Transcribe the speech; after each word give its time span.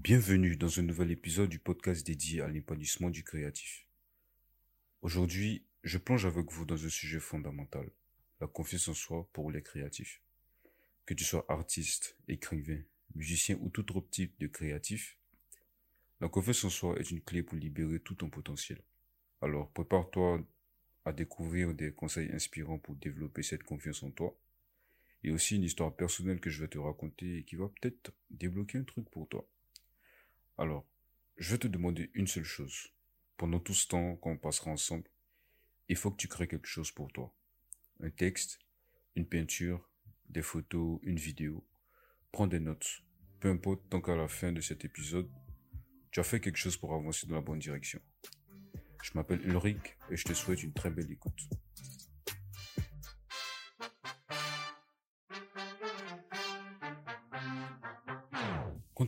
Bienvenue 0.00 0.56
dans 0.56 0.78
un 0.78 0.82
nouvel 0.82 1.10
épisode 1.10 1.48
du 1.48 1.58
podcast 1.58 2.06
dédié 2.06 2.40
à 2.40 2.46
l'épanouissement 2.46 3.10
du 3.10 3.24
créatif. 3.24 3.84
Aujourd'hui, 5.02 5.64
je 5.82 5.98
plonge 5.98 6.24
avec 6.24 6.52
vous 6.52 6.64
dans 6.64 6.84
un 6.84 6.88
sujet 6.88 7.18
fondamental, 7.18 7.90
la 8.40 8.46
confiance 8.46 8.86
en 8.86 8.94
soi 8.94 9.28
pour 9.32 9.50
les 9.50 9.60
créatifs. 9.60 10.22
Que 11.04 11.14
tu 11.14 11.24
sois 11.24 11.44
artiste, 11.48 12.16
écrivain, 12.28 12.80
musicien 13.16 13.58
ou 13.60 13.70
tout 13.70 13.96
autre 13.96 14.08
type 14.08 14.38
de 14.38 14.46
créatif, 14.46 15.18
la 16.20 16.28
confiance 16.28 16.62
en 16.62 16.70
soi 16.70 16.96
est 17.00 17.10
une 17.10 17.20
clé 17.20 17.42
pour 17.42 17.58
libérer 17.58 17.98
tout 17.98 18.14
ton 18.14 18.30
potentiel. 18.30 18.80
Alors 19.42 19.68
prépare-toi 19.72 20.46
à 21.06 21.12
découvrir 21.12 21.74
des 21.74 21.92
conseils 21.92 22.30
inspirants 22.30 22.78
pour 22.78 22.94
développer 22.94 23.42
cette 23.42 23.64
confiance 23.64 24.04
en 24.04 24.12
toi 24.12 24.38
et 25.24 25.32
aussi 25.32 25.56
une 25.56 25.64
histoire 25.64 25.96
personnelle 25.96 26.38
que 26.38 26.50
je 26.50 26.62
vais 26.62 26.68
te 26.68 26.78
raconter 26.78 27.38
et 27.38 27.42
qui 27.42 27.56
va 27.56 27.68
peut-être 27.68 28.12
débloquer 28.30 28.78
un 28.78 28.84
truc 28.84 29.10
pour 29.10 29.28
toi. 29.28 29.44
Alors, 30.58 30.84
je 31.36 31.52
vais 31.52 31.58
te 31.58 31.68
demander 31.68 32.10
une 32.14 32.26
seule 32.26 32.42
chose. 32.42 32.88
Pendant 33.36 33.60
tout 33.60 33.74
ce 33.74 33.86
temps 33.86 34.16
qu'on 34.16 34.36
passera 34.36 34.72
ensemble, 34.72 35.08
il 35.88 35.94
faut 35.94 36.10
que 36.10 36.16
tu 36.16 36.26
crées 36.26 36.48
quelque 36.48 36.66
chose 36.66 36.90
pour 36.90 37.12
toi. 37.12 37.32
Un 38.00 38.10
texte, 38.10 38.58
une 39.14 39.24
peinture, 39.24 39.88
des 40.28 40.42
photos, 40.42 40.98
une 41.04 41.16
vidéo. 41.16 41.64
Prends 42.32 42.48
des 42.48 42.58
notes. 42.58 43.04
Peu 43.38 43.48
importe, 43.50 43.88
tant 43.88 44.00
qu'à 44.00 44.16
la 44.16 44.26
fin 44.26 44.50
de 44.50 44.60
cet 44.60 44.84
épisode, 44.84 45.30
tu 46.10 46.18
as 46.18 46.24
fait 46.24 46.40
quelque 46.40 46.58
chose 46.58 46.76
pour 46.76 46.92
avancer 46.92 47.28
dans 47.28 47.36
la 47.36 47.40
bonne 47.40 47.60
direction. 47.60 48.00
Je 49.00 49.12
m'appelle 49.14 49.46
Ulrich 49.46 49.96
et 50.10 50.16
je 50.16 50.24
te 50.24 50.32
souhaite 50.32 50.64
une 50.64 50.72
très 50.72 50.90
belle 50.90 51.10
écoute. 51.12 51.48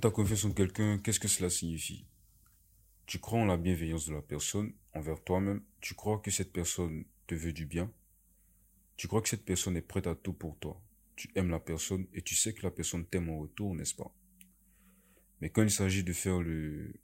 Tu 0.01 0.07
as 0.07 0.11
confiance 0.11 0.45
en 0.47 0.53
quelqu'un, 0.53 0.99
qu'est-ce 0.99 1.21
que 1.21 1.29
cela 1.29 1.51
signifie? 1.51 2.07
Tu 3.07 3.19
crois 3.19 3.41
en 3.41 3.45
la 3.45 3.59
bienveillance 3.59 4.07
de 4.07 4.15
la 4.15 4.23
personne 4.23 4.73
envers 4.95 5.23
toi-même, 5.23 5.63
tu 5.81 5.95
crois 5.95 6.21
que 6.21 6.31
cette 6.31 6.53
personne 6.53 7.05
te 7.27 7.35
veut 7.35 7.53
du 7.53 7.67
bien, 7.67 7.93
tu 8.97 9.09
crois 9.09 9.21
que 9.21 9.29
cette 9.29 9.45
personne 9.45 9.77
est 9.77 9.83
prête 9.83 10.07
à 10.07 10.15
tout 10.15 10.33
pour 10.33 10.59
toi, 10.59 10.81
tu 11.17 11.31
aimes 11.35 11.51
la 11.51 11.61
personne 11.61 12.07
et 12.15 12.23
tu 12.23 12.35
sais 12.35 12.55
que 12.55 12.63
la 12.63 12.71
personne 12.71 13.05
t'aime 13.05 13.29
en 13.29 13.41
retour, 13.41 13.75
n'est-ce 13.75 13.95
pas? 13.95 14.15
Mais 15.41 15.51
quand 15.51 15.63
il 15.63 15.71
s'agit 15.71 16.05
de 16.05 16.13
faire 16.13 16.41
le 16.41 16.95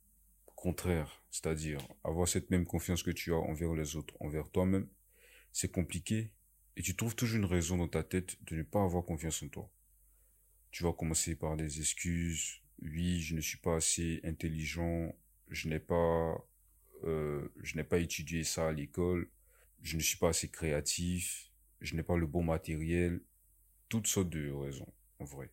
contraire, 0.54 1.22
c'est-à-dire 1.30 1.80
avoir 2.02 2.28
cette 2.28 2.50
même 2.50 2.64
confiance 2.64 3.02
que 3.02 3.10
tu 3.10 3.32
as 3.34 3.36
envers 3.36 3.74
les 3.74 3.96
autres, 3.96 4.14
envers 4.20 4.48
toi-même, 4.50 4.88
c'est 5.52 5.70
compliqué 5.70 6.32
et 6.76 6.82
tu 6.82 6.96
trouves 6.96 7.14
toujours 7.14 7.38
une 7.38 7.44
raison 7.44 7.76
dans 7.76 7.88
ta 7.88 8.02
tête 8.02 8.42
de 8.44 8.56
ne 8.56 8.62
pas 8.62 8.82
avoir 8.82 9.04
confiance 9.04 9.42
en 9.42 9.48
toi. 9.48 9.70
Tu 10.70 10.82
vas 10.82 10.92
commencer 10.92 11.34
par 11.34 11.56
des 11.56 11.80
excuses, 11.80 12.62
oui, 12.82 13.20
je 13.20 13.34
ne 13.34 13.40
suis 13.40 13.58
pas 13.58 13.76
assez 13.76 14.20
intelligent, 14.24 15.14
je 15.48 15.68
n'ai 15.68 15.78
pas, 15.78 16.36
euh, 17.04 17.48
pas 17.88 17.98
étudié 17.98 18.44
ça 18.44 18.68
à 18.68 18.72
l'école, 18.72 19.28
je 19.82 19.96
ne 19.96 20.02
suis 20.02 20.18
pas 20.18 20.30
assez 20.30 20.48
créatif, 20.48 21.50
je 21.80 21.94
n'ai 21.94 22.02
pas 22.02 22.16
le 22.16 22.26
bon 22.26 22.42
matériel, 22.42 23.20
toutes 23.88 24.06
sortes 24.06 24.30
de 24.30 24.50
raisons, 24.50 24.92
en 25.18 25.24
vrai. 25.24 25.50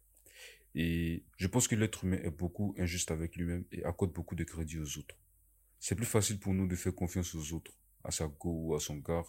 Et 0.76 1.24
je 1.38 1.48
pense 1.48 1.68
que 1.68 1.76
l'être 1.76 2.04
humain 2.04 2.20
est 2.24 2.32
beaucoup 2.32 2.74
injuste 2.78 3.12
avec 3.12 3.36
lui-même 3.36 3.66
et 3.72 3.84
accorde 3.84 4.12
beaucoup 4.12 4.36
de 4.36 4.44
crédit 4.44 4.80
aux 4.80 4.98
autres. 4.98 5.16
C'est 5.80 5.96
plus 5.96 6.06
facile 6.06 6.40
pour 6.40 6.54
nous 6.54 6.68
de 6.68 6.76
faire 6.76 6.96
confiance 6.96 7.36
aux 7.36 7.54
autres, 7.54 7.72
à 8.04 8.12
sa 8.12 8.28
go 8.28 8.50
ou 8.50 8.76
à 8.76 8.80
son 8.80 8.98
gars, 8.98 9.24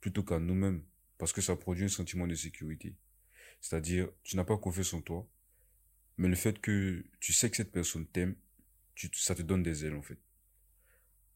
plutôt 0.00 0.22
qu'à 0.22 0.38
nous-mêmes, 0.38 0.82
parce 1.18 1.32
que 1.32 1.42
ça 1.42 1.56
produit 1.56 1.84
un 1.84 1.88
sentiment 1.88 2.26
de 2.26 2.34
sécurité. 2.34 2.94
C'est-à-dire, 3.60 4.08
tu 4.22 4.36
n'as 4.36 4.44
pas 4.44 4.56
confiance 4.56 4.94
en 4.94 5.02
toi, 5.02 5.28
mais 6.20 6.28
le 6.28 6.36
fait 6.36 6.60
que 6.60 7.02
tu 7.18 7.32
sais 7.32 7.48
que 7.48 7.56
cette 7.56 7.72
personne 7.72 8.06
t'aime, 8.06 8.36
ça 9.14 9.34
te 9.34 9.40
donne 9.40 9.62
des 9.62 9.86
ailes 9.86 9.94
en 9.94 10.02
fait. 10.02 10.18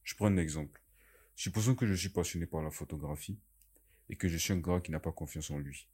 Je 0.03 0.15
prends 0.15 0.27
un 0.27 0.37
exemple. 0.37 0.83
Supposons 1.35 1.75
que 1.75 1.87
je 1.87 1.95
suis 1.95 2.11
passionné 2.11 2.45
par 2.45 2.61
la 2.61 2.71
photographie 2.71 3.41
et 4.11 4.17
que 4.17 4.29
je 4.29 4.37
suis 4.37 4.53
un 4.53 4.59
gars 4.59 4.83
qui 4.83 4.91
n'a 4.91 5.01
pas 5.01 5.11
confiance 5.11 5.51
en 5.51 5.57
lui. 5.57 5.89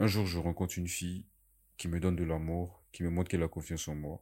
Un 0.00 0.08
jour, 0.08 0.26
je 0.26 0.38
rencontre 0.38 0.76
une 0.76 0.88
fille 0.88 1.24
qui 1.76 1.86
me 1.86 2.00
donne 2.00 2.16
de 2.16 2.24
l'amour, 2.24 2.82
qui 2.90 3.04
me 3.04 3.10
montre 3.10 3.30
qu'elle 3.30 3.44
a 3.44 3.48
confiance 3.48 3.86
en 3.86 3.94
moi, 3.94 4.20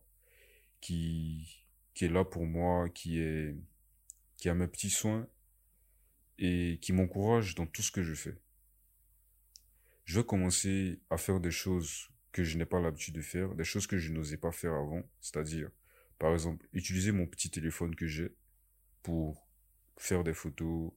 qui, 0.83 1.65
est 1.99 2.09
là 2.09 2.27
pour 2.27 2.45
moi, 2.45 2.91
qui 2.91 3.23
a 3.23 4.55
mes 4.55 4.69
petits 4.69 4.91
soins 4.91 5.27
et 6.39 6.79
qui 6.83 6.93
m'encourage 6.93 7.55
dans 7.55 7.67
tout 7.67 7.81
ce 7.81 7.91
que 7.91 8.03
je 8.03 8.13
fais. 8.13 8.39
Je 10.05 10.21
vais 10.21 10.27
commencer 10.27 11.01
à 11.09 11.17
faire 11.17 11.41
des 11.41 11.51
choses 11.51 12.11
que 12.35 12.43
je 12.43 12.59
n'ai 12.59 12.67
pas 12.67 12.81
l'habitude 12.81 13.15
de 13.15 13.23
faire, 13.23 13.55
des 13.55 13.63
choses 13.63 13.87
que 13.87 13.97
je 13.97 14.13
n'osais 14.13 14.37
pas 14.37 14.51
faire 14.51 14.75
avant, 14.75 15.09
c'est-à-dire, 15.21 15.71
par 16.19 16.33
exemple, 16.33 16.67
utiliser 16.73 17.13
mon 17.13 17.27
petit 17.27 17.49
téléphone 17.49 17.95
que 17.95 18.09
j'ai 18.09 18.35
pour 19.05 19.47
faire 19.97 20.25
des 20.25 20.35
photos, 20.35 20.91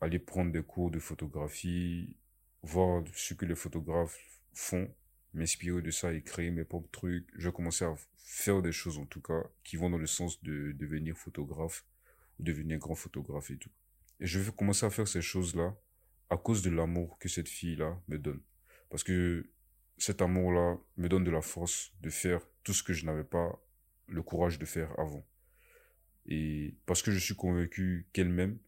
aller 0.00 0.18
prendre 0.18 0.50
des 0.50 0.64
cours 0.64 0.90
de 0.90 0.98
photographie, 0.98 2.16
voir 2.62 3.04
ce 3.14 3.34
que 3.34 3.46
les 3.46 3.54
photographes 3.54 4.18
font, 4.52 4.92
m'inspirer 5.32 5.80
de 5.80 5.92
ça 5.92 6.12
et 6.12 6.22
créer 6.22 6.50
mes 6.50 6.64
propres 6.64 6.90
trucs. 6.90 7.28
Je 7.36 7.50
commencer 7.50 7.84
à 7.84 7.94
faire 8.16 8.60
des 8.60 8.72
choses, 8.72 8.98
en 8.98 9.06
tout 9.06 9.22
cas, 9.22 9.44
qui 9.62 9.76
vont 9.76 9.90
dans 9.90 9.96
le 9.96 10.08
sens 10.08 10.42
de 10.42 10.72
devenir 10.72 11.16
photographe 11.16 11.86
ou 12.40 12.42
devenir 12.42 12.78
grand 12.78 12.96
photographe 12.96 13.52
et 13.52 13.58
tout. 13.58 13.70
Et 14.18 14.26
je 14.26 14.40
vais 14.40 14.50
commencer 14.50 14.84
à 14.84 14.90
faire 14.90 15.06
ces 15.06 15.22
choses-là 15.22 15.76
à 16.30 16.36
cause 16.36 16.62
de 16.62 16.70
l'amour 16.70 17.16
que 17.20 17.28
cette 17.28 17.48
fille-là 17.48 17.96
me 18.08 18.18
donne. 18.18 18.42
Parce 18.90 19.04
que 19.04 19.48
cet 19.98 20.22
amour-là 20.22 20.78
me 20.96 21.08
donne 21.08 21.24
de 21.24 21.30
la 21.30 21.42
force 21.42 21.92
de 22.00 22.10
faire 22.10 22.40
tout 22.62 22.72
ce 22.72 22.82
que 22.82 22.92
je 22.92 23.04
n'avais 23.04 23.24
pas 23.24 23.60
le 24.06 24.22
courage 24.22 24.58
de 24.58 24.64
faire 24.64 24.98
avant. 24.98 25.26
Et 26.26 26.74
parce 26.86 27.02
que 27.02 27.10
je 27.10 27.18
suis 27.18 27.34
convaincu 27.34 28.06
qu'elle 28.12 28.28
m'aime, 28.28 28.58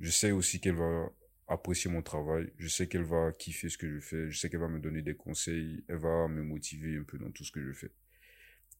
je 0.00 0.10
sais 0.10 0.30
aussi 0.30 0.60
qu'elle 0.60 0.76
va 0.76 1.10
apprécier 1.48 1.90
mon 1.90 2.02
travail, 2.02 2.52
je 2.58 2.68
sais 2.68 2.88
qu'elle 2.88 3.04
va 3.04 3.32
kiffer 3.32 3.68
ce 3.68 3.78
que 3.78 3.88
je 3.88 4.00
fais, 4.00 4.30
je 4.30 4.38
sais 4.38 4.50
qu'elle 4.50 4.60
va 4.60 4.68
me 4.68 4.80
donner 4.80 5.02
des 5.02 5.14
conseils, 5.14 5.84
elle 5.88 5.96
va 5.96 6.28
me 6.28 6.42
motiver 6.42 6.96
un 6.96 7.04
peu 7.04 7.18
dans 7.18 7.30
tout 7.30 7.44
ce 7.44 7.52
que 7.52 7.62
je 7.62 7.72
fais. 7.72 7.92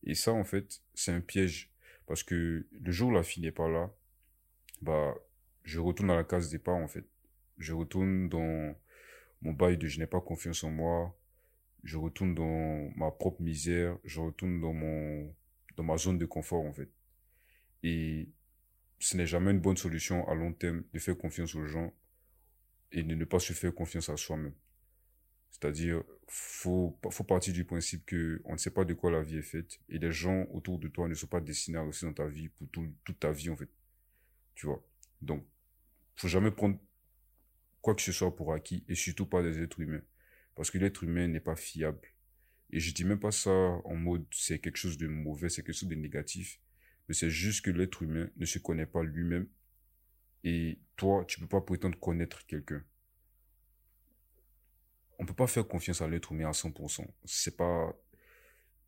Et 0.03 0.15
ça, 0.15 0.33
en 0.33 0.45
fait, 0.45 0.83
c'est 0.95 1.13
un 1.13 1.21
piège. 1.21 1.71
Parce 2.07 2.23
que 2.23 2.67
le 2.71 2.93
jour 2.93 3.11
où 3.11 3.15
la 3.15 3.23
fille 3.23 3.43
n'est 3.43 3.53
pas 3.53 3.69
là, 3.69 3.93
bah, 4.81 5.15
je 5.65 5.81
retourne 5.81 6.11
à 6.11 6.17
la 6.17 6.25
case 6.25 6.51
départ, 6.51 6.77
en 6.77 6.89
fait. 6.89 7.05
Je 7.59 7.73
retourne 7.73 8.29
dans 8.29 8.77
mon 9.43 9.53
bail 9.53 9.79
de 9.79 9.87
je 9.87 9.99
n'ai 9.99 10.07
pas 10.07 10.21
confiance 10.21 10.63
en 10.63 10.71
moi, 10.71 11.17
je 11.87 11.97
retourne 11.97 12.35
dans 12.35 12.91
ma 12.97 13.11
propre 13.13 13.41
misère, 13.41 13.97
je 14.05 14.21
retourne 14.21 14.61
dans 14.61 14.73
mon, 14.73 15.33
dans 15.77 15.85
ma 15.85 15.97
zone 15.97 16.19
de 16.19 16.27
confort, 16.27 16.65
en 16.65 16.73
fait. 16.73 16.91
Et 17.85 18.29
ce 18.99 19.17
n'est 19.17 19.27
jamais 19.27 19.53
une 19.53 19.61
bonne 19.61 19.77
solution 19.77 20.27
à 20.29 20.35
long 20.35 20.53
terme 20.53 20.83
de 20.93 20.99
faire 20.99 21.17
confiance 21.17 21.55
aux 21.55 21.65
gens 21.65 21.95
et 22.91 23.03
de 23.05 23.15
ne 23.15 23.25
pas 23.25 23.39
se 23.39 23.53
faire 23.53 23.73
confiance 23.73 24.09
à 24.09 24.17
soi-même. 24.17 24.55
C'est-à-dire, 25.51 26.03
faut, 26.27 26.99
faut 27.11 27.25
partir 27.25 27.55
du 27.55 27.65
principe 27.65 28.05
que 28.05 28.43
on 28.45 28.55
ne 28.55 28.59
sait 28.59 28.73
pas 28.73 28.85
de 28.85 28.93
quoi 28.93 29.13
la 29.13 29.23
vie 29.23 29.39
est 29.39 29.43
faite 29.43 29.79
et 29.89 29.99
les 29.99 30.13
gens 30.13 30.45
autour 30.53 30.79
de 30.81 30.89
toi 30.89 31.07
ne 31.09 31.15
sont 31.15 31.29
pas 31.29 31.41
destinés 31.41 31.79
à 31.79 31.85
rester 31.85 32.07
dans 32.07 32.13
ta 32.15 32.27
vie 32.27 32.49
pour 32.49 32.67
toute 32.69 33.21
ta 33.21 33.31
vie, 33.31 33.49
en 33.49 33.57
fait. 33.57 33.71
Tu 34.57 34.67
vois? 34.67 34.85
Donc, 35.23 35.47
faut 36.17 36.29
jamais 36.29 36.51
prendre 36.51 36.79
quoi 37.81 37.95
que 37.95 38.03
ce 38.03 38.11
soit 38.11 38.35
pour 38.35 38.53
acquis 38.53 38.85
et 38.89 38.97
surtout 38.97 39.27
pas 39.27 39.43
des 39.43 39.63
êtres 39.63 39.79
humains. 39.81 40.03
Parce 40.57 40.71
que 40.71 40.79
l'être 40.79 41.05
humain 41.05 41.29
n'est 41.29 41.41
pas 41.41 41.55
fiable. 41.55 42.01
Et 42.71 42.81
je 42.81 42.93
dis 42.93 43.05
même 43.05 43.21
pas 43.21 43.31
ça 43.31 43.51
en 43.51 43.95
mode 43.95 44.27
c'est 44.33 44.59
quelque 44.59 44.79
chose 44.79 44.99
de 44.99 45.07
mauvais, 45.07 45.49
c'est 45.49 45.63
quelque 45.63 45.77
chose 45.77 45.89
de 45.89 45.95
négatif. 45.95 46.61
Mais 47.09 47.15
c'est 47.15 47.31
juste 47.31 47.65
que 47.65 47.71
l'être 47.71 48.03
humain 48.03 48.29
ne 48.37 48.45
se 48.47 48.59
connaît 48.59 48.87
pas 48.87 49.05
lui-même. 49.05 49.47
Et 50.43 50.79
toi, 50.97 51.25
tu 51.27 51.39
peux 51.39 51.47
pas 51.47 51.61
prétendre 51.61 51.99
connaître 51.99 52.45
quelqu'un. 52.47 52.83
On 55.19 55.27
peut 55.27 55.35
pas 55.35 55.47
faire 55.47 55.67
confiance 55.67 56.03
à 56.03 56.09
l'être 56.09 56.33
humain 56.33 56.49
à 56.49 56.53
100%. 56.53 57.07
C'est 57.25 57.57
pas, 57.57 57.95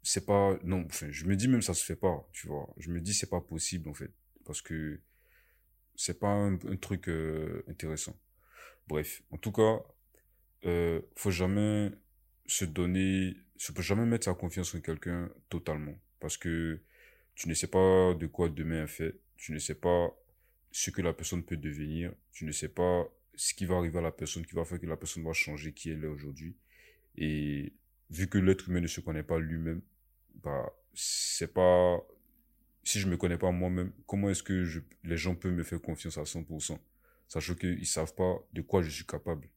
c'est 0.03 0.27
pas, 0.27 0.59
non, 0.65 0.85
enfin, 0.87 1.09
je 1.11 1.25
me 1.27 1.37
dis 1.37 1.49
même 1.49 1.63
ça 1.63 1.75
se 1.75 1.85
fait 1.85 1.97
pas, 1.97 2.29
tu 2.33 2.49
vois. 2.49 2.73
Je 2.79 2.91
me 2.91 3.01
dis 3.01 3.15
c'est 3.15 3.31
pas 3.31 3.41
possible, 3.41 3.89
en 3.89 3.95
fait. 3.95 4.13
Parce 4.45 4.63
que 4.63 5.01
c'est 5.97 6.19
pas 6.19 6.29
un, 6.29 6.57
truc 6.81 7.09
euh, 7.09 7.65
intéressant. 7.69 8.17
Bref. 8.87 9.23
En 9.31 9.39
tout 9.39 9.53
cas, 9.53 9.81
euh, 10.67 11.01
faut 11.17 11.31
jamais 11.31 11.91
se 12.47 12.65
donner, 12.65 13.37
se 13.57 13.73
peut 13.73 13.83
jamais 13.83 14.07
mettre 14.07 14.25
sa 14.25 14.35
confiance 14.35 14.75
en 14.75 14.81
quelqu'un 14.81 15.31
totalement. 15.49 15.99
Parce 16.21 16.37
que 16.37 16.81
tu 17.35 17.49
ne 17.49 17.55
sais 17.55 17.69
pas 17.69 18.15
de 18.15 18.27
quoi 18.27 18.49
demain 18.49 18.85
est 18.85 18.89
fait. 18.89 19.21
Tu 19.37 19.53
ne 19.53 19.59
sais 19.59 19.75
pas 19.75 20.11
ce 20.73 20.91
que 20.91 21.03
la 21.03 21.13
personne 21.13 21.43
peut 21.45 21.57
devenir. 21.57 22.13
Tu 22.33 22.45
ne 22.45 22.53
sais 22.53 22.69
pas 22.69 23.09
ce 23.35 23.55
qui 23.55 23.67
va 23.67 23.77
arriver 23.77 23.99
à 23.99 24.03
la 24.03 24.11
personne, 24.11 24.45
qui 24.45 24.55
va 24.55 24.65
faire 24.65 24.81
que 24.81 24.87
la 24.87 24.97
personne 24.97 25.25
va 25.25 25.33
changer 25.33 25.73
qui 25.73 25.91
elle 25.91 26.05
est 26.05 26.09
aujourd'hui. 26.09 26.57
Et 27.17 27.73
vu 28.11 28.29
que 28.29 28.39
l'être 28.39 28.69
humain 28.69 28.81
ne 28.81 28.87
se 28.87 29.01
connaît 29.01 29.23
pas 29.23 29.39
lui-même, 29.39 29.81
bah, 30.43 30.73
c'est 30.95 31.53
pas, 31.53 32.01
si 32.83 32.99
je 32.99 33.07
me 33.07 33.17
connais 33.17 33.39
pas 33.39 33.53
moi-même, 33.53 33.93
comment 34.07 34.31
est-ce 34.31 34.43
que 34.43 34.67
les 35.05 35.17
gens 35.17 35.35
peuvent 35.35 35.53
me 35.53 35.63
faire 35.63 35.81
confiance 35.81 36.19
à 36.19 36.23
100%? 36.23 36.79
Sachant 37.29 37.55
qu'ils 37.55 37.87
savent 37.87 38.15
pas 38.15 38.37
de 38.53 38.63
quoi 38.63 38.83
je 38.83 38.91
suis 38.91 39.07
capable. 39.07 39.49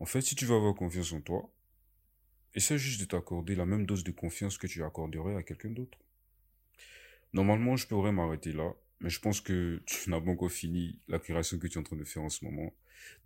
En 0.00 0.06
fait, 0.06 0.22
si 0.22 0.34
tu 0.34 0.46
veux 0.46 0.56
avoir 0.56 0.74
confiance 0.74 1.12
en 1.12 1.20
toi, 1.20 1.52
essaie 2.54 2.78
juste 2.78 3.02
de 3.02 3.04
t'accorder 3.04 3.54
la 3.54 3.66
même 3.66 3.84
dose 3.84 4.02
de 4.02 4.10
confiance 4.10 4.56
que 4.56 4.66
tu 4.66 4.82
accorderais 4.82 5.36
à 5.36 5.42
quelqu'un 5.42 5.68
d'autre. 5.68 5.98
Normalement, 7.34 7.76
je 7.76 7.86
pourrais 7.86 8.10
m'arrêter 8.10 8.52
là, 8.52 8.72
mais 9.00 9.10
je 9.10 9.20
pense 9.20 9.42
que 9.42 9.82
tu 9.84 10.08
n'as 10.10 10.18
pas 10.18 10.30
encore 10.30 10.50
fini 10.50 10.98
la 11.06 11.18
création 11.18 11.58
que 11.58 11.66
tu 11.66 11.74
es 11.74 11.80
en 11.80 11.82
train 11.82 11.96
de 11.96 12.04
faire 12.04 12.22
en 12.22 12.30
ce 12.30 12.46
moment. 12.46 12.72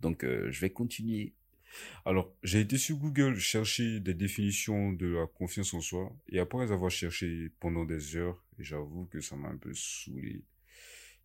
Donc, 0.01 0.25
euh, 0.25 0.51
je 0.51 0.59
vais 0.59 0.69
continuer. 0.69 1.33
Alors, 2.03 2.35
j'ai 2.43 2.59
été 2.59 2.77
sur 2.77 2.97
Google 2.97 3.37
chercher 3.37 4.01
des 4.01 4.13
définitions 4.13 4.91
de 4.91 5.07
la 5.07 5.27
confiance 5.27 5.73
en 5.73 5.79
soi, 5.79 6.13
et 6.27 6.39
après 6.39 6.71
avoir 6.73 6.91
cherché 6.91 7.51
pendant 7.61 7.85
des 7.85 8.17
heures, 8.17 8.43
j'avoue 8.59 9.05
que 9.05 9.21
ça 9.21 9.37
m'a 9.37 9.47
un 9.47 9.57
peu 9.57 9.73
saoulé. 9.73 10.43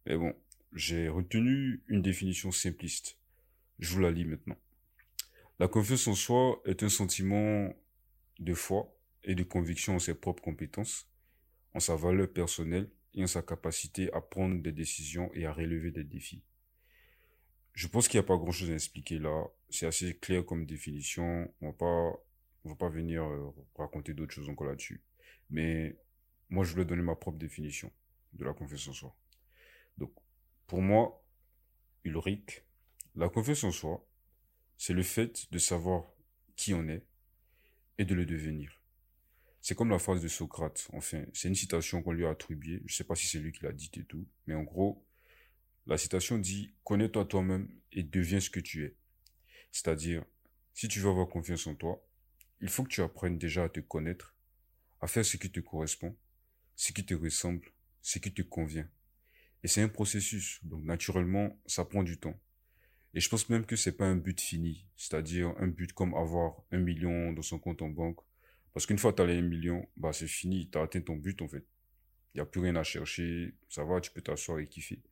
Mais 0.07 0.17
bon, 0.17 0.33
j'ai 0.75 1.09
retenu 1.09 1.83
une 1.89 2.03
définition 2.03 2.53
simpliste. 2.53 3.19
Je 3.81 3.93
vous 3.93 4.01
la 4.01 4.13
lis 4.13 4.25
maintenant. 4.25 4.57
La 5.61 5.69
confiance 5.69 6.09
en 6.09 6.15
soi 6.15 6.63
est 6.65 6.83
un 6.85 6.89
sentiment 6.89 7.71
de 8.39 8.55
foi 8.55 8.97
et 9.23 9.35
de 9.35 9.43
conviction 9.43 9.95
en 9.95 9.99
ses 9.99 10.15
propres 10.15 10.43
compétences, 10.43 11.07
en 11.75 11.81
sa 11.81 11.97
valeur 11.97 12.33
personnelle 12.33 12.91
et 13.13 13.23
en 13.23 13.27
sa 13.27 13.43
capacité 13.43 14.11
à 14.15 14.23
prendre 14.23 14.63
des 14.63 14.73
décisions 14.73 15.31
et 15.35 15.45
à 15.45 15.53
relever 15.53 15.91
des 15.91 16.03
défis. 16.03 16.43
Je 17.75 17.89
pense 17.89 18.09
qu'il 18.09 18.19
n'y 18.19 18.25
a 18.25 18.27
pas 18.27 18.39
grand 18.39 18.53
chose 18.53 18.71
à 18.71 18.73
expliquer 18.73 19.19
là. 19.19 19.49
C'est 19.69 19.85
assez 19.85 20.17
clair 20.17 20.47
comme 20.47 20.65
définition. 20.65 21.53
On 21.61 21.67
va 21.67 21.73
pas, 21.75 22.13
on 22.65 22.71
va 22.71 22.75
pas 22.77 22.89
venir 22.89 23.23
euh, 23.23 23.51
raconter 23.75 24.15
d'autres 24.15 24.33
choses 24.33 24.49
encore 24.49 24.69
là-dessus. 24.69 25.05
Mais 25.51 25.95
moi, 26.49 26.65
je 26.65 26.73
voulais 26.73 26.87
donner 26.87 27.03
ma 27.03 27.17
propre 27.17 27.37
définition 27.37 27.93
de 28.33 28.47
la 28.47 28.55
confiance 28.55 28.89
en 28.89 28.95
soi. 28.95 29.15
Donc, 29.99 30.15
pour 30.67 30.81
moi, 30.81 31.23
Ulrich, 32.05 32.65
la 33.15 33.29
confiance 33.29 33.63
en 33.65 33.73
soi, 33.73 34.07
c'est 34.81 34.95
le 34.95 35.03
fait 35.03 35.47
de 35.53 35.59
savoir 35.59 36.11
qui 36.57 36.73
on 36.73 36.89
est 36.89 37.05
et 37.99 38.07
de 38.07 38.15
le 38.15 38.25
devenir. 38.25 38.81
C'est 39.61 39.75
comme 39.75 39.91
la 39.91 39.99
phrase 39.99 40.23
de 40.23 40.29
Socrate, 40.29 40.89
enfin, 40.95 41.23
c'est 41.35 41.49
une 41.49 41.55
citation 41.55 42.03
qu'on 42.03 42.13
lui 42.13 42.25
a 42.25 42.31
attribuée, 42.31 42.81
je 42.87 42.95
sais 42.95 43.05
pas 43.05 43.15
si 43.15 43.27
c'est 43.27 43.41
lui 43.41 43.53
qui 43.53 43.63
l'a 43.63 43.73
dit 43.73 43.91
et 43.99 44.05
tout, 44.05 44.27
mais 44.47 44.55
en 44.55 44.63
gros, 44.63 45.05
la 45.87 45.99
citation 45.99 46.39
dit 46.39 46.73
Connais-toi 46.83 47.27
toi-même 47.27 47.69
et 47.93 48.03
deviens 48.03 48.41
ce 48.41 48.49
que 48.49 48.59
tu 48.59 48.87
es. 48.87 48.97
C'est-à-dire, 49.71 50.25
si 50.73 50.89
tu 50.89 50.99
veux 51.01 51.11
avoir 51.11 51.29
confiance 51.29 51.67
en 51.67 51.75
toi, 51.75 52.03
il 52.63 52.71
faut 52.71 52.83
que 52.83 52.89
tu 52.89 53.03
apprennes 53.03 53.37
déjà 53.37 53.65
à 53.65 53.69
te 53.69 53.81
connaître, 53.81 54.35
à 55.03 55.07
faire 55.09 55.27
ce 55.27 55.37
qui 55.37 55.53
te 55.53 55.61
correspond, 55.61 56.17
ce 56.75 56.93
qui 56.93 57.05
te 57.05 57.13
ressemble, 57.13 57.69
ce 58.01 58.19
qui 58.19 58.33
te 58.33 58.41
convient. 58.41 58.89
Et 59.63 59.69
c'est 59.69 59.83
un 59.83 59.91
processus, 59.91 60.59
donc 60.63 60.85
naturellement, 60.85 61.61
ça 61.67 61.85
prend 61.85 62.03
du 62.03 62.19
temps. 62.19 62.41
Et 63.15 63.21
je 63.21 63.29
pense 63.29 63.49
même 63.49 63.67
que 63.67 63.77
c'est 63.77 63.97
pas 63.97 64.07
un 64.07 64.17
but 64.17 64.41
fini, 64.41 64.87
c'est-à-dire 64.97 65.53
un 65.59 65.67
but 65.67 65.93
comme 65.93 66.15
avoir 66.15 66.63
un 66.71 66.79
million 66.79 67.33
dans 67.33 67.43
son 67.43 67.59
compte 67.59 67.83
en 67.83 67.89
banque. 67.89 68.21
Parce 68.73 68.87
qu'une 68.87 68.99
fois 68.99 69.13
tu 69.13 69.23
as 69.23 69.27
les 69.27 69.39
un 69.39 69.43
million, 69.43 69.89
bah 69.97 70.13
c'est 70.13 70.29
fini, 70.29 70.71
tu 70.71 70.79
as 70.79 70.83
atteint 70.83 71.01
ton 71.01 71.17
but 71.17 71.43
en 71.43 71.49
fait. 71.49 71.65
Il 72.33 72.37
n'y 72.37 72.41
a 72.41 72.47
plus 72.47 72.61
rien 72.61 72.77
à 72.77 72.85
chercher, 72.85 73.55
ça 73.69 73.85
va, 73.85 74.01
tu 74.01 74.13
peux 74.13 74.21
t'asseoir 74.21 74.61
et 74.61 74.69
kiffer. 74.69 75.03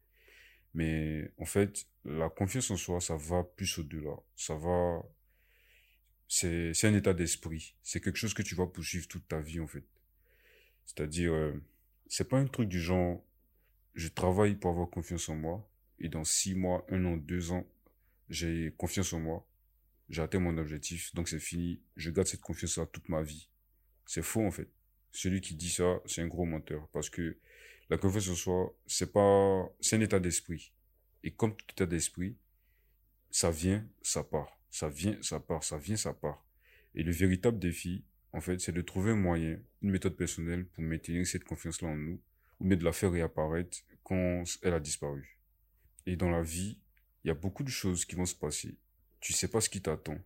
Mais 0.75 1.33
en 1.39 1.45
fait, 1.45 1.89
la 2.05 2.29
confiance 2.29 2.71
en 2.71 2.77
soi, 2.77 3.00
ça 3.00 3.17
va 3.17 3.43
plus 3.43 3.79
au-delà. 3.79 4.15
Ça 4.37 4.55
va... 4.55 5.03
C'est 6.29 6.85
un 6.85 6.95
état 6.95 7.15
d'esprit. 7.15 7.75
C'est 7.83 8.00
quelque 8.00 8.19
chose 8.19 8.35
que 8.35 8.43
tu 8.43 8.55
vas 8.55 8.67
poursuivre 8.67 9.09
toute 9.09 9.27
ta 9.27 9.41
vie 9.41 9.61
en 9.61 9.67
fait. 9.67 9.85
C'est-à-dire, 10.87 11.33
euh, 11.33 11.53
c'est 12.06 12.29
pas 12.29 12.39
un 12.39 12.47
truc 12.47 12.69
du 12.69 12.81
genre, 12.81 13.25
je 13.95 14.09
travaille 14.09 14.55
pour 14.55 14.71
avoir 14.71 14.89
confiance 14.89 15.29
en 15.29 15.37
moi, 15.37 15.69
et 15.99 16.09
dans 16.09 16.25
six 16.25 16.55
mois, 16.55 16.87
un 16.91 17.05
an, 17.06 17.17
deux 17.17 17.50
ans, 17.50 17.67
j'ai 18.29 18.75
confiance 18.77 19.13
en 19.13 19.21
moi, 19.21 19.47
j'ai 20.09 20.23
atteint 20.23 20.39
mon 20.39 20.57
objectif, 20.59 21.15
donc 21.15 21.29
c'est 21.29 21.39
fini, 21.39 21.83
je 21.97 22.11
garde 22.11 22.27
cette 22.27 22.41
confiance-là 22.41 22.87
toute 22.87 23.09
ma 23.09 23.23
vie. 23.23 23.49
C'est 24.07 24.23
faux 24.23 24.47
en 24.47 24.51
fait. 24.51 24.71
Celui 25.13 25.41
qui 25.41 25.55
dit 25.55 25.71
ça, 25.71 26.01
c'est 26.07 26.23
un 26.23 26.29
gros 26.29 26.45
menteur, 26.45 26.89
parce 26.93 27.11
que 27.11 27.39
la 27.91 27.99
confiance 27.99 28.29
en 28.29 28.35
soi, 28.35 28.77
c'est 28.87 29.13
pas, 29.13 29.69
c'est 29.81 29.97
un 29.97 30.01
état 30.01 30.21
d'esprit. 30.21 30.73
Et 31.25 31.33
comme 31.33 31.57
tout 31.57 31.67
état 31.71 31.87
d'esprit, 31.87 32.37
ça 33.31 33.51
vient, 33.51 33.87
ça 34.03 34.25
part. 34.25 34.59
Ça 34.71 34.89
vient, 34.89 35.19
ça 35.23 35.41
part, 35.41 35.65
ça 35.65 35.79
vient, 35.79 35.97
ça 35.97 36.13
part. 36.13 36.45
Et 36.95 37.03
le 37.03 37.13
véritable 37.13 37.59
défi, 37.59 38.05
en 38.33 38.41
fait, 38.41 38.61
c'est 38.61 38.73
de 38.73 38.83
trouver 38.83 39.13
un 39.13 39.17
moyen, 39.17 39.59
une 39.83 39.91
méthode 39.91 40.17
personnelle 40.17 40.67
pour 40.67 40.83
maintenir 40.83 41.27
cette 41.27 41.45
confiance-là 41.45 41.89
en 41.89 41.97
nous, 41.97 42.21
ou 42.61 42.67
même 42.67 42.79
de 42.79 42.85
la 42.85 42.93
faire 42.93 43.11
réapparaître 43.11 43.79
quand 44.03 44.45
elle 44.63 44.75
a 44.75 44.81
disparu. 44.81 45.39
Et 46.07 46.17
dans 46.17 46.31
la 46.31 46.43
vie, 46.43 46.79
il 47.25 47.29
y 47.29 47.31
a 47.31 47.35
beaucoup 47.35 47.65
de 47.65 47.70
choses 47.70 48.05
qui 48.05 48.15
vont 48.15 48.26
se 48.26 48.35
passer. 48.35 48.76
Tu 49.20 49.32
sais 49.32 49.49
pas 49.49 49.61
ce 49.61 49.69
qui 49.69 49.82
t'attend. 49.82 50.19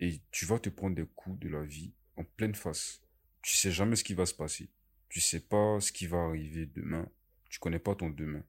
Et 0.00 0.20
tu 0.30 0.44
vas 0.44 0.58
te 0.58 0.68
prendre 0.68 0.96
des 0.96 1.06
coups 1.06 1.38
de 1.40 1.48
la 1.48 1.64
vie 1.64 1.92
en 2.16 2.24
pleine 2.24 2.54
face. 2.54 3.00
Tu 3.42 3.56
sais 3.56 3.72
jamais 3.72 3.96
ce 3.96 4.04
qui 4.04 4.14
va 4.14 4.26
se 4.26 4.34
passer. 4.34 4.70
Tu 5.08 5.20
sais 5.20 5.40
pas 5.40 5.80
ce 5.80 5.92
qui 5.92 6.06
va 6.06 6.18
arriver 6.18 6.66
demain. 6.66 7.08
Tu 7.48 7.58
connais 7.58 7.78
pas 7.78 7.94
ton 7.94 8.10
demain. 8.10 8.44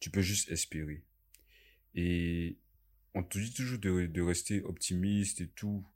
Tu 0.00 0.10
peux 0.10 0.20
juste 0.20 0.50
espérer. 0.50 1.02
Et 1.94 2.58
on 3.14 3.22
te 3.22 3.38
dit 3.38 3.54
toujours 3.54 3.78
de, 3.78 4.06
de 4.06 4.22
rester 4.22 4.62
optimiste 4.62 5.40
et 5.40 5.48
tout. 5.48 5.86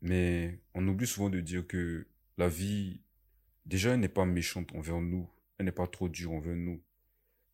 Mais 0.00 0.60
on 0.74 0.86
oublie 0.88 1.06
souvent 1.06 1.30
de 1.30 1.40
dire 1.40 1.66
que 1.66 2.06
la 2.38 2.48
vie, 2.48 3.02
déjà, 3.66 3.92
elle 3.92 4.00
n'est 4.00 4.08
pas 4.08 4.24
méchante 4.24 4.72
envers 4.74 5.00
nous. 5.00 5.28
Elle 5.58 5.66
n'est 5.66 5.72
pas 5.72 5.86
trop 5.86 6.08
dure 6.08 6.32
envers 6.32 6.56
nous 6.56 6.82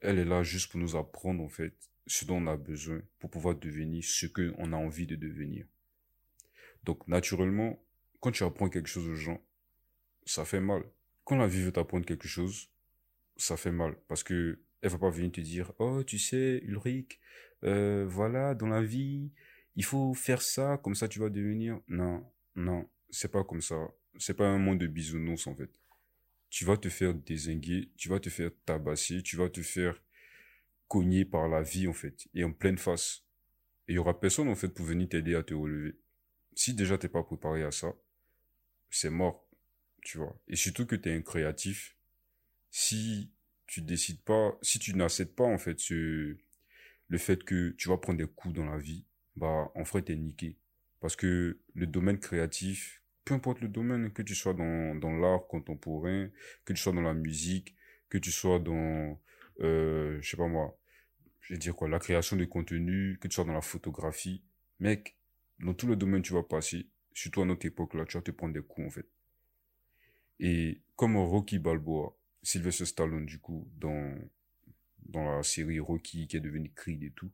elle 0.00 0.18
est 0.18 0.24
là 0.24 0.42
juste 0.42 0.70
pour 0.70 0.80
nous 0.80 0.96
apprendre, 0.96 1.42
en 1.42 1.48
fait, 1.48 1.74
ce 2.06 2.24
dont 2.24 2.36
on 2.36 2.46
a 2.46 2.56
besoin 2.56 3.00
pour 3.18 3.30
pouvoir 3.30 3.54
devenir 3.56 4.04
ce 4.04 4.26
qu'on 4.26 4.72
a 4.72 4.76
envie 4.76 5.06
de 5.06 5.16
devenir. 5.16 5.66
Donc, 6.84 7.06
naturellement, 7.08 7.82
quand 8.20 8.30
tu 8.30 8.44
apprends 8.44 8.68
quelque 8.68 8.88
chose 8.88 9.08
aux 9.08 9.14
gens, 9.14 9.42
ça 10.24 10.44
fait 10.44 10.60
mal. 10.60 10.84
Quand 11.24 11.36
la 11.36 11.46
vie 11.46 11.62
veut 11.62 11.72
t'apprendre 11.72 12.06
quelque 12.06 12.28
chose, 12.28 12.70
ça 13.36 13.56
fait 13.56 13.72
mal. 13.72 13.96
Parce 14.08 14.22
que 14.22 14.58
elle 14.80 14.90
va 14.90 14.98
pas 14.98 15.10
venir 15.10 15.32
te 15.32 15.40
dire, 15.40 15.72
oh, 15.78 16.02
tu 16.04 16.18
sais, 16.18 16.60
Ulrich, 16.64 17.18
euh, 17.64 18.06
voilà, 18.08 18.54
dans 18.54 18.68
la 18.68 18.82
vie, 18.82 19.30
il 19.74 19.84
faut 19.84 20.14
faire 20.14 20.40
ça, 20.40 20.78
comme 20.82 20.94
ça 20.94 21.08
tu 21.08 21.18
vas 21.18 21.30
devenir. 21.30 21.80
Non, 21.88 22.24
non, 22.54 22.88
c'est 23.10 23.30
pas 23.30 23.44
comme 23.44 23.60
ça. 23.60 23.76
C'est 24.18 24.34
pas 24.34 24.46
un 24.46 24.58
monde 24.58 24.78
de 24.78 24.86
bisounours, 24.86 25.46
en 25.46 25.54
fait 25.54 25.70
tu 26.50 26.64
vas 26.64 26.76
te 26.76 26.88
faire 26.88 27.14
désinguer, 27.14 27.90
tu 27.96 28.08
vas 28.08 28.20
te 28.20 28.30
faire 28.30 28.50
tabasser, 28.64 29.22
tu 29.22 29.36
vas 29.36 29.50
te 29.50 29.62
faire 29.62 30.02
cogner 30.88 31.24
par 31.24 31.48
la 31.48 31.62
vie, 31.62 31.86
en 31.86 31.92
fait, 31.92 32.28
et 32.34 32.44
en 32.44 32.52
pleine 32.52 32.78
face. 32.78 33.24
Et 33.86 33.92
il 33.92 33.94
y 33.96 33.98
aura 33.98 34.18
personne, 34.18 34.48
en 34.48 34.54
fait, 34.54 34.68
pour 34.68 34.86
venir 34.86 35.08
t'aider 35.08 35.34
à 35.34 35.42
te 35.42 35.54
relever. 35.54 35.96
Si 36.54 36.74
déjà 36.74 36.98
t'es 36.98 37.08
pas 37.08 37.22
préparé 37.22 37.62
à 37.62 37.70
ça, 37.70 37.94
c'est 38.90 39.10
mort, 39.10 39.46
tu 40.02 40.18
vois. 40.18 40.38
Et 40.48 40.56
surtout 40.56 40.86
que 40.86 40.96
tu 40.96 41.08
es 41.08 41.14
un 41.14 41.22
créatif, 41.22 41.96
si 42.70 43.30
tu 43.66 43.82
décides 43.82 44.22
pas, 44.22 44.58
si 44.62 44.78
tu 44.78 44.94
n'acceptes 44.94 45.36
pas, 45.36 45.44
en 45.44 45.58
fait, 45.58 45.78
ce, 45.78 46.36
le 47.08 47.18
fait 47.18 47.44
que 47.44 47.70
tu 47.70 47.88
vas 47.88 47.98
prendre 47.98 48.18
des 48.18 48.26
coups 48.26 48.54
dans 48.54 48.64
la 48.64 48.78
vie, 48.78 49.04
bah, 49.36 49.70
en 49.74 49.84
fait, 49.84 50.02
t'es 50.02 50.16
niqué. 50.16 50.56
Parce 51.00 51.16
que 51.16 51.58
le 51.74 51.86
domaine 51.86 52.18
créatif, 52.18 52.97
peu 53.28 53.34
importe 53.34 53.60
le 53.60 53.68
domaine, 53.68 54.10
que 54.10 54.22
tu 54.22 54.34
sois 54.34 54.54
dans, 54.54 54.94
dans 54.94 55.12
l'art 55.12 55.46
contemporain, 55.46 56.30
que 56.64 56.72
tu 56.72 56.80
sois 56.80 56.94
dans 56.94 57.02
la 57.02 57.12
musique, 57.12 57.74
que 58.08 58.16
tu 58.16 58.30
sois 58.30 58.58
dans, 58.58 59.20
euh, 59.60 60.18
je 60.22 60.30
sais 60.30 60.38
pas 60.38 60.48
moi, 60.48 60.78
je 61.42 61.52
vais 61.52 61.58
dire 61.58 61.76
quoi, 61.76 61.90
la 61.90 61.98
création 61.98 62.36
de 62.36 62.46
contenu, 62.46 63.18
que 63.20 63.28
tu 63.28 63.34
sois 63.34 63.44
dans 63.44 63.52
la 63.52 63.60
photographie, 63.60 64.42
mec, 64.80 65.14
dans 65.58 65.74
tout 65.74 65.86
le 65.86 65.94
domaine 65.94 66.22
tu 66.22 66.32
vas 66.32 66.42
passer, 66.42 66.88
surtout 67.12 67.42
à 67.42 67.44
notre 67.44 67.66
époque 67.66 67.92
là, 67.92 68.06
tu 68.06 68.16
vas 68.16 68.22
te 68.22 68.30
prendre 68.30 68.54
des 68.54 68.62
coups 68.62 68.86
en 68.86 68.90
fait. 68.90 69.06
Et 70.40 70.80
comme 70.96 71.18
Rocky 71.18 71.58
Balboa, 71.58 72.16
Sylvester 72.42 72.86
Stallone 72.86 73.26
du 73.26 73.38
coup, 73.40 73.68
dans, 73.76 74.14
dans 75.04 75.36
la 75.36 75.42
série 75.42 75.80
Rocky 75.80 76.28
qui 76.28 76.38
est 76.38 76.40
devenu 76.40 76.72
Creed 76.74 77.02
et 77.02 77.10
tout, 77.10 77.30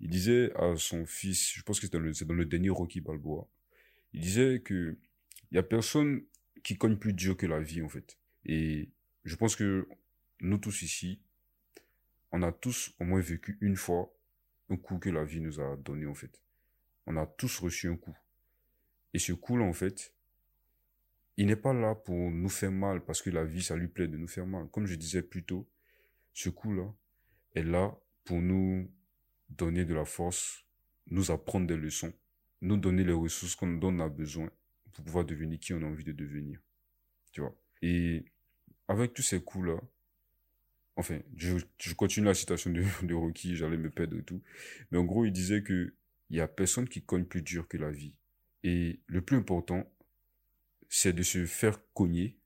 il 0.00 0.08
disait 0.08 0.50
à 0.54 0.76
son 0.76 1.04
fils, 1.04 1.52
je 1.52 1.62
pense 1.62 1.78
que 1.78 1.86
c'est 1.86 1.92
dans 1.92 2.00
dans 2.00 2.34
le 2.34 2.46
dernier 2.46 2.70
Rocky 2.70 3.02
Balboa, 3.02 3.46
il 4.12 4.20
disait 4.20 4.60
que 4.60 4.96
il 5.50 5.54
y 5.54 5.58
a 5.58 5.62
personne 5.62 6.24
qui 6.62 6.76
cogne 6.76 6.96
plus 6.96 7.12
dur 7.12 7.36
que 7.36 7.46
la 7.46 7.60
vie 7.60 7.82
en 7.82 7.88
fait. 7.88 8.18
Et 8.44 8.90
je 9.24 9.36
pense 9.36 9.56
que 9.56 9.88
nous 10.40 10.58
tous 10.58 10.82
ici, 10.82 11.20
on 12.32 12.42
a 12.42 12.52
tous 12.52 12.94
au 13.00 13.04
moins 13.04 13.20
vécu 13.20 13.56
une 13.60 13.76
fois 13.76 14.12
un 14.70 14.76
coup 14.76 14.98
que 14.98 15.08
la 15.08 15.24
vie 15.24 15.40
nous 15.40 15.60
a 15.60 15.76
donné 15.76 16.06
en 16.06 16.14
fait. 16.14 16.42
On 17.06 17.16
a 17.16 17.26
tous 17.26 17.58
reçu 17.60 17.88
un 17.88 17.96
coup. 17.96 18.16
Et 19.14 19.18
ce 19.18 19.32
coup-là 19.32 19.64
en 19.64 19.72
fait, 19.72 20.12
il 21.36 21.46
n'est 21.46 21.56
pas 21.56 21.72
là 21.72 21.94
pour 21.94 22.30
nous 22.30 22.48
faire 22.48 22.72
mal 22.72 23.04
parce 23.04 23.22
que 23.22 23.30
la 23.30 23.44
vie 23.44 23.62
ça 23.62 23.76
lui 23.76 23.88
plaît 23.88 24.08
de 24.08 24.16
nous 24.16 24.28
faire 24.28 24.46
mal. 24.46 24.68
Comme 24.68 24.86
je 24.86 24.94
disais 24.94 25.22
plus 25.22 25.44
tôt, 25.44 25.66
ce 26.34 26.50
coup-là 26.50 26.92
est 27.54 27.62
là 27.62 27.96
pour 28.24 28.40
nous 28.40 28.90
donner 29.48 29.84
de 29.84 29.94
la 29.94 30.04
force, 30.04 30.64
nous 31.06 31.30
apprendre 31.30 31.66
des 31.66 31.76
leçons 31.76 32.12
nous 32.60 32.76
donner 32.76 33.04
les 33.04 33.12
ressources 33.12 33.54
qu'on 33.54 33.80
on 33.82 34.00
a 34.00 34.08
besoin 34.08 34.50
pour 34.92 35.04
pouvoir 35.04 35.24
devenir 35.24 35.58
qui 35.58 35.72
on 35.74 35.82
a 35.82 35.86
envie 35.86 36.04
de 36.04 36.12
devenir. 36.12 36.60
Tu 37.32 37.40
vois. 37.40 37.54
Et 37.82 38.24
avec 38.88 39.14
tous 39.14 39.22
ces 39.22 39.40
coups-là, 39.40 39.80
enfin, 40.96 41.20
je, 41.36 41.58
je, 41.78 41.94
continue 41.94 42.26
la 42.26 42.34
citation 42.34 42.70
de, 42.70 42.82
de 43.06 43.14
Rocky, 43.14 43.56
j'allais 43.56 43.76
me 43.76 43.90
perdre 43.90 44.16
et 44.18 44.22
tout. 44.22 44.42
Mais 44.90 44.98
en 44.98 45.04
gros, 45.04 45.24
il 45.24 45.32
disait 45.32 45.62
que 45.62 45.94
il 46.30 46.36
y 46.36 46.40
a 46.40 46.48
personne 46.48 46.88
qui 46.88 47.02
cogne 47.02 47.24
plus 47.24 47.42
dur 47.42 47.68
que 47.68 47.78
la 47.78 47.90
vie. 47.90 48.12
Et 48.62 49.00
le 49.06 49.22
plus 49.22 49.36
important, 49.36 49.90
c'est 50.88 51.12
de 51.12 51.22
se 51.22 51.46
faire 51.46 51.80
cogner, 51.94 52.36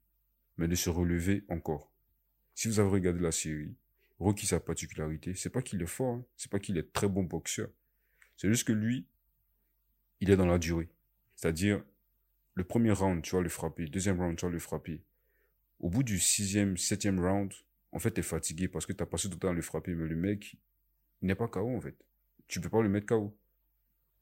mais 0.57 0.69
de 0.69 0.75
se 0.75 0.91
relever 0.91 1.45
encore. 1.49 1.91
Si 2.55 2.69
vous 2.69 2.81
avez 2.81 2.91
regardé 2.91 3.21
la 3.21 3.33
série, 3.33 3.75
Rocky, 4.19 4.47
sa 4.47 4.61
particularité, 4.61 5.35
c'est 5.35 5.51
pas 5.51 5.63
qu'il 5.63 5.83
est 5.83 5.87
fort, 5.87 6.17
hein. 6.17 6.25
c'est 6.37 6.51
pas 6.51 6.61
qu'il 6.61 6.79
est 6.79 6.93
très 6.93 7.09
bon 7.09 7.25
boxeur. 7.25 7.69
C'est 8.37 8.49
juste 8.49 8.65
que 8.65 8.73
lui, 8.73 9.07
il 10.23 10.31
est 10.31 10.37
dans 10.37 10.47
la 10.47 10.59
durée. 10.59 10.89
C'est-à-dire, 11.35 11.83
le 12.55 12.63
premier 12.63 12.93
round, 12.93 13.23
tu 13.23 13.35
vas 13.35 13.43
le 13.43 13.49
frapper. 13.49 13.87
Deuxième 13.87 14.21
round, 14.21 14.37
tu 14.37 14.47
vas 14.47 14.53
le 14.53 14.61
frapper. 14.61 15.03
Au 15.81 15.91
bout 15.91 16.05
du 16.05 16.21
sixième, 16.21 16.77
septième 16.77 17.19
round, 17.19 17.53
en 17.91 17.99
fait, 17.99 18.13
t'es 18.13 18.23
fatigué 18.23 18.69
parce 18.69 18.87
que 18.87 18.93
t'as 18.93 19.05
passé 19.05 19.29
tout 19.29 19.35
le 19.35 19.41
temps 19.41 19.49
à 19.51 19.53
le 19.53 19.63
frapper, 19.63 19.95
mais 19.97 20.07
le 20.07 20.15
mec, 20.15 20.55
il 21.21 21.27
n'est 21.27 21.35
pas 21.35 21.49
KO, 21.49 21.77
en 21.77 21.81
fait. 21.81 21.97
Tu 22.47 22.61
peux 22.61 22.69
pas 22.69 22.83
le 22.83 22.89
mettre 22.89 23.07
KO. 23.07 23.37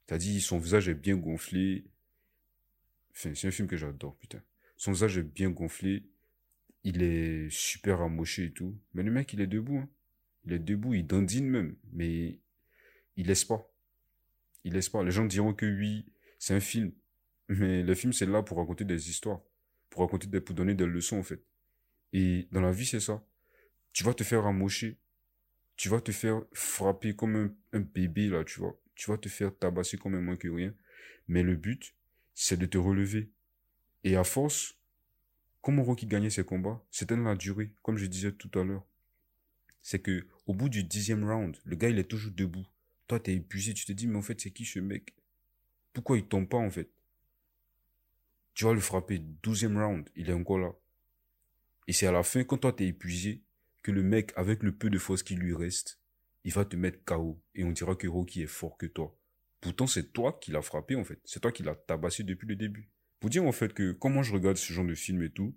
T'as 0.07 0.17
dit, 0.17 0.41
son 0.41 0.57
visage 0.57 0.89
est 0.89 0.95
bien 0.95 1.19
gonflé. 1.19 1.85
Enfin, 3.13 3.35
c'est 3.35 3.49
un 3.49 3.51
film 3.51 3.69
que 3.69 3.77
j'adore, 3.77 4.17
putain. 4.17 4.41
Son 4.79 4.93
visage 4.93 5.19
est 5.19 5.23
bien 5.23 5.51
gonflé. 5.51 6.05
Il 6.83 7.03
est 7.03 7.51
super 7.51 8.01
amoché 8.01 8.47
et 8.47 8.53
tout. 8.53 8.75
Mais 8.95 9.03
le 9.03 9.11
mec, 9.11 9.35
il 9.35 9.43
est 9.43 9.47
debout, 9.47 9.77
hein. 9.77 9.89
Il 10.47 10.55
est 10.55 10.59
debout, 10.59 10.95
il 10.95 11.07
dandine 11.07 11.47
même. 11.47 11.77
Mais 11.93 12.39
il 13.19 13.27
laisse 13.27 13.45
pas. 13.45 13.70
Il 14.65 14.75
laisse 14.75 14.89
pas. 14.89 15.03
Les 15.03 15.11
gens 15.11 15.25
diront 15.25 15.55
que 15.55 15.67
oui, 15.67 16.07
c'est 16.39 16.55
un 16.55 16.61
film. 16.61 16.93
Mais 17.49 17.83
le 17.83 17.95
film, 17.95 18.13
c'est 18.13 18.27
là 18.27 18.43
pour 18.43 18.59
raconter 18.59 18.85
des 18.85 19.11
histoires. 19.11 19.41
Pour 19.89 20.03
raconter 20.03 20.27
des, 20.27 20.41
pour 20.41 20.55
donner 20.55 20.75
des 20.75 20.87
leçons, 20.87 21.19
en 21.19 21.23
fait. 21.23 21.43
Et 22.13 22.49
dans 22.53 22.61
la 22.61 22.73
vie, 22.73 22.87
c'est 22.87 23.01
ça. 23.01 23.25
Tu 23.93 24.05
vas 24.05 24.15
te 24.15 24.25
faire 24.25 24.47
amocher. 24.47 24.99
Tu 25.77 25.89
vas 25.89 26.01
te 26.01 26.13
faire 26.13 26.43
frapper 26.53 27.17
comme 27.17 27.55
un, 27.73 27.81
bébé, 27.81 28.29
là, 28.29 28.45
tu 28.45 28.61
vois. 28.61 28.79
Tu 28.95 29.11
vas 29.11 29.17
te 29.17 29.29
faire 29.29 29.57
tabasser 29.57 29.97
comme 29.97 30.15
un 30.15 30.21
moins 30.21 30.37
que 30.37 30.49
rien. 30.49 30.75
Mais 31.27 31.43
le 31.43 31.57
but, 31.57 31.95
c'est 32.35 32.59
de 32.59 32.67
te 32.67 32.79
relever. 32.79 33.31
Et 34.05 34.17
à 34.17 34.25
force, 34.25 34.79
comment 35.63 35.83
Rocky 35.83 36.07
gagnait 36.07 36.31
ses 36.31 36.45
combats 36.45 36.85
C'était 36.91 37.17
dans 37.17 37.23
la 37.23 37.35
durée, 37.35 37.73
comme 37.83 37.97
je 37.97 38.07
disais 38.07 38.33
tout 38.33 38.51
à 38.59 38.63
l'heure. 38.63 38.85
C'est 39.83 40.01
que 40.01 40.27
au 40.47 40.55
bout 40.55 40.69
du 40.69 40.85
dixième 40.85 41.25
round, 41.29 41.57
le 41.65 41.77
gars, 41.77 41.89
il 41.89 41.99
est 41.99 42.05
toujours 42.05 42.33
debout. 42.33 42.67
Toi, 43.11 43.19
t'es 43.19 43.35
épuisé, 43.35 43.75
tu 43.75 43.85
te 43.85 43.91
dis, 43.91 44.07
mais 44.07 44.19
en 44.19 44.23
fait, 44.23 44.41
c'est 44.41 44.53
qui 44.53 44.65
ce 44.65 44.79
mec? 44.79 45.17
Pourquoi 45.93 46.17
il 46.17 46.29
tombe 46.29 46.49
pas, 46.49 46.59
en 46.59 46.71
fait? 46.71 46.89
Tu 48.55 48.65
vas 48.65 48.73
le 48.73 48.79
frapper, 48.79 49.19
douzième 49.19 49.77
round, 49.77 50.09
il 50.15 50.31
est 50.31 50.33
encore 50.33 50.61
là. 50.61 50.73
Et 51.89 51.93
c'est 51.93 52.07
à 52.07 52.13
la 52.13 52.23
fin, 52.23 52.45
quand 52.45 52.59
toi, 52.59 52.73
t'es 52.73 52.87
épuisé, 52.87 53.43
que 53.83 53.91
le 53.91 54.05
mec, 54.05 54.33
avec 54.37 54.63
le 54.63 54.71
peu 54.71 54.91
de 54.91 54.99
force 54.99 55.25
qui 55.25 55.35
lui 55.35 55.53
reste, 55.53 55.99
il 56.45 56.53
va 56.53 56.65
te 56.65 56.77
mettre 56.77 57.03
KO. 57.05 57.43
Et 57.57 57.65
on 57.65 57.73
dira 57.73 57.97
que 57.97 58.07
Rocky 58.07 58.43
est 58.43 58.47
fort 58.47 58.79
que 58.79 58.87
toi. 58.87 59.19
Pourtant, 59.61 59.89
c'est 59.89 60.13
toi 60.13 60.39
qui 60.41 60.53
l'as 60.53 60.63
frappé, 60.63 60.95
en 60.95 61.03
fait. 61.03 61.19
C'est 61.25 61.41
toi 61.41 61.51
qui 61.51 61.65
l'as 61.65 61.75
tabassé 61.75 62.23
depuis 62.23 62.47
le 62.47 62.55
début. 62.55 62.91
Pour 63.19 63.29
dire, 63.29 63.45
en 63.45 63.51
fait, 63.51 63.75
que 63.75 63.91
comment 63.91 64.23
je 64.23 64.33
regarde 64.33 64.57
ce 64.57 64.73
genre 64.73 64.87
de 64.87 64.95
film 64.95 65.21
et 65.25 65.31
tout, 65.31 65.53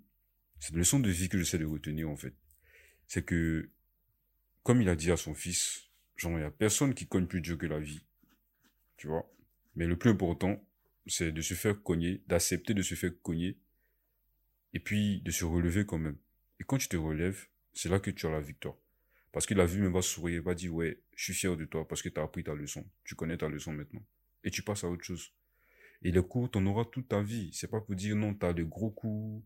c'est 0.58 0.72
une 0.72 0.78
leçon 0.78 0.98
de 0.98 1.08
vie 1.08 1.28
que 1.28 1.38
j'essaie 1.38 1.58
de 1.58 1.66
retenir, 1.66 2.10
en 2.10 2.16
fait. 2.16 2.34
C'est 3.06 3.24
que, 3.24 3.70
comme 4.64 4.82
il 4.82 4.88
a 4.88 4.96
dit 4.96 5.12
à 5.12 5.16
son 5.16 5.34
fils, 5.34 5.83
Genre, 6.16 6.32
il 6.32 6.38
n'y 6.38 6.44
a 6.44 6.50
personne 6.50 6.94
qui 6.94 7.06
cogne 7.06 7.26
plus 7.26 7.40
dur 7.40 7.58
que 7.58 7.66
la 7.66 7.80
vie. 7.80 8.04
Tu 8.96 9.08
vois? 9.08 9.30
Mais 9.74 9.86
le 9.86 9.98
plus 9.98 10.10
important, 10.10 10.64
c'est 11.06 11.32
de 11.32 11.40
se 11.40 11.54
faire 11.54 11.82
cogner, 11.82 12.22
d'accepter 12.26 12.74
de 12.74 12.82
se 12.82 12.94
faire 12.94 13.12
cogner, 13.22 13.58
et 14.72 14.80
puis 14.80 15.20
de 15.22 15.30
se 15.30 15.44
relever 15.44 15.86
quand 15.86 15.98
même. 15.98 16.16
Et 16.60 16.64
quand 16.64 16.78
tu 16.78 16.88
te 16.88 16.96
relèves, 16.96 17.48
c'est 17.72 17.88
là 17.88 17.98
que 17.98 18.10
tu 18.10 18.26
as 18.26 18.30
la 18.30 18.40
victoire. 18.40 18.76
Parce 19.32 19.46
que 19.46 19.54
la 19.54 19.66
vie 19.66 19.78
me 19.78 19.88
va 19.88 20.02
sourire, 20.02 20.42
va 20.42 20.54
dire, 20.54 20.72
ouais, 20.72 21.00
je 21.16 21.24
suis 21.24 21.34
fier 21.34 21.56
de 21.56 21.64
toi 21.64 21.86
parce 21.88 22.02
que 22.02 22.08
tu 22.08 22.20
as 22.20 22.22
appris 22.22 22.44
ta 22.44 22.54
leçon. 22.54 22.86
Tu 23.04 23.16
connais 23.16 23.36
ta 23.36 23.48
leçon 23.48 23.72
maintenant. 23.72 24.04
Et 24.44 24.50
tu 24.50 24.62
passes 24.62 24.84
à 24.84 24.88
autre 24.88 25.02
chose. 25.04 25.32
Et 26.02 26.12
les 26.12 26.22
coups, 26.22 26.52
t'en 26.52 26.64
auras 26.66 26.84
toute 26.84 27.08
ta 27.08 27.22
vie. 27.22 27.50
C'est 27.52 27.68
pas 27.68 27.80
pour 27.80 27.94
dire, 27.96 28.14
non, 28.14 28.34
t'as 28.34 28.52
de 28.52 28.62
gros 28.62 28.90
coups. 28.90 29.44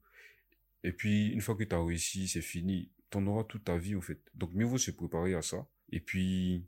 Et 0.84 0.92
puis, 0.92 1.28
une 1.28 1.40
fois 1.40 1.56
que 1.56 1.64
t'as 1.64 1.82
réussi, 1.82 2.28
c'est 2.28 2.42
fini. 2.42 2.90
T'en 3.10 3.26
auras 3.26 3.44
toute 3.44 3.64
ta 3.64 3.78
vie, 3.78 3.94
en 3.94 4.00
fait. 4.00 4.20
Donc, 4.34 4.52
mieux 4.52 4.66
vaut 4.66 4.76
se 4.76 4.90
préparer 4.90 5.34
à 5.34 5.42
ça 5.42 5.66
et 5.90 6.00
puis 6.00 6.64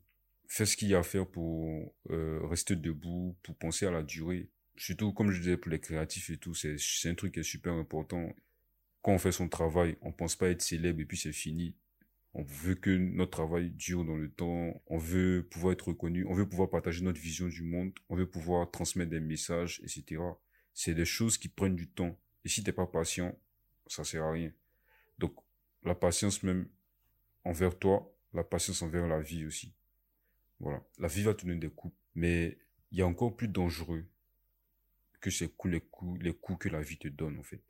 fais 0.46 0.66
ce 0.66 0.76
qu'il 0.76 0.88
y 0.88 0.94
a 0.94 0.98
à 0.98 1.02
faire 1.02 1.26
pour 1.26 1.94
euh, 2.10 2.40
rester 2.46 2.76
debout, 2.76 3.36
pour 3.42 3.54
penser 3.56 3.86
à 3.86 3.90
la 3.90 4.02
durée. 4.02 4.48
Surtout, 4.76 5.12
comme 5.12 5.30
je 5.30 5.38
disais, 5.38 5.56
pour 5.56 5.70
les 5.70 5.80
créatifs 5.80 6.30
et 6.30 6.38
tout, 6.38 6.54
c'est 6.54 6.76
un 7.04 7.14
truc 7.14 7.34
qui 7.34 7.40
est 7.40 7.44
super 7.44 7.72
important. 7.74 8.34
Quand 9.02 9.12
on 9.12 9.18
fait 9.18 9.32
son 9.32 9.48
travail, 9.48 9.96
on 10.00 10.12
pense 10.12 10.36
pas 10.36 10.48
être 10.48 10.62
célèbre 10.62 11.00
et 11.00 11.04
puis 11.04 11.16
c'est 11.16 11.32
fini. 11.32 11.74
On 12.32 12.42
veut 12.42 12.74
que 12.74 12.90
notre 12.90 13.32
travail 13.32 13.70
dure 13.70 14.04
dans 14.04 14.16
le 14.16 14.30
temps. 14.30 14.82
On 14.86 14.98
veut 14.98 15.46
pouvoir 15.50 15.72
être 15.72 15.88
reconnu. 15.88 16.24
On 16.26 16.34
veut 16.34 16.48
pouvoir 16.48 16.70
partager 16.70 17.02
notre 17.02 17.20
vision 17.20 17.48
du 17.48 17.62
monde. 17.62 17.92
On 18.08 18.16
veut 18.16 18.28
pouvoir 18.28 18.70
transmettre 18.70 19.10
des 19.10 19.20
messages, 19.20 19.80
etc. 19.82 20.22
C'est 20.74 20.94
des 20.94 21.04
choses 21.04 21.38
qui 21.38 21.48
prennent 21.48 21.76
du 21.76 21.88
temps. 21.88 22.16
Et 22.44 22.48
si 22.48 22.62
t'es 22.62 22.72
pas 22.72 22.86
patient, 22.86 23.36
ça 23.86 24.04
sert 24.04 24.22
à 24.22 24.32
rien. 24.32 24.52
Donc, 25.18 25.34
la 25.84 25.94
patience 25.94 26.42
même 26.42 26.68
envers 27.44 27.78
toi, 27.78 28.14
la 28.34 28.44
patience 28.44 28.82
envers 28.82 29.06
la 29.06 29.20
vie 29.20 29.44
aussi. 29.44 29.72
Voilà. 30.60 30.82
La 30.98 31.08
vie 31.08 31.22
va 31.22 31.34
te 31.34 31.44
donner 31.44 31.58
des 31.58 31.70
coups. 31.70 31.94
Mais 32.14 32.58
il 32.90 32.98
y 32.98 33.02
a 33.02 33.06
encore 33.06 33.36
plus 33.36 33.48
dangereux 33.48 34.06
que 35.20 35.30
ces 35.30 35.48
coups, 35.48 35.72
les 35.72 35.80
coups, 35.80 36.22
les 36.22 36.32
coups 36.32 36.58
que 36.58 36.68
la 36.68 36.80
vie 36.80 36.98
te 36.98 37.08
donne, 37.08 37.38
en 37.38 37.42
fait. 37.42 37.62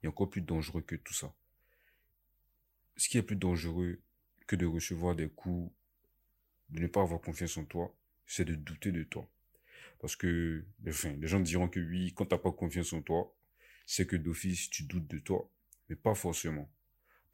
Il 0.00 0.04
y 0.04 0.06
a 0.06 0.10
encore 0.10 0.30
plus 0.30 0.42
dangereux 0.42 0.82
que 0.82 0.96
tout 0.96 1.14
ça. 1.14 1.34
Ce 2.96 3.08
qui 3.08 3.18
est 3.18 3.22
plus 3.22 3.36
dangereux 3.36 4.00
que 4.46 4.56
de 4.56 4.66
recevoir 4.66 5.16
des 5.16 5.28
coups, 5.28 5.72
de 6.70 6.80
ne 6.80 6.86
pas 6.86 7.02
avoir 7.02 7.20
confiance 7.20 7.56
en 7.56 7.64
toi, 7.64 7.94
c'est 8.26 8.44
de 8.44 8.54
douter 8.54 8.92
de 8.92 9.02
toi. 9.04 9.28
Parce 10.00 10.16
que, 10.16 10.64
enfin, 10.86 11.14
les 11.18 11.26
gens 11.26 11.40
diront 11.40 11.68
que 11.68 11.80
oui, 11.80 12.12
quand 12.14 12.26
t'as 12.26 12.38
pas 12.38 12.52
confiance 12.52 12.92
en 12.92 13.02
toi, 13.02 13.34
c'est 13.86 14.06
que 14.06 14.16
d'office, 14.16 14.70
tu 14.70 14.84
doutes 14.84 15.06
de 15.06 15.18
toi. 15.18 15.50
Mais 15.88 15.96
pas 15.96 16.14
forcément. 16.14 16.70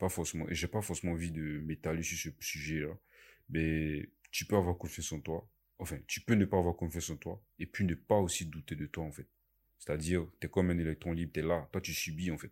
Pas 0.00 0.09
forcément. 0.09 0.49
Et 0.49 0.54
j'ai 0.54 0.66
pas 0.66 0.80
forcément 0.80 1.12
envie 1.12 1.30
de 1.30 1.61
m'étaler 1.61 2.02
sur 2.02 2.16
ce 2.16 2.30
sujet-là. 2.40 2.99
Mais 3.50 4.09
tu 4.30 4.47
peux 4.47 4.57
avoir 4.57 4.78
confiance 4.78 5.12
en 5.12 5.21
toi. 5.21 5.47
Enfin, 5.78 5.99
tu 6.07 6.23
peux 6.23 6.35
ne 6.35 6.47
pas 6.47 6.59
avoir 6.59 6.75
confiance 6.75 7.11
en 7.11 7.16
toi. 7.16 7.45
Et 7.59 7.66
puis 7.66 7.85
ne 7.85 7.95
pas 7.95 8.16
aussi 8.16 8.47
douter 8.47 8.76
de 8.76 8.87
toi, 8.87 9.04
en 9.04 9.12
fait. 9.12 9.28
C'est-à-dire, 9.78 10.26
tu 10.40 10.47
es 10.47 10.50
comme 10.50 10.71
un 10.71 10.78
électron 10.78 11.12
libre, 11.12 11.33
tu 11.35 11.40
es 11.40 11.42
là. 11.42 11.69
Toi, 11.71 11.83
tu 11.83 11.92
subis, 11.92 12.30
en 12.30 12.38
fait. 12.38 12.50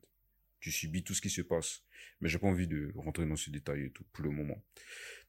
Tu 0.61 0.71
subis 0.71 1.03
tout 1.03 1.15
ce 1.15 1.23
qui 1.23 1.31
se 1.31 1.41
passe. 1.41 1.85
Mais 2.21 2.29
j'ai 2.29 2.39
pas 2.39 2.49
envie 2.49 2.67
de 2.67 2.93
rentrer 2.97 3.27
dans 3.27 3.37
ce 3.37 3.49
détail 3.49 3.85
et 3.85 3.91
tout, 3.91 4.05
pour 4.13 4.25
le 4.25 4.31
moment. 4.31 4.63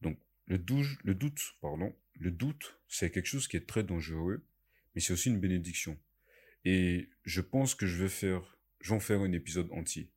Donc, 0.02 0.20
le 0.48 0.58
doute, 0.58 0.98
le 1.04 1.16
doute, 1.16 1.56
pardon, 1.62 1.96
le 2.16 2.32
doute, 2.32 2.82
c'est 2.90 3.12
quelque 3.12 3.28
chose 3.28 3.48
qui 3.48 3.56
est 3.56 3.66
très 3.66 3.84
dangereux, 3.84 4.44
mais 4.94 5.00
c'est 5.00 5.14
aussi 5.14 5.30
une 5.30 5.40
bénédiction. 5.40 5.98
Et 6.66 7.08
je 7.24 7.40
pense 7.40 7.76
que 7.76 7.86
je 7.86 8.02
vais 8.02 8.10
faire, 8.10 8.58
je 8.82 8.90
vais 8.90 8.96
en 8.96 9.00
faire 9.00 9.22
un 9.22 9.32
épisode 9.32 9.72
entier 9.72 10.12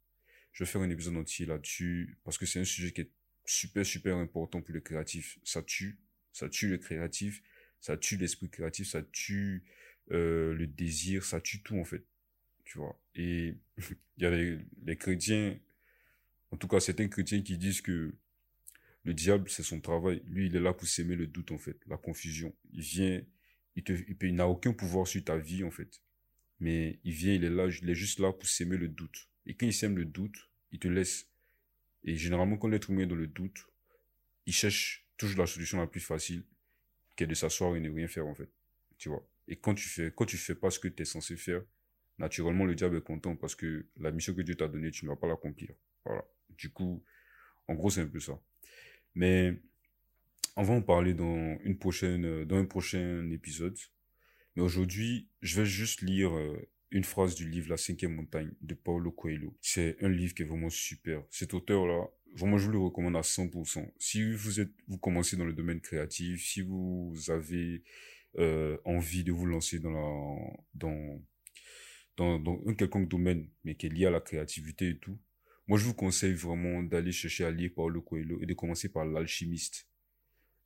je 0.52 0.64
vais 0.64 0.70
faire 0.70 0.82
un 0.82 0.90
épisode 0.90 1.16
entier 1.16 1.46
là-dessus 1.46 2.18
parce 2.24 2.38
que 2.38 2.46
c'est 2.46 2.60
un 2.60 2.64
sujet 2.64 2.92
qui 2.92 3.02
est 3.02 3.10
super, 3.44 3.84
super 3.84 4.16
important 4.16 4.60
pour 4.60 4.74
les 4.74 4.82
créatifs. 4.82 5.38
Ça 5.44 5.62
tue, 5.62 5.98
ça 6.32 6.48
tue 6.48 6.68
le 6.68 6.78
créatif, 6.78 7.42
ça 7.80 7.96
tue 7.96 8.16
l'esprit 8.16 8.50
créatif, 8.50 8.88
ça 8.88 9.02
tue 9.02 9.64
euh, 10.10 10.54
le 10.54 10.66
désir, 10.66 11.24
ça 11.24 11.40
tue 11.40 11.62
tout 11.62 11.78
en 11.78 11.84
fait. 11.84 12.04
Tu 12.64 12.78
vois? 12.78 12.98
Et 13.14 13.54
il 13.78 14.22
y 14.22 14.26
a 14.26 14.30
les, 14.30 14.58
les 14.84 14.96
chrétiens, 14.96 15.58
en 16.50 16.56
tout 16.56 16.68
cas 16.68 16.80
certains 16.80 17.08
chrétiens 17.08 17.42
qui 17.42 17.56
disent 17.56 17.80
que 17.80 18.14
le 19.04 19.14
diable 19.14 19.48
c'est 19.48 19.62
son 19.62 19.80
travail. 19.80 20.22
Lui 20.28 20.46
il 20.46 20.56
est 20.56 20.60
là 20.60 20.74
pour 20.74 20.86
s'aimer 20.86 21.16
le 21.16 21.26
doute 21.26 21.50
en 21.50 21.58
fait, 21.58 21.78
la 21.86 21.96
confusion. 21.96 22.54
Il 22.72 22.82
vient, 22.82 23.22
il 23.74 23.84
te, 23.84 23.92
il, 23.92 24.16
il 24.20 24.34
n'a 24.34 24.48
aucun 24.48 24.74
pouvoir 24.74 25.06
sur 25.06 25.24
ta 25.24 25.38
vie 25.38 25.64
en 25.64 25.70
fait. 25.70 26.00
Mais 26.60 27.00
il 27.04 27.12
vient, 27.12 27.34
il 27.34 27.42
est 27.42 27.50
là, 27.50 27.66
il 27.66 27.90
est 27.90 27.94
juste 27.94 28.20
là 28.20 28.32
pour 28.32 28.46
s'aimer 28.46 28.76
le 28.76 28.88
doute. 28.88 29.28
Et 29.46 29.54
quand 29.54 29.66
il 29.66 29.72
sème 29.72 29.96
le 29.96 30.04
doute, 30.04 30.50
il 30.70 30.78
te 30.78 30.88
laisse. 30.88 31.28
Et 32.04 32.16
généralement, 32.16 32.56
quand 32.56 32.68
l'être 32.68 32.90
humain 32.90 33.02
est 33.02 33.06
dans 33.06 33.14
le 33.14 33.26
doute, 33.26 33.66
il 34.46 34.52
cherche 34.52 35.06
toujours 35.16 35.40
la 35.40 35.46
solution 35.46 35.78
la 35.78 35.86
plus 35.86 36.00
facile, 36.00 36.44
qui 37.16 37.24
est 37.24 37.26
de 37.26 37.34
s'asseoir 37.34 37.76
et 37.76 37.80
ne 37.80 37.90
rien 37.90 38.08
faire, 38.08 38.26
en 38.26 38.34
fait. 38.34 38.50
Tu 38.98 39.08
vois. 39.08 39.26
Et 39.48 39.56
quand 39.56 39.74
tu 39.74 39.88
fais, 39.88 40.12
quand 40.14 40.24
tu 40.24 40.36
fais 40.36 40.54
pas 40.54 40.70
ce 40.70 40.78
que 40.78 40.88
tu 40.88 41.02
es 41.02 41.04
censé 41.04 41.36
faire, 41.36 41.62
naturellement, 42.18 42.64
le 42.64 42.74
diable 42.74 42.96
est 42.96 43.02
content 43.02 43.36
parce 43.36 43.54
que 43.54 43.86
la 43.98 44.10
mission 44.10 44.34
que 44.34 44.42
Dieu 44.42 44.54
t'a 44.54 44.68
donnée, 44.68 44.90
tu 44.90 45.04
ne 45.04 45.10
vas 45.10 45.16
pas 45.16 45.26
l'accomplir. 45.26 45.74
Voilà. 46.04 46.24
Du 46.50 46.70
coup, 46.70 47.04
en 47.68 47.74
gros, 47.74 47.90
c'est 47.90 48.00
un 48.00 48.06
peu 48.06 48.20
ça. 48.20 48.40
Mais, 49.14 49.60
on 50.56 50.62
va 50.62 50.74
en 50.74 50.82
parler 50.82 51.14
dans 51.14 51.58
une 51.62 51.78
prochaine, 51.78 52.44
dans 52.44 52.56
un 52.56 52.64
prochain 52.64 53.30
épisode. 53.30 53.76
Mais 54.54 54.62
aujourd'hui, 54.62 55.28
je 55.40 55.60
vais 55.60 55.66
juste 55.66 56.02
lire 56.02 56.36
euh, 56.36 56.68
une 56.92 57.04
phrase 57.04 57.34
du 57.34 57.48
livre 57.48 57.70
La 57.70 57.76
cinquième 57.76 58.14
montagne 58.14 58.52
de 58.60 58.74
Paulo 58.74 59.10
Coelho. 59.10 59.56
C'est 59.60 59.96
un 60.02 60.08
livre 60.08 60.34
qui 60.34 60.42
est 60.42 60.46
vraiment 60.46 60.70
super. 60.70 61.22
Cet 61.30 61.54
auteur-là, 61.54 62.06
vraiment, 62.36 62.58
je 62.58 62.66
vous 62.66 62.72
le 62.72 62.78
recommande 62.78 63.16
à 63.16 63.22
100%. 63.22 63.90
Si 63.98 64.32
vous 64.34 64.60
êtes, 64.60 64.72
vous 64.88 64.98
commencez 64.98 65.36
dans 65.36 65.46
le 65.46 65.54
domaine 65.54 65.80
créatif, 65.80 66.44
si 66.44 66.60
vous 66.60 67.14
avez 67.28 67.82
euh, 68.38 68.76
envie 68.84 69.24
de 69.24 69.32
vous 69.32 69.46
lancer 69.46 69.78
dans 69.78 69.90
la, 69.90 70.52
dans, 70.74 71.20
dans, 72.16 72.60
un 72.66 72.74
quelconque 72.74 73.08
domaine, 73.08 73.48
mais 73.64 73.74
qui 73.74 73.86
est 73.86 73.90
lié 73.90 74.06
à 74.06 74.10
la 74.10 74.20
créativité 74.20 74.90
et 74.90 74.98
tout, 74.98 75.18
moi, 75.66 75.78
je 75.78 75.84
vous 75.84 75.94
conseille 75.94 76.34
vraiment 76.34 76.82
d'aller 76.82 77.12
chercher 77.12 77.44
à 77.44 77.50
lire 77.50 77.70
Paulo 77.74 78.02
Coelho 78.02 78.38
et 78.42 78.46
de 78.46 78.54
commencer 78.54 78.90
par 78.90 79.06
L'Alchimiste. 79.06 79.88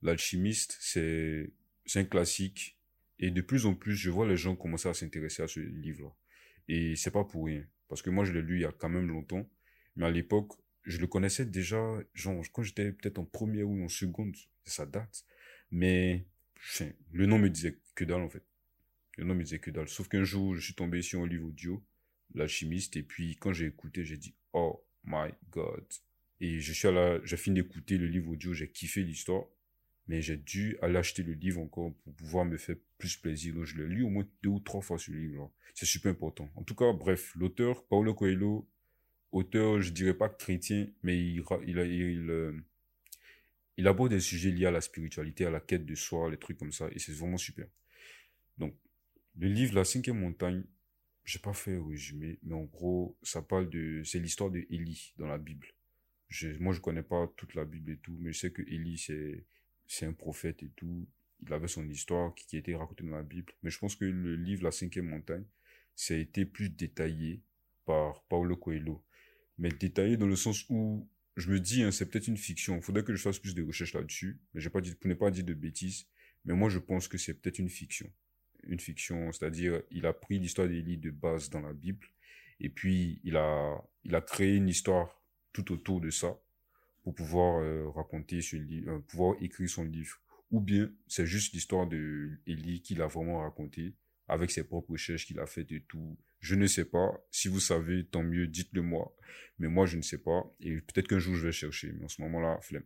L'Alchimiste, 0.02 0.76
c'est 0.80 1.52
un 1.95 2.04
classique 2.04 2.75
Et 3.18 3.30
de 3.30 3.40
plus 3.40 3.66
en 3.66 3.75
plus, 3.75 3.96
je 3.96 4.11
vois 4.11 4.26
les 4.26 4.37
gens 4.37 4.56
commencer 4.56 4.88
à 4.88 4.94
s'intéresser 4.94 5.42
à 5.42 5.49
ce 5.49 5.61
livre-là. 5.61 6.12
Et 6.68 6.96
c'est 6.96 7.11
pas 7.11 7.25
pour 7.25 7.46
rien. 7.46 7.64
Parce 7.88 8.02
que 8.02 8.11
moi, 8.11 8.25
je 8.25 8.32
l'ai 8.32 8.42
lu 8.42 8.58
il 8.58 8.62
y 8.62 8.66
a 8.66 8.73
quand 8.73 8.88
même 8.88 9.08
longtemps. 9.08 9.49
Mais 9.96 10.06
à 10.06 10.11
l'époque, 10.11 10.52
je 10.85 10.99
le 10.99 11.06
connaissais 11.06 11.46
déjà, 11.46 11.99
genre, 12.14 12.42
quand 12.52 12.62
j'étais 12.62 12.92
peut-être 12.92 13.18
en 13.18 13.25
première 13.25 13.68
ou 13.68 13.82
en 13.82 13.88
seconde, 13.88 14.37
ça 14.64 14.87
date. 14.87 15.25
Mais, 15.70 16.26
le 17.12 17.26
nom 17.26 17.38
me 17.38 17.49
disait 17.49 17.78
que 17.94 18.04
dalle, 18.04 18.23
en 18.23 18.28
fait. 18.28 18.44
Le 19.16 19.25
nom 19.25 19.35
me 19.35 19.42
disait 19.42 19.58
que 19.58 19.70
dalle. 19.70 19.88
Sauf 19.88 20.08
qu'un 20.08 20.25
jour, 20.25 20.54
je 20.54 20.61
suis 20.61 20.75
tombé 20.75 21.02
sur 21.02 21.23
un 21.23 21.26
livre 21.26 21.46
audio, 21.46 21.82
L'alchimiste, 22.35 22.96
et 22.96 23.02
puis 23.02 23.37
quand 23.37 23.52
j'ai 23.52 23.66
écouté, 23.66 24.04
j'ai 24.04 24.16
dit, 24.16 24.35
oh 24.52 24.85
my 25.04 25.30
god. 25.50 25.85
Et 26.40 26.61
je 26.61 26.73
suis 26.73 26.88
allé, 26.88 27.20
j'ai 27.25 27.37
fini 27.37 27.62
d'écouter 27.62 27.96
le 27.99 28.06
livre 28.06 28.30
audio, 28.30 28.52
j'ai 28.52 28.68
kiffé 28.68 29.02
l'histoire, 29.02 29.44
mais 30.09 30.23
j'ai 30.23 30.37
dû 30.37 30.77
aller 30.83 30.97
acheter 30.97 31.23
le 31.23 31.33
livre 31.33 31.61
encore 31.61 31.93
pour 32.05 32.15
pouvoir 32.15 32.45
me 32.45 32.57
faire 32.57 32.77
plus 32.99 33.17
plaisir. 33.17 33.55
Donc, 33.55 33.65
je 33.65 33.77
l'ai 33.77 33.87
lu 33.87 34.03
au 34.03 34.09
moins 34.09 34.27
deux 34.43 34.51
ou 34.51 34.61
trois 34.61 34.81
fois 34.81 34.99
ce 34.99 35.11
livre. 35.11 35.51
C'est 35.75 35.87
super 35.87 36.13
important. 36.13 36.51
En 36.55 36.63
tout 36.63 36.75
cas, 36.75 36.93
bref, 36.93 37.35
l'auteur, 37.35 37.85
Paulo 37.87 38.15
Coelho, 38.15 38.69
auteur, 39.33 39.81
je 39.81 39.91
dirais 39.91 40.15
pas 40.15 40.29
chrétien, 40.29 40.89
mais 41.03 41.19
il, 41.19 41.43
il, 41.67 41.79
il, 41.79 42.31
euh, 42.31 42.53
il 43.77 43.87
aborde 43.89 44.11
des 44.11 44.21
sujets 44.21 44.51
liés 44.51 44.67
à 44.67 44.71
la 44.71 44.81
spiritualité, 44.81 45.45
à 45.45 45.51
la 45.51 45.61
quête 45.61 45.85
de 45.85 45.95
soi, 45.95 46.31
les 46.31 46.39
trucs 46.39 46.59
comme 46.59 46.73
ça, 46.73 46.89
et 46.93 46.99
c'est 46.99 47.13
vraiment 47.13 47.37
super. 47.37 47.67
Donc, 48.59 48.75
le 49.39 49.49
livre 49.49 49.75
La 49.75 49.85
cinquième 49.85 50.21
montagne, 50.21 50.65
j'ai 51.25 51.41
pas 51.41 51.53
fait 51.53 51.77
résumé, 51.77 52.39
mais 52.43 52.55
en 52.55 52.63
gros, 52.63 53.19
ça 53.23 53.43
parle 53.43 53.69
de, 53.69 54.03
c'est 54.05 54.21
l'histoire 54.21 54.51
de 54.51 54.65
Élie 54.71 55.13
dans 55.19 55.27
la 55.27 55.39
Bible. 55.39 55.67
Moi, 56.61 56.73
je 56.73 56.81
connais 56.81 57.03
pas 57.03 57.31
toute 57.37 57.55
la 57.55 57.65
Bible 57.65 57.91
et 57.91 57.97
tout, 57.99 58.17
mais 58.21 58.33
je 58.33 58.39
sais 58.39 58.51
que 58.53 58.63
Élie, 58.63 58.99
c'est, 58.99 59.45
c'est 59.87 60.07
un 60.07 60.12
prophète 60.12 60.62
et 60.62 60.71
tout. 60.76 61.07
Il 61.43 61.52
avait 61.52 61.69
son 61.69 61.88
histoire 61.88 62.35
qui, 62.35 62.47
qui 62.47 62.57
a 62.57 62.59
été 62.59 62.75
racontée 62.75 63.05
dans 63.05 63.16
la 63.16 63.23
Bible. 63.23 63.52
Mais 63.62 63.71
je 63.71 63.78
pense 63.78 63.95
que 63.95 64.05
le 64.05 64.37
livre 64.37 64.64
La 64.64 64.71
cinquième 64.71 65.09
montagne, 65.09 65.45
ça 65.95 66.14
a 66.14 66.16
été 66.16 66.45
plus 66.45 66.71
détaillé 66.71 67.43
par 67.85 68.23
Paulo 68.25 68.57
Coelho. 68.57 69.02
Mais 69.59 69.71
détaillé 69.71 70.16
dans 70.16 70.26
le 70.26 70.37
sens 70.37 70.64
où 70.69 71.09
je 71.37 71.50
me 71.50 71.61
dis, 71.61 71.83
hein, 71.83 71.90
c'est 71.90 72.07
peut-être 72.07 72.28
une 72.28 72.37
fiction. 72.37 72.76
Il 72.76 72.83
faudrait 72.83 73.05
que 73.05 73.14
je 73.14 73.23
fasse 73.23 73.38
plus 73.38 73.55
de 73.55 73.62
recherches 73.62 73.95
là-dessus. 73.95 74.40
Mais 74.55 74.61
j'ai 74.61 74.71
pas 74.71 74.81
dit, 74.81 74.95
pas 74.95 75.31
dire 75.31 75.45
de 75.45 75.55
bêtises. 75.55 76.07
Mais 76.45 76.55
moi, 76.55 76.69
je 76.69 76.78
pense 76.78 77.09
que 77.09 77.19
c'est 77.19 77.35
peut-être 77.35 77.59
une 77.59 77.69
fiction. 77.69 78.11
Une 78.64 78.81
fiction, 78.81 79.31
c'est-à-dire, 79.33 79.83
il 79.90 80.07
a 80.07 80.12
pris 80.12 80.38
l'histoire 80.38 80.69
d'Élie 80.69 80.97
de 80.97 81.11
base 81.11 81.50
dans 81.50 81.61
la 81.61 81.73
Bible. 81.73 82.07
Et 82.61 82.69
puis, 82.69 83.21
il 83.25 83.37
a, 83.37 83.76
il 84.05 84.14
a 84.14 84.21
créé 84.21 84.57
une 84.57 84.69
histoire 84.69 85.23
tout 85.52 85.73
autour 85.73 86.00
de 86.00 86.11
ça 86.11 86.38
pour 87.07 87.15
pouvoir 87.15 87.61
euh, 87.61 87.89
raconter 87.91 88.41
ce 88.41 88.57
livre, 88.57 88.91
euh, 88.91 88.99
pouvoir 88.99 89.37
écrire 89.41 89.71
son 89.71 89.85
livre. 89.85 90.21
Ou 90.51 90.59
bien, 90.59 90.91
c'est 91.07 91.25
juste 91.25 91.55
l'histoire 91.55 91.87
de 91.87 92.41
Élie 92.49 92.83
qu'il 92.83 93.01
a 93.01 93.07
vraiment 93.07 93.43
raconté 93.43 93.95
avec 94.27 94.51
ses 94.51 94.65
propres 94.65 94.91
recherches 94.91 95.25
qu'il 95.25 95.39
a 95.39 95.47
faites 95.47 95.71
et 95.71 95.83
tout. 95.83 96.19
Je 96.41 96.57
ne 96.57 96.67
sais 96.67 96.85
pas. 96.85 97.25
Si 97.31 97.47
vous 97.47 97.61
savez, 97.61 98.07
tant 98.07 98.25
mieux, 98.25 98.49
dites-le 98.49 98.83
moi. 98.83 99.15
Mais 99.61 99.69
moi, 99.69 99.87
je 99.87 99.97
ne 99.97 100.03
sais 100.03 100.19
pas. 100.19 100.53
Et 100.59 100.81
peut-être 100.81 101.07
qu'un 101.07 101.21
jour, 101.21 101.37
je 101.37 101.47
vais 101.47 101.53
chercher. 101.53 101.93
Mais 101.93 102.07
en 102.07 102.09
ce 102.09 102.21
moment-là, 102.23 102.59
flemme. 102.61 102.83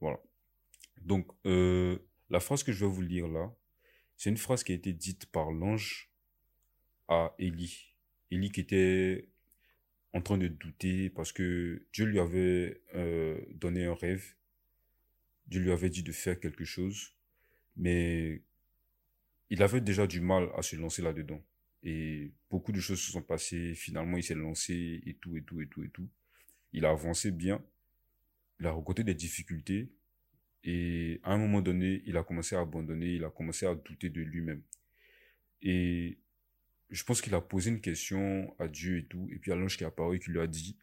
Voilà. 0.00 0.20
Donc, 1.00 1.26
euh, 1.44 1.98
la 2.30 2.38
phrase 2.38 2.62
que 2.62 2.70
je 2.70 2.84
vais 2.84 2.92
vous 2.92 3.02
lire 3.02 3.26
là, 3.26 3.52
c'est 4.16 4.30
une 4.30 4.36
phrase 4.36 4.62
qui 4.62 4.70
a 4.70 4.76
été 4.76 4.92
dite 4.92 5.26
par 5.26 5.50
l'ange 5.50 6.12
à 7.08 7.34
Élie. 7.40 7.96
Élie 8.30 8.52
qui 8.52 8.60
était 8.60 9.28
en 10.12 10.20
train 10.20 10.38
de 10.38 10.48
douter 10.48 11.10
parce 11.10 11.32
que 11.32 11.86
Dieu 11.92 12.04
lui 12.04 12.18
avait 12.18 12.82
euh, 12.94 13.40
donné 13.54 13.86
un 13.86 13.94
rêve. 13.94 14.34
Dieu 15.46 15.60
lui 15.60 15.72
avait 15.72 15.90
dit 15.90 16.02
de 16.02 16.12
faire 16.12 16.38
quelque 16.38 16.64
chose. 16.64 17.14
Mais 17.76 18.42
il 19.50 19.62
avait 19.62 19.80
déjà 19.80 20.06
du 20.06 20.20
mal 20.20 20.50
à 20.56 20.62
se 20.62 20.76
lancer 20.76 21.02
là-dedans. 21.02 21.42
Et 21.82 22.30
beaucoup 22.50 22.72
de 22.72 22.80
choses 22.80 23.00
se 23.00 23.10
sont 23.10 23.22
passées. 23.22 23.74
Finalement, 23.74 24.16
il 24.16 24.22
s'est 24.22 24.34
lancé 24.34 25.02
et 25.04 25.14
tout, 25.14 25.36
et 25.36 25.42
tout, 25.42 25.60
et 25.60 25.66
tout, 25.66 25.82
et 25.82 25.88
tout. 25.88 26.08
Il 26.72 26.84
a 26.84 26.90
avancé 26.90 27.30
bien. 27.30 27.62
Il 28.60 28.66
a 28.66 28.70
rencontré 28.70 29.04
des 29.04 29.14
difficultés. 29.14 29.90
Et 30.64 31.20
à 31.24 31.32
un 31.32 31.38
moment 31.38 31.60
donné, 31.60 32.02
il 32.06 32.16
a 32.16 32.22
commencé 32.22 32.54
à 32.54 32.60
abandonner. 32.60 33.14
Il 33.14 33.24
a 33.24 33.30
commencé 33.30 33.66
à 33.66 33.74
douter 33.74 34.10
de 34.10 34.20
lui-même. 34.20 34.62
Et 35.62 36.18
je 36.92 37.02
pense 37.04 37.20
qu'il 37.20 37.34
a 37.34 37.40
posé 37.40 37.70
une 37.70 37.80
question 37.80 38.54
à 38.58 38.68
Dieu 38.68 38.98
et 38.98 39.06
tout. 39.06 39.28
Et 39.32 39.38
puis, 39.38 39.50
à 39.50 39.56
l'ange 39.56 39.76
qui 39.76 39.82
est 39.82 39.86
apparu, 39.86 40.20
qui 40.20 40.30
lui 40.30 40.40
a 40.40 40.46
dit, 40.46 40.76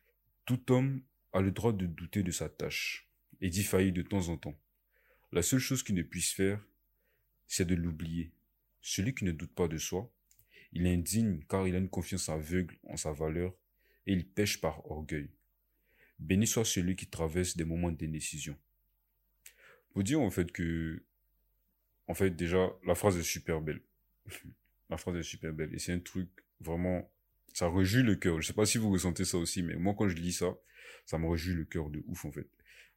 tout 0.45 0.71
homme 0.71 1.01
a 1.33 1.41
le 1.41 1.51
droit 1.51 1.71
de 1.71 1.85
douter 1.85 2.23
de 2.23 2.31
sa 2.31 2.49
tâche 2.49 3.09
et 3.39 3.49
d'y 3.49 3.63
faillir 3.63 3.93
de 3.93 4.01
temps 4.01 4.27
en 4.29 4.37
temps. 4.37 4.59
La 5.31 5.43
seule 5.43 5.59
chose 5.59 5.83
qu'il 5.83 5.95
ne 5.95 6.01
puisse 6.01 6.33
faire, 6.33 6.59
c'est 7.47 7.65
de 7.65 7.75
l'oublier 7.75 8.31
celui 8.81 9.13
qui 9.13 9.25
ne 9.25 9.31
doute 9.31 9.53
pas 9.53 9.67
de 9.67 9.77
soi, 9.77 10.11
il 10.71 10.85
est 10.85 10.93
indigne 10.93 11.43
car 11.49 11.67
il 11.67 11.75
a 11.75 11.79
une 11.79 11.89
confiance 11.89 12.29
aveugle 12.29 12.77
en 12.83 12.97
sa 12.97 13.11
valeur 13.11 13.53
et 14.05 14.13
il 14.13 14.27
pêche 14.27 14.61
par 14.61 14.89
orgueil. 14.89 15.29
Béni 16.19 16.47
soit 16.47 16.65
celui 16.65 16.95
qui 16.95 17.07
traverse 17.07 17.55
des 17.55 17.65
moments 17.65 17.91
d'indécision. 17.91 18.57
Pour 19.91 20.03
dire 20.03 20.21
en 20.21 20.29
fait 20.29 20.51
que, 20.51 21.03
en 22.07 22.13
fait 22.13 22.31
déjà, 22.31 22.69
la 22.85 22.95
phrase 22.95 23.17
est 23.17 23.23
super 23.23 23.61
belle. 23.61 23.81
la 24.89 24.97
phrase 24.97 25.17
est 25.17 25.23
super 25.23 25.53
belle 25.53 25.73
et 25.73 25.79
c'est 25.79 25.93
un 25.93 25.99
truc 25.99 26.29
vraiment, 26.59 27.11
ça 27.53 27.69
réjouit 27.69 28.03
le 28.03 28.15
cœur. 28.15 28.41
Je 28.41 28.47
sais 28.47 28.53
pas 28.53 28.65
si 28.65 28.77
vous 28.77 28.91
ressentez 28.91 29.25
ça 29.25 29.37
aussi, 29.37 29.63
mais 29.63 29.75
moi 29.75 29.95
quand 29.97 30.09
je 30.09 30.15
lis 30.15 30.33
ça, 30.33 30.55
ça 31.05 31.17
me 31.17 31.27
réjouit 31.27 31.53
le 31.53 31.65
cœur 31.65 31.89
de 31.89 32.03
ouf 32.07 32.25
en 32.25 32.31
fait. 32.31 32.49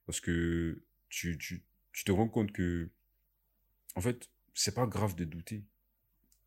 Parce 0.06 0.20
que 0.20 0.82
tu, 1.08 1.38
tu, 1.38 1.62
tu 1.92 2.04
te 2.04 2.12
rends 2.12 2.28
compte 2.28 2.52
que, 2.52 2.90
en 3.94 4.00
fait, 4.00 4.30
c'est 4.54 4.74
pas 4.74 4.86
grave 4.86 5.14
de 5.14 5.24
douter 5.24 5.64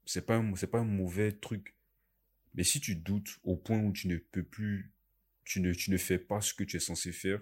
c'est 0.05 0.25
pas 0.25 0.41
c'est 0.55 0.69
pas 0.69 0.79
un 0.79 0.85
mauvais 0.85 1.31
truc. 1.31 1.75
Mais 2.53 2.63
si 2.63 2.79
tu 2.79 2.95
doutes 2.95 3.39
au 3.43 3.57
point 3.57 3.79
où 3.79 3.91
tu 3.91 4.07
ne 4.07 4.17
peux 4.17 4.43
plus, 4.43 4.93
tu 5.43 5.59
ne, 5.59 5.73
tu 5.73 5.91
ne 5.91 5.97
fais 5.97 6.19
pas 6.19 6.41
ce 6.41 6.53
que 6.53 6.63
tu 6.63 6.77
es 6.77 6.79
censé 6.79 7.11
faire, 7.11 7.41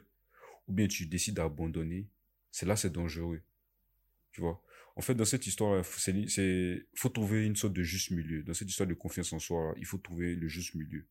ou 0.68 0.74
bien 0.74 0.88
tu 0.88 1.06
décides 1.06 1.36
d'abandonner, 1.36 2.08
c'est 2.52 2.66
là 2.66 2.76
c'est 2.76 2.92
dangereux. 2.92 3.42
Tu 4.32 4.42
vois? 4.42 4.64
En 4.96 5.02
fait, 5.02 5.16
dans 5.16 5.26
cette 5.26 5.48
histoire, 5.48 5.84
c'est, 5.86 6.86
faut 6.96 7.10
trouver 7.10 7.46
une 7.46 7.56
sorte 7.56 7.74
de 7.74 7.84
juste 7.84 8.12
milieu. 8.12 8.44
Dans 8.44 8.54
cette 8.54 8.70
histoire 8.70 8.88
de 8.88 8.94
confiance 8.94 9.34
en 9.34 9.40
soi, 9.40 9.74
il 9.78 9.86
faut 9.86 9.98
trouver 9.98 10.36
le 10.36 10.48
juste 10.48 10.76
milieu. 10.76 11.06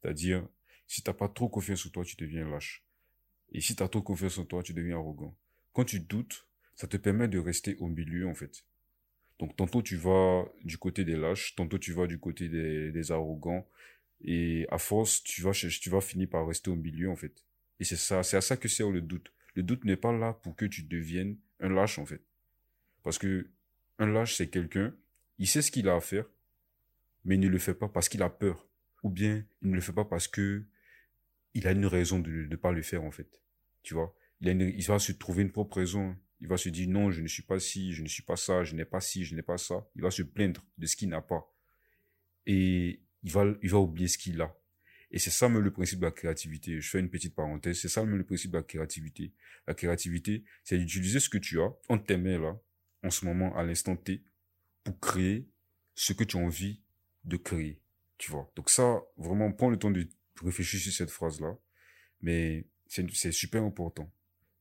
C'est-à-dire, 0.00 0.46
si 0.86 1.02
t'as 1.02 1.12
pas 1.12 1.28
trop 1.28 1.48
confiance 1.48 1.84
en 1.86 1.90
toi, 1.90 2.04
tu 2.04 2.16
deviens 2.16 2.48
lâche. 2.48 2.84
Et 3.52 3.60
si 3.60 3.76
tu 3.76 3.82
as 3.82 3.88
trop 3.88 4.02
confiance 4.02 4.38
en 4.38 4.44
toi, 4.44 4.62
tu 4.62 4.72
deviens 4.72 4.96
arrogant. 4.96 5.36
Quand 5.74 5.84
tu 5.84 6.00
doutes, 6.00 6.46
ça 6.74 6.86
te 6.86 6.96
permet 6.96 7.28
de 7.28 7.38
rester 7.38 7.76
au 7.76 7.88
milieu, 7.88 8.26
en 8.26 8.34
fait. 8.34 8.64
Donc 9.42 9.56
tantôt 9.56 9.82
tu 9.82 9.96
vas 9.96 10.44
du 10.62 10.78
côté 10.78 11.04
des 11.04 11.16
lâches, 11.16 11.56
tantôt 11.56 11.76
tu 11.76 11.92
vas 11.92 12.06
du 12.06 12.20
côté 12.20 12.48
des, 12.48 13.10
arrogants, 13.10 13.66
et 14.22 14.66
à 14.70 14.78
force 14.78 15.20
tu 15.24 15.42
vas 15.42 15.52
finir 16.00 16.28
par 16.28 16.46
rester 16.46 16.70
au 16.70 16.76
milieu 16.76 17.10
en 17.10 17.16
fait. 17.16 17.42
Et 17.80 17.84
c'est 17.84 18.14
à 18.14 18.22
ça 18.22 18.56
que 18.56 18.68
sert 18.68 18.88
le 18.90 19.00
doute. 19.00 19.32
Le 19.56 19.64
doute 19.64 19.84
n'est 19.84 19.96
pas 19.96 20.12
là 20.12 20.34
pour 20.44 20.54
que 20.54 20.64
tu 20.64 20.84
deviennes 20.84 21.36
un 21.58 21.70
lâche 21.70 21.98
en 21.98 22.06
fait, 22.06 22.22
parce 23.02 23.18
que 23.18 23.48
un 23.98 24.06
lâche 24.06 24.36
c'est 24.36 24.48
quelqu'un, 24.48 24.94
il 25.38 25.46
sait 25.46 25.62
ce 25.62 25.70
qu'il 25.70 25.88
a 25.88 25.96
à 25.96 26.00
faire, 26.00 26.26
mais 27.24 27.36
il 27.36 27.40
ne 27.40 27.48
le 27.48 27.58
fait 27.58 27.74
pas 27.74 27.88
parce 27.88 28.08
qu'il 28.08 28.22
a 28.22 28.30
peur, 28.30 28.66
ou 29.02 29.10
bien 29.10 29.44
il 29.62 29.70
ne 29.70 29.74
le 29.74 29.80
fait 29.80 29.92
pas 29.92 30.04
parce 30.04 30.28
que 30.28 30.64
il 31.54 31.66
a 31.66 31.72
une 31.72 31.86
raison 31.86 32.18
de 32.18 32.30
ne 32.30 32.56
pas 32.56 32.72
le 32.72 32.82
faire 32.82 33.04
en 33.04 33.10
fait. 33.10 33.42
Tu 33.82 33.94
vois, 33.94 34.14
il, 34.40 34.48
a 34.48 34.92
va 34.92 34.98
se 34.98 35.12
trouver 35.12 35.42
une 35.42 35.52
propre 35.52 35.78
raison 35.78 36.16
il 36.42 36.48
va 36.48 36.56
se 36.56 36.68
dire 36.68 36.88
non, 36.88 37.10
je 37.10 37.22
ne 37.22 37.28
suis 37.28 37.44
pas 37.44 37.60
ci, 37.60 37.92
je 37.92 38.02
ne 38.02 38.08
suis 38.08 38.24
pas 38.24 38.36
ça, 38.36 38.64
je 38.64 38.74
n'ai 38.74 38.84
pas 38.84 39.00
ci, 39.00 39.24
je 39.24 39.36
n'ai 39.36 39.42
pas 39.42 39.58
ça. 39.58 39.86
Il 39.94 40.02
va 40.02 40.10
se 40.10 40.22
plaindre 40.22 40.60
de 40.76 40.86
ce 40.86 40.96
qu'il 40.96 41.08
n'a 41.08 41.22
pas. 41.22 41.48
Et 42.46 43.00
il 43.22 43.30
va, 43.30 43.46
il 43.62 43.70
va 43.70 43.78
oublier 43.78 44.08
ce 44.08 44.18
qu'il 44.18 44.40
a. 44.40 44.52
Et 45.12 45.20
c'est 45.20 45.30
ça 45.30 45.48
même 45.48 45.62
le 45.62 45.70
principe 45.70 46.00
de 46.00 46.06
la 46.06 46.10
créativité. 46.10 46.80
Je 46.80 46.90
fais 46.90 46.98
une 46.98 47.10
petite 47.10 47.36
parenthèse. 47.36 47.78
C'est 47.80 47.88
ça 47.88 48.04
même 48.04 48.16
le 48.16 48.24
principe 48.24 48.50
de 48.50 48.56
la 48.56 48.64
créativité. 48.64 49.32
La 49.68 49.74
créativité, 49.74 50.42
c'est 50.64 50.78
d'utiliser 50.78 51.20
ce 51.20 51.28
que 51.28 51.38
tu 51.38 51.60
as 51.60 51.72
en 51.88 51.98
tes 51.98 52.16
mains 52.16 52.40
là, 52.40 52.58
en 53.02 53.10
ce 53.10 53.24
moment, 53.24 53.56
à 53.56 53.62
l'instant 53.62 53.96
T, 53.96 54.22
pour 54.84 54.98
créer 55.00 55.48
ce 55.94 56.12
que 56.12 56.24
tu 56.24 56.36
as 56.36 56.40
envie 56.40 56.80
de 57.24 57.36
créer. 57.36 57.80
Tu 58.18 58.30
vois. 58.30 58.50
Donc 58.56 58.70
ça, 58.70 59.02
vraiment, 59.16 59.52
prends 59.52 59.70
le 59.70 59.78
temps 59.78 59.90
de 59.90 60.08
réfléchir 60.42 60.80
sur 60.80 60.92
cette 60.92 61.10
phrase-là. 61.10 61.56
Mais 62.20 62.66
c'est 62.86 63.32
super 63.32 63.62
important. 63.62 64.10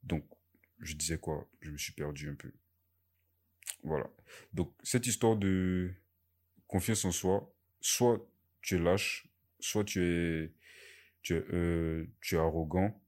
Donc, 0.03 0.25
je 0.79 0.95
disais 0.95 1.17
quoi? 1.17 1.47
Je 1.61 1.69
me 1.69 1.77
suis 1.77 1.93
perdu 1.93 2.29
un 2.29 2.35
peu. 2.35 2.51
Voilà. 3.83 4.09
Donc, 4.53 4.73
cette 4.83 5.05
histoire 5.05 5.35
de 5.35 5.91
confiance 6.67 7.05
en 7.05 7.11
soi, 7.11 7.53
soit 7.79 8.27
tu 8.61 8.75
es 8.75 8.79
lâche, 8.79 9.27
soit 9.59 9.83
tu 9.83 10.01
es, 10.03 10.51
tu 11.21 11.33
euh, 11.33 12.05
tu 12.21 12.35
es 12.35 12.37
arrogant. 12.37 12.99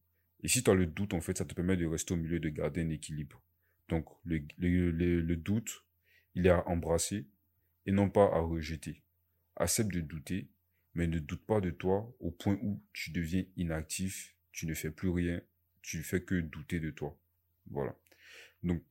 Et 0.41 0.47
si 0.47 0.63
tu 0.63 0.69
as 0.69 0.73
le 0.73 0.85
doute, 0.85 1.13
en 1.13 1.21
fait, 1.21 1.37
ça 1.37 1.45
te 1.45 1.53
permet 1.53 1.77
de 1.77 1.85
rester 1.85 2.13
au 2.13 2.17
milieu, 2.17 2.39
de 2.39 2.49
garder 2.49 2.81
un 2.81 2.89
équilibre. 2.89 3.41
Donc, 3.89 4.07
le, 4.25 4.41
le, 4.59 5.35
doute, 5.35 5.83
il 6.35 6.47
est 6.47 6.51
à 6.51 6.67
embrasser 6.67 7.25
et 7.85 7.91
non 7.91 8.09
pas 8.09 8.25
à 8.25 8.39
rejeter. 8.39 9.01
Accepte 9.55 9.93
de 9.93 10.01
douter, 10.01 10.47
mais 10.95 11.07
ne 11.07 11.19
doute 11.19 11.45
pas 11.45 11.61
de 11.61 11.69
toi 11.69 12.13
au 12.19 12.31
point 12.31 12.57
où 12.61 12.81
tu 12.93 13.11
deviens 13.11 13.43
inactif, 13.57 14.35
tu 14.51 14.65
ne 14.65 14.73
fais 14.73 14.91
plus 14.91 15.09
rien, 15.09 15.41
tu 15.81 15.97
ne 15.97 16.03
fais 16.03 16.23
que 16.23 16.39
douter 16.39 16.79
de 16.79 16.91
toi. 16.91 17.17
Voilà. 17.69 17.95
Donc, 18.63 18.81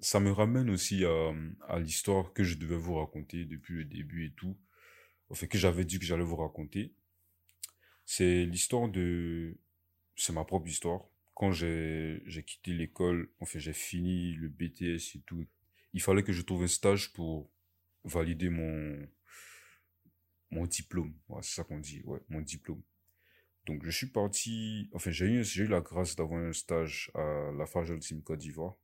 ça 0.00 0.20
me 0.20 0.30
ramène 0.30 0.70
aussi 0.70 1.04
à, 1.04 1.32
à 1.68 1.78
l'histoire 1.78 2.32
que 2.32 2.42
je 2.42 2.56
devais 2.56 2.76
vous 2.76 2.94
raconter 2.94 3.44
depuis 3.44 3.74
le 3.74 3.84
début 3.84 4.26
et 4.26 4.30
tout. 4.30 4.56
Enfin, 5.30 5.46
que 5.46 5.58
j'avais 5.58 5.84
dit 5.84 5.98
que 5.98 6.04
j'allais 6.04 6.24
vous 6.24 6.36
raconter. 6.36 6.92
C'est 8.04 8.44
l'histoire 8.44 8.88
de... 8.88 9.56
C'est 10.14 10.32
ma 10.32 10.44
propre 10.44 10.68
histoire. 10.68 11.04
Quand 11.36 11.52
j'ai 11.52 12.44
quitté 12.46 12.72
l'école, 12.72 13.28
enfin, 13.40 13.58
j'ai 13.58 13.74
fini 13.74 14.32
le 14.32 14.48
BTS 14.48 15.16
et 15.16 15.22
tout, 15.26 15.46
il 15.92 16.00
fallait 16.00 16.22
que 16.22 16.32
je 16.32 16.40
trouve 16.40 16.62
un 16.62 16.66
stage 16.66 17.12
pour 17.12 17.50
valider 18.04 18.48
mon, 18.48 19.06
mon 20.50 20.64
diplôme. 20.64 21.14
Ouais, 21.28 21.42
c'est 21.42 21.56
ça 21.56 21.64
qu'on 21.64 21.78
dit, 21.78 22.00
ouais, 22.04 22.20
mon 22.30 22.40
diplôme. 22.40 22.82
Donc, 23.66 23.84
je 23.84 23.90
suis 23.90 24.06
parti, 24.06 24.88
enfin, 24.94 25.10
j'ai 25.10 25.26
eu, 25.26 25.42
eu 25.42 25.66
la 25.66 25.82
grâce 25.82 26.16
d'avoir 26.16 26.40
un 26.40 26.54
stage 26.54 27.10
à 27.14 27.50
la 27.54 27.66
Fagel 27.66 27.98
Team 27.98 28.22
Côte 28.22 28.38
d'Ivoire. 28.38 28.76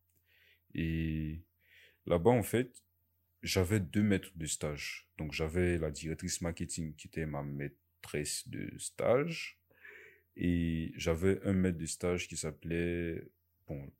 Et 0.74 1.40
là-bas, 2.04 2.32
en 2.32 2.42
fait, 2.42 2.84
j'avais 3.42 3.80
deux 3.80 4.02
maîtres 4.02 4.36
de 4.36 4.44
stage. 4.44 5.08
Donc, 5.16 5.32
j'avais 5.32 5.78
la 5.78 5.90
directrice 5.90 6.42
marketing 6.42 6.94
qui 6.96 7.06
était 7.06 7.24
ma 7.24 7.42
maîtresse 7.42 8.46
de 8.46 8.76
stage. 8.76 9.58
Et 10.36 10.92
j'avais 10.96 11.40
un 11.44 11.52
maître 11.52 11.78
de 11.78 11.86
stage 11.86 12.28
qui 12.28 12.36
s'appelait, 12.36 13.28
bon, 13.68 13.90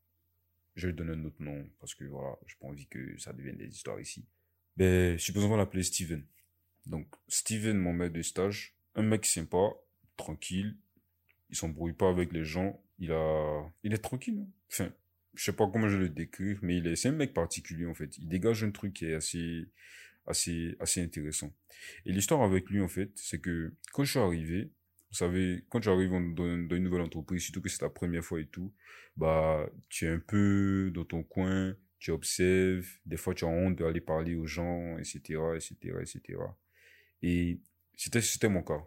je 0.75 0.87
vais 0.87 0.93
lui 0.93 0.97
donner 0.97 1.13
un 1.13 1.25
autre 1.25 1.43
nom 1.43 1.69
parce 1.79 1.95
que 1.95 2.05
voilà, 2.05 2.37
j'ai 2.47 2.57
pas 2.61 2.67
envie 2.67 2.87
que 2.87 3.19
ça 3.19 3.33
devienne 3.33 3.57
des 3.57 3.69
histoires 3.69 4.01
ici. 4.01 4.25
Ben, 4.77 5.19
supposons 5.19 5.55
l'appeler 5.57 5.83
Steven. 5.83 6.25
Donc, 6.87 7.07
Steven, 7.29 7.77
mon 7.77 7.93
maître 7.93 8.15
de 8.15 8.23
stage, 8.23 8.75
un 8.95 9.03
mec 9.03 9.27
sympa, 9.27 9.71
tranquille, 10.17 10.77
il 11.51 11.57
s'embrouille 11.57 11.93
pas 11.93 12.09
avec 12.09 12.33
les 12.33 12.45
gens, 12.45 12.83
il 12.99 13.13
a, 13.13 13.71
il 13.83 13.93
est 13.93 13.99
tranquille. 13.99 14.39
hein. 14.41 14.49
Enfin, 14.71 14.93
je 15.35 15.45
sais 15.45 15.53
pas 15.53 15.69
comment 15.71 15.89
je 15.89 15.97
le 15.97 16.09
décrire, 16.09 16.59
mais 16.63 16.79
il 16.79 16.87
est, 16.87 16.97
c'est 16.97 17.09
un 17.09 17.13
mec 17.13 17.35
particulier 17.35 17.87
en 17.87 17.95
fait. 17.95 18.17
Il 18.19 18.29
dégage 18.29 18.65
un 18.65 18.71
truc 18.71 18.95
qui 18.95 19.07
est 19.07 19.15
assez, 19.15 19.67
assez, 20.27 20.77
assez 20.81 21.03
intéressant. 21.03 21.53
Et 22.07 22.13
l'histoire 22.13 22.43
avec 22.43 22.69
lui 22.71 22.81
en 22.81 22.89
fait, 22.89 23.11
c'est 23.17 23.41
que 23.41 23.73
quand 23.93 24.05
je 24.05 24.11
suis 24.13 24.21
arrivé, 24.21 24.71
vous 25.13 25.19
savez, 25.19 25.63
quand 25.69 25.81
tu 25.81 25.91
arrives 25.91 26.11
dans, 26.11 26.47
une 26.47 26.79
nouvelle 26.79 27.03
entreprise, 27.03 27.43
surtout 27.43 27.61
que 27.61 27.69
c'est 27.69 27.81
ta 27.81 27.91
première 27.91 28.25
fois 28.25 28.41
et 28.41 28.47
tout, 28.47 28.73
bah, 29.15 29.69
tu 29.91 30.07
es 30.07 30.09
un 30.09 30.19
peu 30.19 30.91
dans 30.95 31.05
ton 31.05 31.23
coin, 31.23 31.77
tu 31.99 32.11
observes, 32.13 32.87
des 33.05 33.19
fois 33.19 33.35
tu 33.35 33.45
as 33.45 33.49
honte 33.49 33.77
d'aller 33.77 34.01
parler 34.01 34.35
aux 34.35 34.47
gens, 34.47 34.97
etc., 34.97 35.19
etc., 35.55 35.75
etc. 36.01 36.39
Et 37.21 37.61
c'était, 37.95 38.23
c'était 38.23 38.49
mon 38.49 38.63
cas 38.63 38.83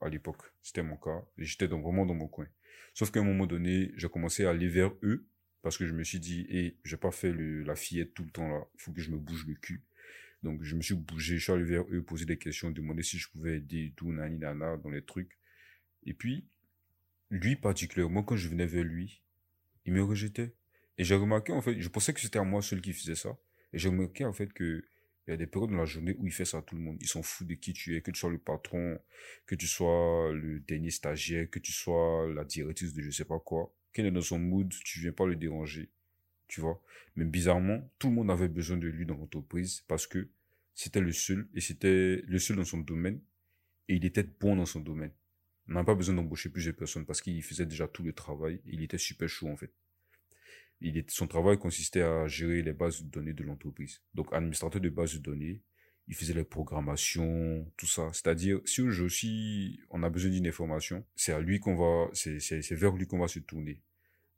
à 0.00 0.08
l'époque. 0.08 0.42
C'était 0.60 0.82
mon 0.82 0.96
cas. 0.96 1.24
J'étais 1.38 1.68
vraiment 1.68 2.04
dans 2.04 2.14
mon 2.14 2.26
coin. 2.26 2.48
Sauf 2.92 3.12
qu'à 3.12 3.20
un 3.20 3.24
moment 3.24 3.46
donné, 3.46 3.92
j'ai 3.94 4.08
commencé 4.08 4.44
à 4.44 4.50
aller 4.50 4.66
vers 4.66 4.92
eux 5.04 5.28
parce 5.62 5.78
que 5.78 5.86
je 5.86 5.92
me 5.92 6.02
suis 6.02 6.18
dit, 6.18 6.46
hé, 6.50 6.78
j'ai 6.84 6.96
pas 6.96 7.12
fait 7.12 7.32
la 7.32 7.76
fillette 7.76 8.12
tout 8.14 8.24
le 8.24 8.30
temps 8.30 8.48
là. 8.48 8.66
Il 8.74 8.80
faut 8.80 8.92
que 8.92 9.00
je 9.00 9.12
me 9.12 9.18
bouge 9.18 9.46
le 9.46 9.54
cul. 9.54 9.84
Donc, 10.42 10.64
je 10.64 10.74
me 10.74 10.82
suis 10.82 10.94
bougé, 10.94 11.36
je 11.36 11.42
suis 11.42 11.52
allé 11.52 11.64
vers 11.64 11.84
eux, 11.92 12.02
poser 12.02 12.24
des 12.24 12.38
questions, 12.38 12.70
demander 12.70 13.02
si 13.02 13.18
je 13.18 13.28
pouvais 13.30 13.58
aider 13.58 13.92
tout, 13.94 14.10
nani, 14.10 14.38
nana, 14.38 14.76
dans 14.78 14.88
les 14.88 15.02
trucs. 15.02 15.38
Et 16.04 16.14
puis, 16.14 16.46
lui 17.30 17.56
particulièrement, 17.56 18.22
quand 18.22 18.36
je 18.36 18.48
venais 18.48 18.66
vers 18.66 18.84
lui, 18.84 19.22
il 19.86 19.92
me 19.92 20.02
rejetait. 20.02 20.54
Et 20.98 21.04
j'ai 21.04 21.14
remarqué, 21.14 21.52
en 21.52 21.62
fait, 21.62 21.80
je 21.80 21.88
pensais 21.88 22.12
que 22.12 22.20
c'était 22.20 22.38
à 22.38 22.44
moi 22.44 22.62
seul 22.62 22.80
qui 22.80 22.92
faisait 22.92 23.14
ça. 23.14 23.36
Et 23.72 23.78
j'ai 23.78 23.88
remarqué, 23.88 24.24
en 24.24 24.32
fait, 24.32 24.52
que 24.52 24.84
il 25.26 25.30
y 25.30 25.34
a 25.34 25.36
des 25.36 25.46
périodes 25.46 25.70
dans 25.70 25.76
la 25.76 25.84
journée 25.84 26.16
où 26.18 26.26
il 26.26 26.32
fait 26.32 26.44
ça 26.44 26.58
à 26.58 26.62
tout 26.62 26.74
le 26.74 26.80
monde. 26.80 26.96
Ils 27.00 27.06
s'en 27.06 27.22
foutent 27.22 27.46
de 27.46 27.54
qui 27.54 27.72
tu 27.72 27.94
es, 27.96 28.00
que 28.00 28.10
tu 28.10 28.18
sois 28.18 28.30
le 28.30 28.38
patron, 28.38 28.98
que 29.46 29.54
tu 29.54 29.66
sois 29.66 30.32
le 30.32 30.60
dernier 30.60 30.90
stagiaire, 30.90 31.48
que 31.48 31.60
tu 31.60 31.72
sois 31.72 32.26
la 32.34 32.44
directrice 32.44 32.92
de 32.94 33.02
je 33.02 33.10
sais 33.10 33.24
pas 33.24 33.38
quoi. 33.38 33.72
Quand 33.94 34.02
il 34.02 34.06
est 34.06 34.10
dans 34.10 34.22
son 34.22 34.40
mood, 34.40 34.72
tu 34.84 35.00
viens 35.00 35.12
pas 35.12 35.26
le 35.26 35.36
déranger. 35.36 35.90
Tu 36.48 36.60
vois? 36.60 36.82
Mais 37.14 37.24
bizarrement, 37.24 37.88
tout 37.98 38.08
le 38.08 38.14
monde 38.14 38.30
avait 38.30 38.48
besoin 38.48 38.76
de 38.76 38.88
lui 38.88 39.06
dans 39.06 39.16
l'entreprise 39.16 39.84
parce 39.86 40.06
que 40.06 40.28
c'était 40.74 41.00
le 41.00 41.12
seul 41.12 41.48
et 41.54 41.60
c'était 41.60 42.22
le 42.26 42.38
seul 42.38 42.56
dans 42.56 42.64
son 42.64 42.78
domaine 42.78 43.20
et 43.88 43.94
il 43.94 44.04
était 44.04 44.24
bon 44.24 44.56
dans 44.56 44.66
son 44.66 44.80
domaine. 44.80 45.12
On 45.70 45.74
n'a 45.74 45.84
pas 45.84 45.94
besoin 45.94 46.16
d'embaucher 46.16 46.48
plusieurs 46.48 46.74
personnes 46.74 47.06
parce 47.06 47.22
qu'il 47.22 47.40
faisait 47.44 47.64
déjà 47.64 47.86
tout 47.86 48.02
le 48.02 48.12
travail. 48.12 48.60
Il 48.66 48.82
était 48.82 48.98
super 48.98 49.28
chaud 49.28 49.48
en 49.48 49.56
fait. 49.56 49.72
Il 50.80 51.04
son 51.08 51.28
travail 51.28 51.58
consistait 51.58 52.02
à 52.02 52.26
gérer 52.26 52.62
les 52.62 52.72
bases 52.72 53.02
de 53.02 53.08
données 53.08 53.34
de 53.34 53.44
l'entreprise. 53.44 54.00
Donc, 54.14 54.32
administrateur 54.32 54.80
de 54.80 54.88
bases 54.88 55.14
de 55.14 55.18
données, 55.18 55.60
il 56.08 56.14
faisait 56.16 56.34
les 56.34 56.42
programmations, 56.42 57.70
tout 57.76 57.86
ça. 57.86 58.10
C'est-à-dire, 58.12 58.60
si 58.64 58.80
aujourd'hui 58.80 59.80
on 59.90 60.02
a 60.02 60.10
besoin 60.10 60.30
d'une 60.32 60.48
information, 60.48 61.04
c'est 61.14 61.32
à 61.32 61.40
lui 61.40 61.60
qu'on 61.60 61.76
va, 61.76 62.10
c'est, 62.14 62.72
vers 62.72 62.96
lui 62.96 63.06
qu'on 63.06 63.18
va 63.18 63.28
se 63.28 63.38
tourner. 63.38 63.80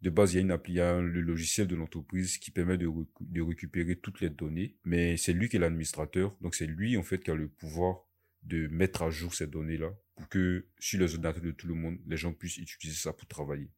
De 0.02 0.10
base, 0.10 0.32
il 0.32 0.36
y 0.36 0.38
a 0.40 0.42
une 0.42 0.50
appli, 0.50 0.74
le 0.74 1.20
logiciel 1.20 1.68
de 1.68 1.76
l'entreprise 1.76 2.36
qui 2.38 2.50
permet 2.50 2.76
de 2.76 3.40
récupérer 3.40 3.96
toutes 3.96 4.20
les 4.20 4.30
données, 4.30 4.74
mais 4.84 5.16
c'est 5.16 5.32
lui 5.32 5.48
qui 5.48 5.56
est 5.56 5.60
l'administrateur, 5.60 6.36
donc 6.40 6.56
c'est 6.56 6.66
lui 6.66 6.96
en 6.96 7.04
fait 7.04 7.22
qui 7.22 7.30
a 7.30 7.36
le 7.36 7.48
pouvoir 7.48 8.04
de 8.42 8.66
mettre 8.68 9.02
à 9.02 9.10
jour 9.10 9.34
ces 9.34 9.46
données-là 9.46 9.92
pour 10.16 10.28
que 10.28 10.66
sur 10.78 11.00
les 11.00 11.14
ordinateurs 11.14 11.42
de 11.42 11.52
tout 11.52 11.66
le 11.66 11.74
monde, 11.74 11.98
les 12.06 12.16
gens 12.16 12.32
puissent 12.32 12.58
utiliser 12.58 12.98
ça 12.98 13.12
pour 13.12 13.26
travailler. 13.26 13.70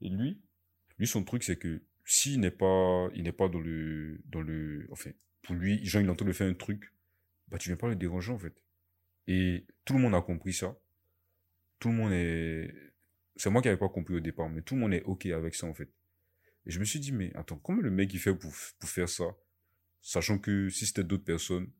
Et 0.00 0.08
lui, 0.08 0.40
lui 0.98 1.06
son 1.06 1.24
truc 1.24 1.42
c'est 1.42 1.56
que 1.56 1.82
s'il 2.04 2.40
n'est 2.40 2.50
pas, 2.50 3.08
il 3.14 3.22
n'est 3.22 3.32
pas 3.32 3.48
dans 3.48 3.60
le, 3.60 4.20
dans 4.26 4.40
le, 4.40 4.88
enfin, 4.90 5.10
pour 5.42 5.54
lui, 5.54 5.84
genre 5.84 6.02
il 6.02 6.08
est 6.08 6.10
en 6.10 6.16
train 6.16 6.26
de 6.26 6.32
faire 6.32 6.48
un 6.48 6.54
truc, 6.54 6.92
bah 7.48 7.58
tu 7.58 7.68
viens 7.68 7.76
pas 7.76 7.88
le 7.88 7.96
déranger 7.96 8.32
en 8.32 8.38
fait. 8.38 8.54
Et 9.26 9.66
tout 9.84 9.94
le 9.94 10.00
monde 10.00 10.14
a 10.14 10.22
compris 10.22 10.52
ça. 10.52 10.76
Tout 11.78 11.88
le 11.88 11.94
monde 11.94 12.12
est, 12.12 12.74
c'est 13.36 13.50
moi 13.50 13.62
qui 13.62 13.68
n'avais 13.68 13.78
pas 13.78 13.88
compris 13.88 14.14
au 14.14 14.20
départ, 14.20 14.48
mais 14.48 14.62
tout 14.62 14.74
le 14.74 14.80
monde 14.80 14.94
est 14.94 15.02
ok 15.02 15.26
avec 15.26 15.54
ça 15.54 15.66
en 15.66 15.74
fait. 15.74 15.90
Et 16.66 16.70
je 16.70 16.78
me 16.78 16.84
suis 16.84 17.00
dit, 17.00 17.12
mais 17.12 17.32
attends, 17.34 17.58
comment 17.58 17.80
le 17.80 17.90
mec 17.90 18.12
il 18.14 18.20
fait 18.20 18.34
pour, 18.34 18.52
pour 18.78 18.88
faire 18.88 19.08
ça? 19.08 19.24
Sachant 20.00 20.38
que 20.38 20.68
si 20.68 20.86
c'était 20.86 21.04
d'autres 21.04 21.24
personnes, 21.24 21.70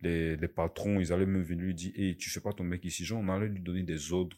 les, 0.00 0.36
les 0.36 0.48
patrons, 0.48 1.00
ils 1.00 1.12
allaient 1.12 1.26
même 1.26 1.42
venir 1.42 1.64
lui 1.64 1.74
dire, 1.74 1.92
hey, 1.96 2.16
tu 2.16 2.30
fais 2.30 2.40
pas 2.40 2.52
ton 2.52 2.64
mec 2.64 2.84
ici. 2.84 3.04
Genre, 3.04 3.20
on 3.20 3.28
allait 3.28 3.48
lui 3.48 3.60
donner 3.60 3.82
des 3.82 4.12
ordres, 4.12 4.36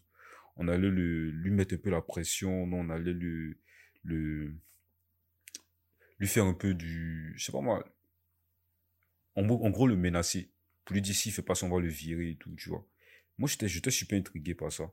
on 0.57 0.69
allait 0.69 0.91
le, 0.91 1.31
lui 1.31 1.51
mettre 1.51 1.75
un 1.75 1.79
peu 1.79 1.91
la 1.91 2.01
pression, 2.01 2.67
non, 2.67 2.81
on 2.81 2.91
allait 2.91 3.13
le, 3.13 3.57
le, 4.05 4.55
lui 6.19 6.29
faire 6.29 6.45
un 6.45 6.55
peu 6.55 6.75
du, 6.75 7.33
je 7.37 7.45
sais 7.45 7.53
pas 7.53 7.61
moi, 7.61 7.85
en, 9.37 9.49
en 9.49 9.71
gros 9.71 9.87
le 9.87 9.97
menacer. 9.97 10.51
Pour 10.85 10.95
lui 10.95 11.03
dire 11.03 11.15
s'il 11.15 11.33
fait 11.33 11.43
pas 11.43 11.55
ça, 11.55 11.67
on 11.67 11.71
va 11.71 11.81
le 11.81 11.89
virer 11.89 12.31
et 12.31 12.37
tout, 12.37 12.55
tu 12.57 12.69
vois. 12.69 12.87
Moi, 13.39 13.49
j'étais, 13.49 13.69
j'étais 13.69 13.91
super 13.91 14.19
intrigué 14.19 14.55
par 14.55 14.73
ça. 14.73 14.93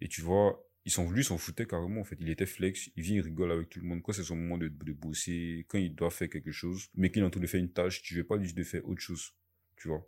Et 0.00 0.08
tu 0.08 0.20
vois, 0.22 0.66
ils 0.84 0.92
s'en, 0.92 1.10
lui, 1.10 1.24
s'en 1.24 1.38
foutait 1.38 1.66
carrément, 1.66 2.00
en 2.00 2.04
fait. 2.04 2.16
Il 2.20 2.30
était 2.30 2.46
flex, 2.46 2.90
il 2.96 3.02
vient, 3.02 3.16
il 3.16 3.20
rigole 3.20 3.52
avec 3.52 3.68
tout 3.68 3.80
le 3.80 3.86
monde. 3.86 4.02
Quand 4.02 4.12
c'est 4.12 4.24
son 4.24 4.36
moment 4.36 4.58
de, 4.58 4.68
de 4.68 4.92
bosser, 4.92 5.66
quand 5.68 5.78
il 5.78 5.94
doit 5.94 6.10
faire 6.10 6.28
quelque 6.28 6.52
chose, 6.52 6.88
mais 6.94 7.10
qu'il 7.10 7.22
est 7.22 7.26
en 7.26 7.30
train 7.30 7.40
de 7.40 7.46
faire 7.46 7.60
une 7.60 7.72
tâche, 7.72 8.02
tu 8.02 8.14
veux 8.14 8.24
pas 8.24 8.36
lui 8.36 8.52
de 8.52 8.62
faire 8.62 8.86
autre 8.88 9.00
chose, 9.00 9.34
tu 9.76 9.88
vois. 9.88 10.06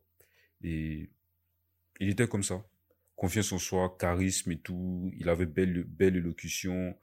Et 0.62 1.10
il 2.00 2.08
était 2.08 2.28
comme 2.28 2.42
ça. 2.42 2.64
Confiance 3.16 3.52
en 3.52 3.58
soi, 3.58 3.96
charisme 3.98 4.52
et 4.52 4.58
tout. 4.58 5.10
Il 5.18 5.28
avait 5.28 5.46
belle, 5.46 5.82
belle 5.84 6.16
élocution, 6.16 6.96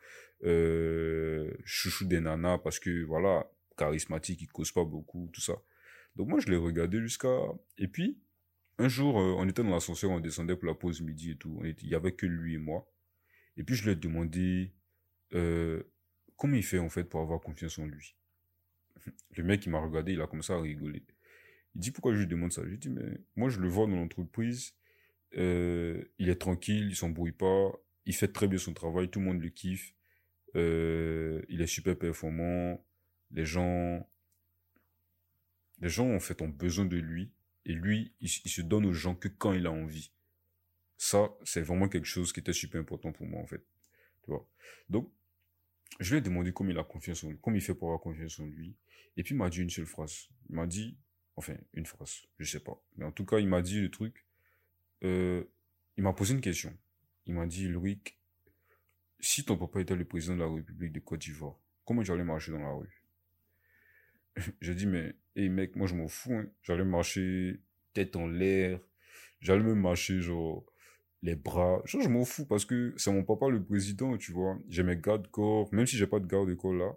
euh, 0.43 1.51
chouchou 1.65 2.05
des 2.05 2.21
nanas, 2.21 2.59
parce 2.59 2.79
que, 2.79 3.03
voilà, 3.03 3.49
charismatique, 3.77 4.41
il 4.41 4.47
cause 4.47 4.71
pas 4.71 4.85
beaucoup, 4.85 5.29
tout 5.33 5.41
ça. 5.41 5.55
Donc 6.15 6.29
moi, 6.29 6.39
je 6.39 6.47
l'ai 6.47 6.55
regardé 6.55 7.01
jusqu'à... 7.01 7.37
Et 7.77 7.89
puis, 7.89 8.17
un 8.77 8.87
jour, 8.87 9.19
euh, 9.19 9.35
on 9.37 9.47
était 9.49 9.63
dans 9.63 9.71
l'ascenseur, 9.71 10.11
on 10.11 10.21
descendait 10.21 10.55
pour 10.55 10.67
la 10.67 10.73
pause 10.73 11.01
midi 11.01 11.31
et 11.31 11.35
tout. 11.35 11.61
Il 11.63 11.89
y 11.89 11.95
avait 11.95 12.13
que 12.13 12.25
lui 12.25 12.55
et 12.55 12.57
moi. 12.59 12.89
Et 13.57 13.63
puis, 13.63 13.75
je 13.75 13.83
lui 13.83 13.91
ai 13.91 13.95
demandé 13.95 14.71
euh, 15.33 15.83
comment 16.37 16.55
il 16.55 16.63
fait, 16.63 16.79
en 16.79 16.89
fait, 16.89 17.03
pour 17.03 17.19
avoir 17.19 17.41
confiance 17.41 17.77
en 17.77 17.85
lui? 17.85 18.15
Le 19.31 19.43
mec, 19.43 19.65
il 19.65 19.69
m'a 19.69 19.79
regardé, 19.79 20.13
il 20.13 20.21
a 20.21 20.27
commencé 20.27 20.53
à 20.53 20.59
rigoler. 20.59 21.03
Il 21.75 21.81
dit, 21.81 21.91
pourquoi 21.91 22.13
je 22.13 22.19
lui 22.19 22.27
demande 22.27 22.51
ça? 22.53 22.61
J'ai 22.67 22.77
dit, 22.77 22.89
mais 22.89 23.19
moi, 23.35 23.49
je 23.49 23.59
le 23.59 23.67
vois 23.67 23.85
dans 23.85 23.95
l'entreprise. 23.95 24.73
euh, 25.37 26.03
il 26.19 26.29
est 26.29 26.35
tranquille, 26.35 26.87
il 26.89 26.95
s'embrouille 26.95 27.33
pas. 27.33 27.71
Il 28.05 28.15
fait 28.15 28.31
très 28.31 28.47
bien 28.47 28.57
son 28.59 28.73
travail, 28.73 29.09
tout 29.09 29.19
le 29.19 29.25
monde 29.25 29.41
le 29.41 29.49
kiffe. 29.49 29.93
euh, 30.55 31.41
il 31.49 31.61
est 31.61 31.67
super 31.67 31.97
performant. 31.97 32.83
Les 33.31 33.45
gens, 33.45 34.07
les 35.81 35.89
gens, 35.89 36.13
en 36.13 36.19
fait, 36.19 36.41
ont 36.41 36.47
besoin 36.47 36.85
de 36.85 36.97
lui. 36.97 37.31
Et 37.65 37.73
lui, 37.73 38.13
il, 38.21 38.29
se 38.29 38.61
donne 38.61 38.85
aux 38.85 38.93
gens 38.93 39.15
que 39.15 39.27
quand 39.27 39.53
il 39.53 39.65
a 39.65 39.71
envie. 39.71 40.11
Ça, 40.97 41.35
c'est 41.43 41.61
vraiment 41.61 41.89
quelque 41.89 42.05
chose 42.05 42.31
qui 42.31 42.39
était 42.39 42.53
super 42.53 42.79
important 42.79 43.11
pour 43.11 43.27
moi, 43.27 43.41
en 43.41 43.47
fait. 43.47 43.65
Donc, 44.89 45.11
je 45.99 46.11
lui 46.11 46.19
ai 46.19 46.21
demandé 46.21 46.53
comment 46.53 46.69
il 46.69 46.77
a 46.77 46.83
confiance 46.83 47.23
en 47.23 47.29
lui, 47.29 47.37
comment 47.41 47.55
il 47.55 47.61
fait 47.61 47.75
pour 47.75 47.89
avoir 47.89 48.01
confiance 48.01 48.39
en 48.39 48.45
lui. 48.45 48.75
Et 49.17 49.23
puis, 49.23 49.33
il 49.33 49.37
m'a 49.37 49.49
dit 49.49 49.61
une 49.61 49.69
seule 49.69 49.85
phrase. 49.85 50.29
Il 50.49 50.55
m'a 50.55 50.67
dit, 50.67 50.97
enfin, 51.35 51.55
une 51.73 51.85
phrase, 51.85 52.23
je 52.39 52.49
sais 52.49 52.59
pas. 52.59 52.81
Mais 52.97 53.05
en 53.05 53.11
tout 53.11 53.25
cas, 53.25 53.39
il 53.39 53.47
m'a 53.47 53.61
dit 53.61 53.81
le 53.81 53.89
truc. 53.89 54.25
Euh, 55.03 55.43
il 55.97 56.03
m'a 56.03 56.13
posé 56.13 56.33
une 56.33 56.41
question. 56.41 56.75
Il 57.25 57.33
m'a 57.33 57.45
dit, 57.45 57.67
Loïc, 57.67 58.17
si 59.19 59.43
ton 59.43 59.57
papa 59.57 59.81
était 59.81 59.95
le 59.95 60.05
président 60.05 60.35
de 60.35 60.41
la 60.41 60.53
République 60.53 60.91
de 60.91 60.99
Côte 60.99 61.21
d'Ivoire, 61.21 61.57
comment 61.85 62.03
tu 62.03 62.11
allais 62.11 62.23
marcher 62.23 62.51
dans 62.51 62.59
la 62.59 62.71
rue? 62.71 63.01
J'ai 64.61 64.75
dit, 64.75 64.85
mais, 64.85 65.15
hé 65.35 65.49
mec, 65.49 65.75
moi 65.75 65.87
je 65.87 65.95
m'en 65.95 66.07
fous, 66.07 66.33
hein. 66.33 66.47
J'allais 66.63 66.85
marcher 66.85 67.59
tête 67.93 68.15
en 68.15 68.27
l'air. 68.27 68.79
J'allais 69.39 69.63
même 69.63 69.79
marcher, 69.79 70.21
genre, 70.21 70.65
les 71.21 71.35
bras. 71.35 71.81
Genre, 71.85 72.01
je 72.01 72.09
m'en 72.09 72.25
fous 72.25 72.45
parce 72.45 72.65
que 72.65 72.93
c'est 72.97 73.11
mon 73.11 73.23
papa 73.23 73.49
le 73.49 73.63
président, 73.63 74.17
tu 74.17 74.31
vois. 74.31 74.57
J'ai 74.69 74.83
mes 74.83 74.97
gardes-corps, 74.97 75.73
même 75.73 75.87
si 75.87 75.97
j'ai 75.97 76.07
pas 76.07 76.19
de 76.19 76.27
garde-corps 76.27 76.73
là. 76.73 76.93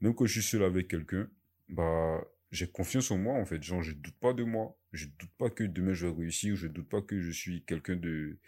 Même 0.00 0.14
quand 0.14 0.26
je 0.26 0.40
suis 0.40 0.42
seul 0.42 0.64
avec 0.64 0.88
quelqu'un, 0.88 1.28
bah, 1.68 2.24
j'ai 2.52 2.70
confiance 2.70 3.10
en 3.10 3.16
moi, 3.16 3.34
en 3.34 3.46
fait. 3.46 3.62
Genre, 3.62 3.82
je 3.82 3.92
doute 3.92 4.16
pas 4.20 4.34
de 4.34 4.44
moi. 4.44 4.78
Je 4.92 5.06
doute 5.06 5.30
pas 5.38 5.48
que 5.48 5.64
demain 5.64 5.94
je 5.94 6.06
vais 6.06 6.12
réussir. 6.12 6.54
Je 6.54 6.68
doute 6.68 6.88
pas 6.88 7.00
que 7.00 7.18
je 7.18 7.30
suis 7.30 7.64
quelqu'un 7.64 7.96
de, 7.96 8.38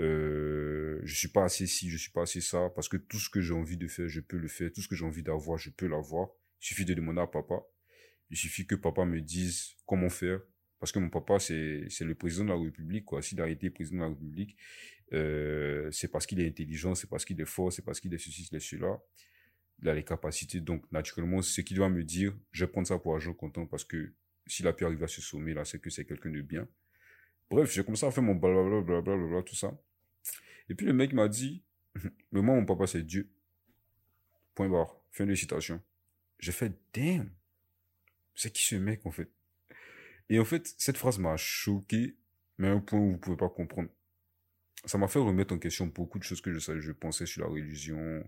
euh, 0.00 1.00
je 1.04 1.14
suis 1.14 1.28
pas 1.28 1.44
assez 1.44 1.66
ci, 1.66 1.88
je 1.88 1.96
suis 1.96 2.10
pas 2.10 2.22
assez 2.22 2.40
ça. 2.40 2.70
Parce 2.74 2.88
que 2.88 2.96
tout 2.96 3.18
ce 3.18 3.30
que 3.30 3.40
j'ai 3.40 3.54
envie 3.54 3.76
de 3.76 3.86
faire, 3.86 4.08
je 4.08 4.20
peux 4.20 4.36
le 4.36 4.48
faire. 4.48 4.72
Tout 4.72 4.82
ce 4.82 4.88
que 4.88 4.96
j'ai 4.96 5.04
envie 5.04 5.22
d'avoir, 5.22 5.58
je 5.58 5.70
peux 5.70 5.86
l'avoir. 5.86 6.28
Il 6.60 6.66
suffit 6.66 6.84
de 6.84 6.92
demander 6.92 7.20
à 7.20 7.28
papa. 7.28 7.62
Il 8.30 8.36
suffit 8.36 8.66
que 8.66 8.74
papa 8.74 9.04
me 9.04 9.20
dise 9.20 9.76
comment 9.86 10.10
faire. 10.10 10.40
Parce 10.80 10.90
que 10.90 10.98
mon 10.98 11.08
papa, 11.08 11.38
c'est, 11.38 11.86
c'est 11.88 12.04
le 12.04 12.16
président 12.16 12.44
de 12.44 12.50
la 12.50 12.58
République, 12.58 13.04
quoi. 13.04 13.22
S'il 13.22 13.40
a 13.40 13.48
été 13.48 13.70
président 13.70 13.98
de 13.98 14.02
la 14.02 14.08
République, 14.08 14.56
euh, 15.12 15.88
c'est 15.92 16.08
parce 16.08 16.26
qu'il 16.26 16.40
est 16.40 16.48
intelligent, 16.48 16.96
c'est 16.96 17.08
parce 17.08 17.24
qu'il 17.24 17.40
est 17.40 17.46
fort, 17.46 17.72
c'est 17.72 17.82
parce 17.82 18.00
qu'il 18.00 18.12
est 18.12 18.18
ceci, 18.18 18.44
c'est 18.50 18.60
cela 18.60 19.00
il 19.82 19.88
a 19.88 19.94
les 19.94 20.04
capacités. 20.04 20.60
Donc, 20.60 20.90
naturellement, 20.92 21.42
ce 21.42 21.60
qu'il 21.60 21.76
doit 21.76 21.88
me 21.88 22.02
dire, 22.02 22.34
je 22.52 22.64
vais 22.64 22.70
prendre 22.70 22.86
ça 22.86 22.98
pour 22.98 23.16
agent 23.16 23.34
content 23.34 23.66
parce 23.66 23.84
que 23.84 24.12
s'il 24.46 24.66
a 24.66 24.72
pu 24.72 24.84
arriver 24.84 25.04
à 25.04 25.08
ce 25.08 25.20
sommet 25.20 25.54
là, 25.54 25.64
c'est 25.64 25.80
que 25.80 25.90
c'est 25.90 26.04
quelqu'un 26.04 26.30
de 26.30 26.40
bien. 26.40 26.68
Bref, 27.50 27.72
j'ai 27.72 27.84
commencé 27.84 28.06
à 28.06 28.10
faire 28.10 28.22
mon 28.22 28.34
blablabla, 28.34 28.80
blablabla, 28.80 29.42
tout 29.42 29.54
ça. 29.54 29.76
Et 30.68 30.74
puis 30.74 30.86
le 30.86 30.92
mec 30.92 31.12
m'a 31.12 31.28
dit, 31.28 31.62
mais 32.32 32.42
moi, 32.42 32.54
mon 32.54 32.64
papa, 32.64 32.86
c'est 32.86 33.02
Dieu. 33.02 33.30
Point 34.54 34.68
barre. 34.68 34.96
Fin 35.12 35.26
de 35.26 35.34
citation. 35.34 35.80
J'ai 36.38 36.52
fait, 36.52 36.72
damn. 36.92 37.30
C'est 38.34 38.52
qui 38.52 38.62
ce 38.62 38.76
mec, 38.76 39.06
en 39.06 39.10
fait? 39.10 39.30
Et 40.28 40.38
en 40.38 40.44
fait, 40.44 40.74
cette 40.78 40.96
phrase 40.96 41.18
m'a 41.18 41.36
choqué, 41.36 42.16
mais 42.58 42.68
à 42.68 42.72
un 42.72 42.80
point 42.80 42.98
où 42.98 43.12
vous 43.12 43.18
pouvez 43.18 43.36
pas 43.36 43.48
comprendre. 43.48 43.88
Ça 44.84 44.98
m'a 44.98 45.08
fait 45.08 45.18
remettre 45.18 45.54
en 45.54 45.58
question 45.58 45.86
beaucoup 45.86 46.18
de 46.18 46.24
choses 46.24 46.40
que 46.40 46.52
je 46.52 46.58
savais, 46.58 46.80
je 46.80 46.92
pensais 46.92 47.26
sur 47.26 47.42
la 47.42 47.48
religion, 47.48 48.24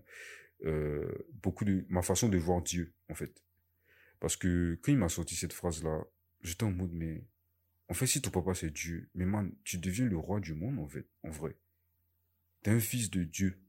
euh, 0.65 1.09
beaucoup 1.43 1.65
de 1.65 1.85
ma 1.89 2.03
façon 2.03 2.29
de 2.29 2.39
voir 2.39 2.63
Dieu, 2.63 2.95
en 3.09 3.15
fait. 3.15 3.43
Parce 4.21 4.37
que 4.37 4.79
quand 4.83 4.93
il 4.93 4.99
m'a 4.99 5.09
sorti 5.09 5.37
cette 5.37 5.53
phrase-là, 5.53 6.05
j'étais 6.41 6.65
en 6.65 6.73
mode, 6.73 6.93
mais 6.93 7.25
en 7.89 7.95
fait, 7.95 8.07
si 8.07 8.21
ton 8.21 8.31
papa 8.31 8.55
c'est 8.55 8.71
Dieu, 8.71 9.09
mais 9.15 9.25
man, 9.25 9.53
tu 9.65 9.79
deviens 9.79 10.07
le 10.07 10.17
roi 10.17 10.41
du 10.41 10.55
monde, 10.55 10.79
en 10.79 10.89
fait, 10.89 11.07
en 11.23 11.31
vrai. 11.31 11.57
T'es 12.63 12.71
un 12.71 12.81
fils 12.81 13.11
de 13.11 13.25
Dieu. 13.25 13.61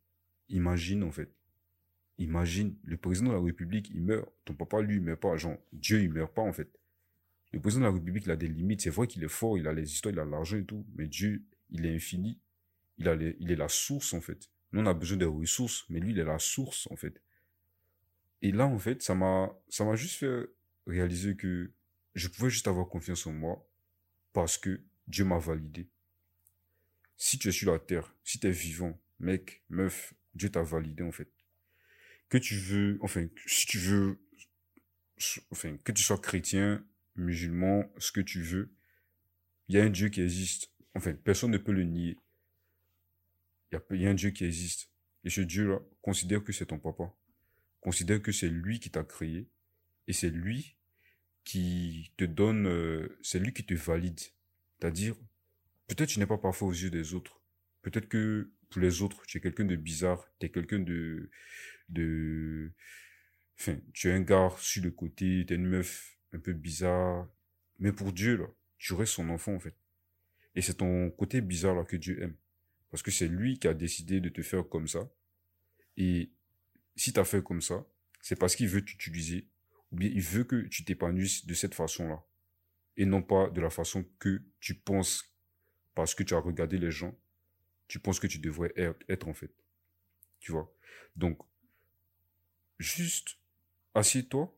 Imagine, 0.50 1.04
en 1.04 1.12
fait. 1.12 1.32
Imagine, 2.18 2.76
le 2.84 2.98
président 2.98 3.30
de 3.30 3.36
la 3.36 3.42
République, 3.42 3.90
il 3.94 4.02
meurt. 4.02 4.28
Ton 4.44 4.56
papa, 4.56 4.82
lui, 4.82 4.96
il 4.96 5.02
meurt 5.02 5.22
pas. 5.22 5.38
Genre, 5.38 5.58
Dieu, 5.72 6.02
il 6.02 6.12
meurt 6.12 6.34
pas, 6.34 6.42
en 6.42 6.52
fait. 6.52 6.70
Le 7.54 7.62
président 7.62 7.82
de 7.82 7.86
la 7.86 7.94
République, 7.94 8.26
il 8.26 8.32
a 8.32 8.36
des 8.36 8.48
limites. 8.48 8.82
C'est 8.82 8.90
vrai 8.90 9.08
qu'il 9.08 9.24
est 9.24 9.30
fort, 9.30 9.58
il 9.58 9.68
a 9.68 9.74
les 9.74 9.92
histoires, 9.92 10.14
il 10.14 10.20
a 10.20 10.26
l'argent 10.26 10.58
et 10.58 10.66
tout. 10.66 10.86
Mais 10.96 11.08
Dieu, 11.08 11.46
il 11.70 11.86
est 11.86 11.96
infini. 11.96 12.40
Il 12.98 13.08
a 13.08 13.16
il 13.16 13.52
est 13.52 13.56
la 13.56 13.70
source, 13.70 14.14
en 14.14 14.22
fait. 14.22 14.50
Nous, 14.72 14.82
on 14.82 14.86
a 14.86 14.94
besoin 14.94 15.18
de 15.18 15.26
ressources, 15.26 15.86
mais 15.90 16.00
lui, 16.00 16.12
il 16.12 16.20
est 16.20 16.24
la 16.24 16.40
source, 16.40 16.88
en 16.92 16.96
fait. 16.96 17.22
Et 18.42 18.52
là, 18.52 18.66
en 18.68 18.80
fait, 18.80 19.02
ça 19.02 19.16
m'a, 19.16 19.52
ça 19.68 19.84
m'a 19.84 19.96
juste 19.96 20.20
fait 20.20 20.48
réaliser 20.88 21.36
que 21.36 21.72
je 22.16 22.28
pouvais 22.28 22.50
juste 22.50 22.68
avoir 22.68 22.88
confiance 22.88 23.28
en 23.28 23.34
moi 23.34 23.68
parce 24.34 24.58
que 24.58 24.82
Dieu 25.08 25.26
m'a 25.26 25.40
validé. 25.40 25.90
Si 27.18 27.38
tu 27.38 27.50
es 27.50 27.52
sur 27.52 27.72
la 27.72 27.80
terre, 27.80 28.16
si 28.24 28.40
tu 28.40 28.48
es 28.48 28.52
vivant, 28.52 29.00
mec, 29.20 29.64
meuf, 29.70 30.14
Dieu 30.36 30.50
t'a 30.50 30.64
validé, 30.64 31.04
en 31.04 31.12
fait. 31.12 31.30
Que 32.30 32.38
tu 32.38 32.56
veux, 32.56 33.00
enfin, 33.02 33.28
si 33.46 33.66
tu 33.66 33.80
veux, 33.80 34.20
enfin, 35.52 35.78
que 35.78 35.92
tu 35.92 36.04
sois 36.04 36.20
chrétien, 36.20 36.86
musulman, 37.16 37.92
ce 37.98 38.12
que 38.12 38.22
tu 38.22 38.42
veux, 38.42 38.72
il 39.68 39.76
y 39.76 39.80
a 39.80 39.84
un 39.84 39.90
Dieu 39.90 40.10
qui 40.10 40.22
existe. 40.22 40.72
Enfin, 40.96 41.14
personne 41.14 41.52
ne 41.52 41.58
peut 41.58 41.72
le 41.72 41.84
nier. 41.84 42.18
Il 43.72 44.02
y, 44.02 44.08
a 44.08 44.10
un 44.10 44.16
Dieu 44.16 44.32
qui 44.32 44.46
existe. 44.46 44.90
Et 45.24 45.30
ce 45.30 45.42
Dieu-là, 45.42 45.80
considère 46.02 46.44
que 46.44 46.52
c'est 46.52 46.68
ton 46.68 46.80
papa. 46.80 47.14
Considère 47.82 48.22
que 48.22 48.32
c'est 48.32 48.50
lui 48.50 48.80
qui 48.80 48.90
t'a 48.90 49.04
créé. 49.04 49.48
Et 50.08 50.14
c'est 50.14 50.30
lui 50.30 50.76
qui 51.44 52.12
te 52.18 52.26
donne, 52.26 52.68
euh, 52.68 53.18
c'est 53.22 53.40
lui 53.40 53.54
qui 53.54 53.66
te 53.66 53.74
valide. 53.74 54.20
C'est-à-dire, 54.20 55.16
peut-être 55.88 56.10
tu 56.10 56.20
n'es 56.20 56.26
pas 56.26 56.38
parfait 56.38 56.66
aux 56.66 56.72
yeux 56.72 56.90
des 56.90 57.14
autres. 57.14 57.42
Peut-être 57.82 58.08
que 58.08 58.52
pour 58.70 58.82
les 58.82 59.02
autres, 59.02 59.24
tu 59.26 59.38
es 59.38 59.42
quelqu'un 59.42 59.66
de 59.66 59.76
bizarre, 59.76 60.28
tu 60.40 60.46
es 60.46 60.50
quelqu'un 60.50 60.80
de, 60.80 61.30
de, 61.90 62.72
enfin, 63.60 63.78
tu 63.94 64.10
es 64.10 64.14
un 64.14 64.22
gars 64.22 64.54
sur 64.60 64.84
le 64.84 64.92
côté, 64.92 65.46
tu 65.48 65.54
es 65.54 65.56
une 65.56 65.68
meuf 65.68 66.18
un 66.34 66.40
peu 66.40 66.54
bizarre. 66.54 67.28
Mais 67.80 67.92
pour 67.92 68.14
Dieu, 68.14 68.38
là, 68.38 68.48
tu 68.78 68.94
restes 68.94 69.14
son 69.14 69.30
enfant, 69.30 69.54
en 69.54 69.60
fait. 69.60 69.76
Et 70.56 70.62
c'est 70.62 70.76
ton 70.76 71.10
côté 71.12 71.42
bizarre, 71.42 71.76
là, 71.76 71.84
que 71.84 71.96
Dieu 71.96 72.22
aime. 72.22 72.36
Parce 72.92 73.04
que 73.04 73.12
c'est 73.12 73.28
lui 73.28 73.60
qui 73.60 73.68
a 73.68 73.74
décidé 73.74 74.20
de 74.20 74.30
te 74.30 74.42
faire 74.42 74.68
comme 74.68 74.88
ça. 74.88 75.10
Et 75.98 76.32
si 76.96 77.14
tu 77.14 77.20
as 77.20 77.26
fait 77.26 77.44
comme 77.44 77.62
ça, 77.62 77.86
c'est 78.22 78.38
parce 78.38 78.56
qu'il 78.56 78.68
veut 78.68 78.84
t'utiliser, 78.84 79.48
ou 79.92 79.98
bien 79.98 80.10
il 80.10 80.22
veut 80.22 80.44
que 80.44 80.68
tu 80.68 80.84
t'épanouisses 80.84 81.46
de 81.46 81.54
cette 81.54 81.76
façon-là. 81.76 82.24
Et 82.98 83.06
non 83.06 83.22
pas 83.22 83.50
de 83.50 83.62
la 83.62 83.70
façon 83.70 84.06
que 84.20 84.42
tu 84.60 84.76
penses, 84.76 85.34
parce 85.96 86.16
que 86.16 86.24
tu 86.24 86.34
as 86.34 86.40
regardé 86.40 86.78
les 86.78 86.92
gens, 86.92 87.18
tu 87.88 88.00
penses 88.00 88.20
que 88.20 88.28
tu 88.28 88.40
devrais 88.40 88.74
être, 88.76 89.28
en 89.28 89.34
fait. 89.34 89.52
Tu 90.40 90.52
vois? 90.52 90.74
Donc, 91.16 91.40
juste, 92.78 93.38
assieds-toi, 93.94 94.56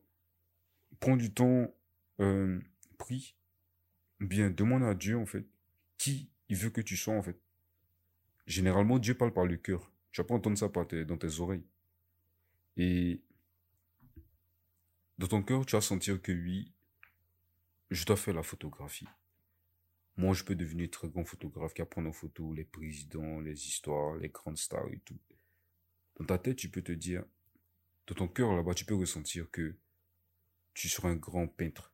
prends 1.00 1.16
du 1.16 1.32
temps, 1.32 1.74
euh, 2.20 2.60
prie, 2.98 3.34
bien, 4.20 4.50
demande 4.50 4.84
à 4.84 4.94
Dieu, 4.94 5.16
en 5.16 5.26
fait, 5.26 5.44
qui 5.98 6.30
il 6.48 6.56
veut 6.56 6.70
que 6.70 6.80
tu 6.80 6.96
sois, 6.96 7.14
en 7.14 7.22
fait. 7.22 7.40
Généralement, 8.46 8.98
Dieu 8.98 9.14
parle 9.14 9.32
par 9.32 9.46
le 9.46 9.56
cœur. 9.56 9.90
Tu 10.10 10.20
vas 10.20 10.26
pas 10.26 10.34
entendre 10.34 10.58
ça 10.58 10.68
dans 10.68 11.16
tes 11.16 11.40
oreilles. 11.40 11.64
Et 12.76 13.22
dans 15.18 15.28
ton 15.28 15.42
cœur, 15.42 15.64
tu 15.64 15.76
vas 15.76 15.80
sentir 15.80 16.20
que 16.20 16.32
oui, 16.32 16.72
je 17.90 18.04
dois 18.04 18.16
faire 18.16 18.34
la 18.34 18.42
photographie. 18.42 19.08
Moi, 20.16 20.34
je 20.34 20.44
peux 20.44 20.54
devenir 20.54 20.90
très 20.90 21.08
grand 21.08 21.24
photographe 21.24 21.74
qui 21.74 21.82
apprend 21.82 22.04
en 22.04 22.12
photo 22.12 22.52
les 22.52 22.64
présidents, 22.64 23.40
les 23.40 23.66
histoires, 23.66 24.16
les 24.16 24.28
grandes 24.28 24.58
stars 24.58 24.90
et 24.92 24.98
tout. 25.00 25.18
Dans 26.18 26.26
ta 26.26 26.38
tête, 26.38 26.56
tu 26.56 26.68
peux 26.68 26.82
te 26.82 26.92
dire, 26.92 27.24
dans 28.06 28.14
ton 28.14 28.28
cœur 28.28 28.54
là-bas, 28.54 28.74
tu 28.74 28.84
peux 28.84 28.94
ressentir 28.94 29.50
que 29.50 29.76
tu 30.74 30.88
seras 30.88 31.08
un 31.08 31.16
grand 31.16 31.46
peintre. 31.46 31.92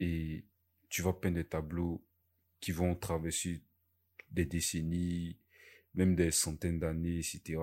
Et 0.00 0.44
tu 0.88 1.02
vas 1.02 1.12
peindre 1.12 1.36
des 1.36 1.46
tableaux 1.46 2.04
qui 2.60 2.72
vont 2.72 2.94
traverser 2.94 3.62
des 4.30 4.44
décennies, 4.44 5.36
même 5.94 6.14
des 6.14 6.30
centaines 6.30 6.78
d'années, 6.78 7.18
etc. 7.18 7.60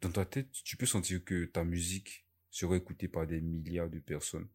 Dans 0.00 0.12
ta 0.12 0.24
tête, 0.24 0.50
tu 0.64 0.76
peux 0.76 0.86
sentir 0.86 1.24
que 1.24 1.44
ta 1.44 1.64
musique 1.64 2.26
sera 2.50 2.76
écoutée 2.76 3.08
par 3.08 3.26
des 3.26 3.40
milliards 3.40 3.90
de 3.90 3.98
personnes. 3.98 4.48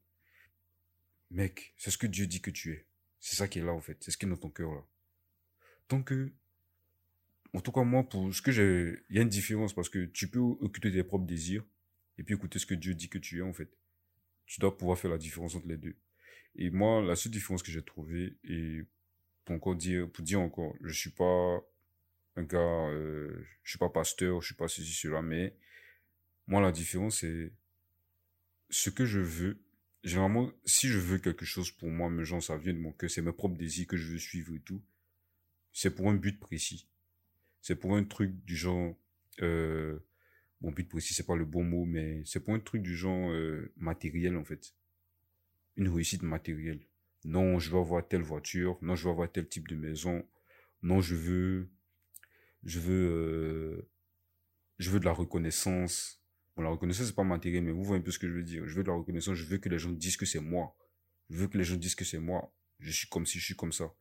Mec, 1.32 1.74
c'est 1.78 1.92
ce 1.92 1.98
que 1.98 2.08
Dieu 2.08 2.28
dit 2.28 2.42
que 2.42 2.52
tu 2.52 2.72
es. 2.74 2.86
C'est 3.20 3.36
ça 3.36 3.48
qui 3.48 3.60
est 3.60 3.64
là, 3.64 3.74
en 3.74 3.82
fait. 3.82 3.98
C'est 4.02 4.12
ce 4.12 4.18
qui 4.18 4.26
est 4.26 4.30
dans 4.30 4.38
ton 4.38 4.50
cœur, 4.50 4.72
là. 4.72 4.86
Tant 5.88 6.04
que, 6.04 6.32
en 7.54 7.62
tout 7.62 7.72
cas, 7.72 7.84
moi, 7.84 8.08
pour 8.08 8.34
ce 8.34 8.42
que 8.42 8.52
j'ai, 8.52 9.04
il 9.10 9.16
y 9.16 9.20
a 9.20 9.22
une 9.22 9.30
différence 9.30 9.74
parce 9.74 9.90
que 9.90 10.06
tu 10.06 10.30
peux 10.30 10.42
écouter 10.62 10.92
tes 10.92 11.04
propres 11.04 11.26
désirs 11.26 11.66
et 12.18 12.24
puis 12.24 12.36
écouter 12.36 12.60
ce 12.60 12.66
que 12.66 12.76
Dieu 12.76 12.94
dit 12.94 13.10
que 13.10 13.18
tu 13.18 13.40
es, 13.40 13.42
en 13.42 13.54
fait. 13.54 13.70
Tu 14.46 14.60
dois 14.60 14.78
pouvoir 14.78 14.98
faire 14.98 15.12
la 15.12 15.18
différence 15.18 15.56
entre 15.56 15.68
les 15.68 15.78
deux. 15.78 15.98
Et 16.56 16.70
moi, 16.70 17.02
la 17.02 17.16
seule 17.16 17.32
différence 17.32 17.64
que 17.64 17.72
j'ai 17.72 17.84
trouvée, 17.84 18.38
et 18.44 18.84
pour 19.56 19.76
dire, 19.76 20.10
pour 20.12 20.24
dire 20.24 20.42
encore, 20.42 20.76
je 20.82 20.94
suis 20.94 21.12
pas 21.12 21.62
un 22.36 22.44
gars, 22.44 22.90
euh, 22.90 23.46
je 23.64 23.72
suis 23.72 23.80
pas 23.80 23.90
pasteur, 23.90 24.42
je 24.42 24.48
suis 24.48 24.56
pas 24.56 24.68
ceci, 24.68 24.94
cela, 24.94 25.22
mais 25.22 25.56
moi, 26.46 26.62
la 26.62 26.72
différence, 26.72 27.20
c'est 27.20 27.52
ce 28.70 28.90
que 28.90 29.06
je 29.06 29.20
veux. 29.20 29.60
Généralement, 30.04 30.52
si 30.66 30.88
je 30.88 31.00
veux 31.00 31.18
quelque 31.18 31.46
chose 31.46 31.72
pour 31.72 31.90
moi, 31.90 32.10
mais 32.10 32.24
genre, 32.24 32.42
ça 32.44 32.58
vient 32.58 32.74
de 32.74 32.80
mon 32.80 32.92
cœur, 32.92 33.10
c'est 33.10 33.22
mes 33.22 33.32
propres 33.32 33.58
désirs 33.58 33.88
que 33.88 33.98
je 33.98 34.12
veux 34.12 34.20
suivre 34.20 34.54
et 34.56 34.60
tout. 34.60 34.82
C'est 35.74 35.92
pour 35.92 36.10
un 36.10 36.16
but 36.16 36.40
précis. 36.40 36.88
C'est 37.62 37.76
pour 37.76 37.96
un 37.96 38.04
truc 38.04 38.32
du 38.46 38.56
genre, 38.56 38.96
euh, 39.42 40.00
bon, 40.62 40.72
but 40.72 40.88
précis, 40.88 41.14
c'est 41.14 41.26
pas 41.26 41.36
le 41.36 41.46
bon 41.46 41.64
mot, 41.64 41.86
mais 41.86 42.22
c'est 42.26 42.40
pour 42.40 42.54
un 42.54 42.60
truc 42.60 42.82
du 42.82 42.96
genre, 42.96 43.32
euh, 43.32 43.72
matériel, 43.78 44.38
en 44.38 44.44
fait. 44.46 44.74
Une 45.76 45.90
réussite 45.90 46.24
matérielle. 46.24 46.82
Non, 47.28 47.60
je 47.60 47.70
veux 47.70 47.78
avoir 47.78 48.08
telle 48.08 48.22
voiture. 48.22 48.78
Non, 48.82 48.96
je 48.96 49.04
veux 49.04 49.12
avoir 49.12 49.30
tel 49.30 49.50
type 49.50 49.68
de 49.68 49.76
maison. 49.76 50.26
Non, 50.82 51.02
je 51.02 51.14
veux, 51.14 51.70
je 52.64 52.80
veux, 52.80 53.10
euh, 53.12 53.90
je 54.80 54.90
veux 54.90 55.02
de 55.02 55.06
la 55.06 55.12
reconnaissance. 55.12 56.24
Bon, 56.56 56.64
la 56.64 56.70
reconnaissance, 56.70 57.08
c'est 57.08 57.16
pas 57.16 57.26
matériel, 57.26 57.66
mais 57.66 57.72
vous 57.74 57.84
voyez 57.84 58.00
un 58.00 58.04
peu 58.04 58.12
ce 58.12 58.20
que 58.20 58.30
je 58.30 58.34
veux 58.34 58.44
dire. 58.44 58.66
Je 58.66 58.74
veux 58.76 58.84
de 58.84 58.88
la 58.88 58.96
reconnaissance. 58.96 59.36
Je 59.36 59.44
veux 59.44 59.58
que 59.58 59.68
les 59.68 59.78
gens 59.78 59.92
disent 59.92 60.16
que 60.16 60.26
c'est 60.26 60.40
moi. 60.40 60.74
Je 61.30 61.36
veux 61.36 61.48
que 61.50 61.58
les 61.58 61.66
gens 61.66 61.76
disent 61.76 61.96
que 61.96 62.06
c'est 62.06 62.18
moi. 62.18 62.56
Je 62.80 62.92
suis 62.92 63.10
comme 63.10 63.26
si 63.26 63.40
je 63.40 63.44
suis 63.44 63.56
comme 63.58 63.74
ça. 63.74 63.94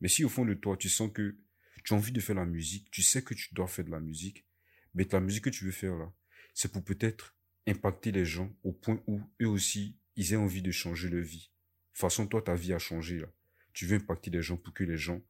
Mais 0.00 0.08
si 0.08 0.24
au 0.24 0.30
fond 0.30 0.46
de 0.46 0.54
toi, 0.54 0.78
tu 0.78 0.88
sens 0.88 1.10
que 1.12 1.36
tu 1.84 1.92
as 1.92 1.96
envie 1.98 2.12
de 2.12 2.20
faire 2.20 2.36
la 2.36 2.46
musique, 2.46 2.90
tu 2.90 3.02
sais 3.02 3.22
que 3.22 3.34
tu 3.34 3.52
dois 3.52 3.66
faire 3.66 3.84
de 3.84 3.90
la 3.90 4.00
musique, 4.00 4.46
mais 4.94 5.06
la 5.12 5.20
musique 5.20 5.44
que 5.44 5.50
tu 5.50 5.66
veux 5.66 5.70
faire 5.70 5.94
là, 5.96 6.10
c'est 6.54 6.72
pour 6.72 6.82
peut-être 6.82 7.36
impacter 7.66 8.10
les 8.10 8.24
gens 8.24 8.50
au 8.62 8.72
point 8.72 9.02
où 9.06 9.20
eux 9.42 9.48
aussi, 9.48 9.98
ils 10.16 10.32
aient 10.32 10.36
envie 10.36 10.62
de 10.62 10.70
changer 10.70 11.10
leur 11.10 11.22
vie 11.22 11.50
façon, 11.92 12.26
toi, 12.26 12.42
ta 12.42 12.54
vie 12.54 12.72
a 12.72 12.78
changé. 12.78 13.18
Là. 13.18 13.28
Tu 13.72 13.86
veux 13.86 13.96
impacter 13.96 14.30
les 14.30 14.42
gens 14.42 14.56
pour 14.56 14.74
que 14.74 14.84
les 14.84 14.96
gens 14.96 15.20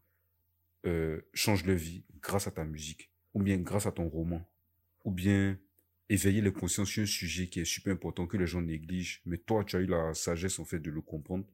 euh, 0.86 1.20
changent 1.34 1.64
leur 1.64 1.76
vie 1.76 2.04
grâce 2.22 2.46
à 2.46 2.50
ta 2.50 2.64
musique, 2.64 3.10
ou 3.34 3.42
bien 3.42 3.58
grâce 3.58 3.86
à 3.86 3.92
ton 3.92 4.08
roman, 4.08 4.48
ou 5.04 5.10
bien 5.10 5.58
éveiller 6.08 6.40
les 6.40 6.52
consciences 6.52 6.88
sur 6.88 7.02
un 7.02 7.06
sujet 7.06 7.48
qui 7.48 7.60
est 7.60 7.64
super 7.64 7.92
important, 7.92 8.26
que 8.26 8.36
les 8.36 8.46
gens 8.46 8.62
négligent, 8.62 9.22
mais 9.26 9.38
toi, 9.38 9.64
tu 9.64 9.76
as 9.76 9.80
eu 9.80 9.86
la 9.86 10.14
sagesse, 10.14 10.58
en 10.58 10.64
fait, 10.64 10.80
de 10.80 10.90
le 10.90 11.00
comprendre. 11.00 11.46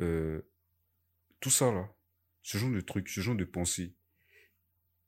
Euh, 0.00 0.42
tout 1.40 1.50
ça, 1.50 1.72
là, 1.72 1.92
ce 2.42 2.58
genre 2.58 2.70
de 2.70 2.80
trucs, 2.80 3.08
ce 3.08 3.20
genre 3.20 3.34
de 3.34 3.44
pensées, 3.44 3.94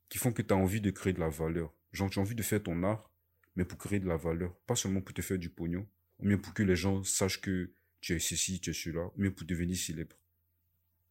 qui 0.09 0.17
font 0.17 0.33
que 0.33 0.41
tu 0.41 0.53
as 0.53 0.57
envie 0.57 0.81
de 0.81 0.91
créer 0.91 1.13
de 1.13 1.19
la 1.19 1.29
valeur. 1.29 1.73
Genre, 1.93 2.09
tu 2.09 2.19
as 2.19 2.21
envie 2.21 2.35
de 2.35 2.43
faire 2.43 2.61
ton 2.61 2.83
art, 2.83 3.09
mais 3.55 3.63
pour 3.63 3.77
créer 3.77 3.99
de 3.99 4.07
la 4.07 4.17
valeur, 4.17 4.55
pas 4.61 4.75
seulement 4.75 5.01
pour 5.01 5.13
te 5.13 5.21
faire 5.21 5.37
du 5.37 5.49
pognon, 5.49 5.87
ou 6.19 6.27
bien 6.27 6.37
pour 6.37 6.53
que 6.53 6.63
les 6.63 6.75
gens 6.75 7.03
sachent 7.03 7.39
que 7.39 7.71
tu 8.01 8.15
es 8.15 8.19
ceci, 8.19 8.59
tu 8.59 8.69
es 8.69 8.73
cela, 8.73 9.09
bien 9.17 9.31
pour 9.31 9.45
devenir 9.45 9.77
célèbre. 9.77 10.15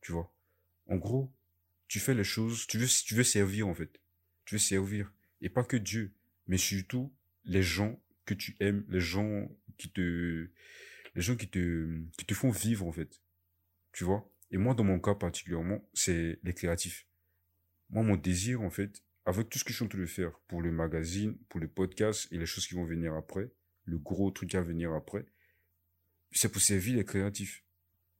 Tu 0.01 0.13
vois? 0.13 0.33
En 0.87 0.97
gros, 0.97 1.31
tu 1.87 2.01
fais 2.01 2.15
les 2.15 2.25
choses, 2.25 2.67
tu 2.67 2.79
veux, 2.79 2.87
tu 2.87 3.15
veux 3.15 3.25
servir, 3.25 3.69
en 3.69 3.75
fait. 3.75 4.01
Tu 4.45 4.55
veux 4.55 4.61
servir. 4.61 5.13
Et 5.41 5.49
pas 5.49 5.65
que 5.65 5.77
Dieu, 5.77 6.13
mais 6.47 6.59
surtout 6.59 7.13
les 7.45 7.63
gens 7.63 8.01
que 8.25 8.35
tu 8.35 8.57
aimes, 8.61 8.85
les 8.89 9.01
gens 9.01 9.49
qui 9.77 9.91
te, 9.91 10.49
les 11.15 11.23
gens 11.23 11.37
qui 11.37 11.49
te, 11.49 12.01
qui 12.17 12.25
te 12.25 12.35
font 12.35 12.51
vivre, 12.51 12.87
en 12.87 12.93
fait. 12.93 13.21
Tu 13.93 14.05
vois? 14.05 14.31
Et 14.51 14.57
moi, 14.57 14.75
dans 14.75 14.85
mon 14.85 14.99
cas 14.99 15.15
particulièrement, 15.15 15.87
c'est 15.93 16.39
les 16.43 16.55
créatifs. 16.55 17.07
Moi, 17.91 18.03
mon 18.03 18.17
désir, 18.17 18.63
en 18.63 18.71
fait, 18.71 19.03
avec 19.25 19.49
tout 19.51 19.59
ce 19.59 19.65
que 19.65 19.71
je 19.71 19.77
suis 19.77 19.85
en 19.85 19.89
train 19.89 19.99
de 19.99 20.07
faire 20.07 20.33
pour 20.49 20.63
le 20.63 20.73
magazine, 20.73 21.37
pour 21.49 21.61
le 21.61 21.69
podcast 21.69 22.29
et 22.33 22.39
les 22.39 22.47
choses 22.47 22.67
qui 22.67 22.75
vont 22.75 22.85
venir 22.85 23.15
après, 23.15 23.51
le 23.85 23.99
gros 23.99 24.31
truc 24.31 24.55
à 24.55 24.63
venir 24.63 24.93
après, 24.93 25.27
c'est 26.33 26.51
pour 26.51 26.61
servir 26.61 26.97
les 26.97 27.05
créatifs. 27.05 27.65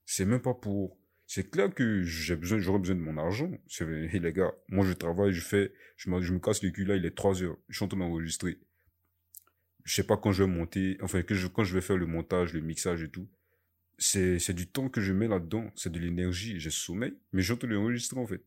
C'est 0.05 0.25
même 0.25 0.41
pas 0.41 0.55
pour, 0.55 0.99
c'est 1.27 1.51
clair 1.51 1.73
que 1.73 2.03
j'ai 2.03 2.37
besoin, 2.37 2.59
j'aurais 2.59 2.79
besoin 2.79 2.97
de 2.97 3.01
mon 3.01 3.19
argent. 3.19 3.51
Et 3.81 4.19
les 4.19 4.33
gars, 4.33 4.53
moi 4.69 4.85
je 4.85 4.95
travaille, 4.95 5.33
je 5.33 5.43
fais, 5.43 5.73
je 5.97 6.11
me, 6.11 6.21
je 6.23 6.33
me 6.33 6.39
casse 6.39 6.63
le 6.63 6.71
cul 6.71 6.85
là, 6.85 6.97
il 6.97 7.05
est 7.05 7.15
3 7.15 7.43
heures, 7.43 7.59
je 7.69 7.77
suis 7.77 7.85
en 7.85 7.89
train 7.89 7.99
d'enregistrer. 7.99 8.59
Je 9.85 9.95
sais 9.95 10.05
pas 10.05 10.17
quand 10.17 10.33
je 10.33 10.45
vais 10.45 10.51
monter, 10.51 10.99
enfin, 11.03 11.23
que 11.23 11.47
quand 11.49 11.65
je 11.65 11.75
vais 11.75 11.81
faire 11.81 11.97
le 11.97 12.07
montage, 12.07 12.53
le 12.53 12.61
mixage 12.61 13.03
et 13.03 13.11
tout. 13.11 13.29
C'est, 13.99 14.39
c'est 14.39 14.55
du 14.55 14.69
temps 14.69 14.89
que 14.89 15.01
je 15.01 15.13
mets 15.13 15.29
là-dedans, 15.29 15.73
c'est 15.75 15.91
de 15.91 15.99
l'énergie, 15.99 16.61
j'ai 16.61 16.71
sommeil, 16.71 17.15
mais 17.33 17.43
je 17.43 17.47
suis 17.47 17.55
en 17.55 17.57
train 17.57 17.69
d'enregistrer 17.69 18.21
en 18.21 18.27
fait. 18.27 18.43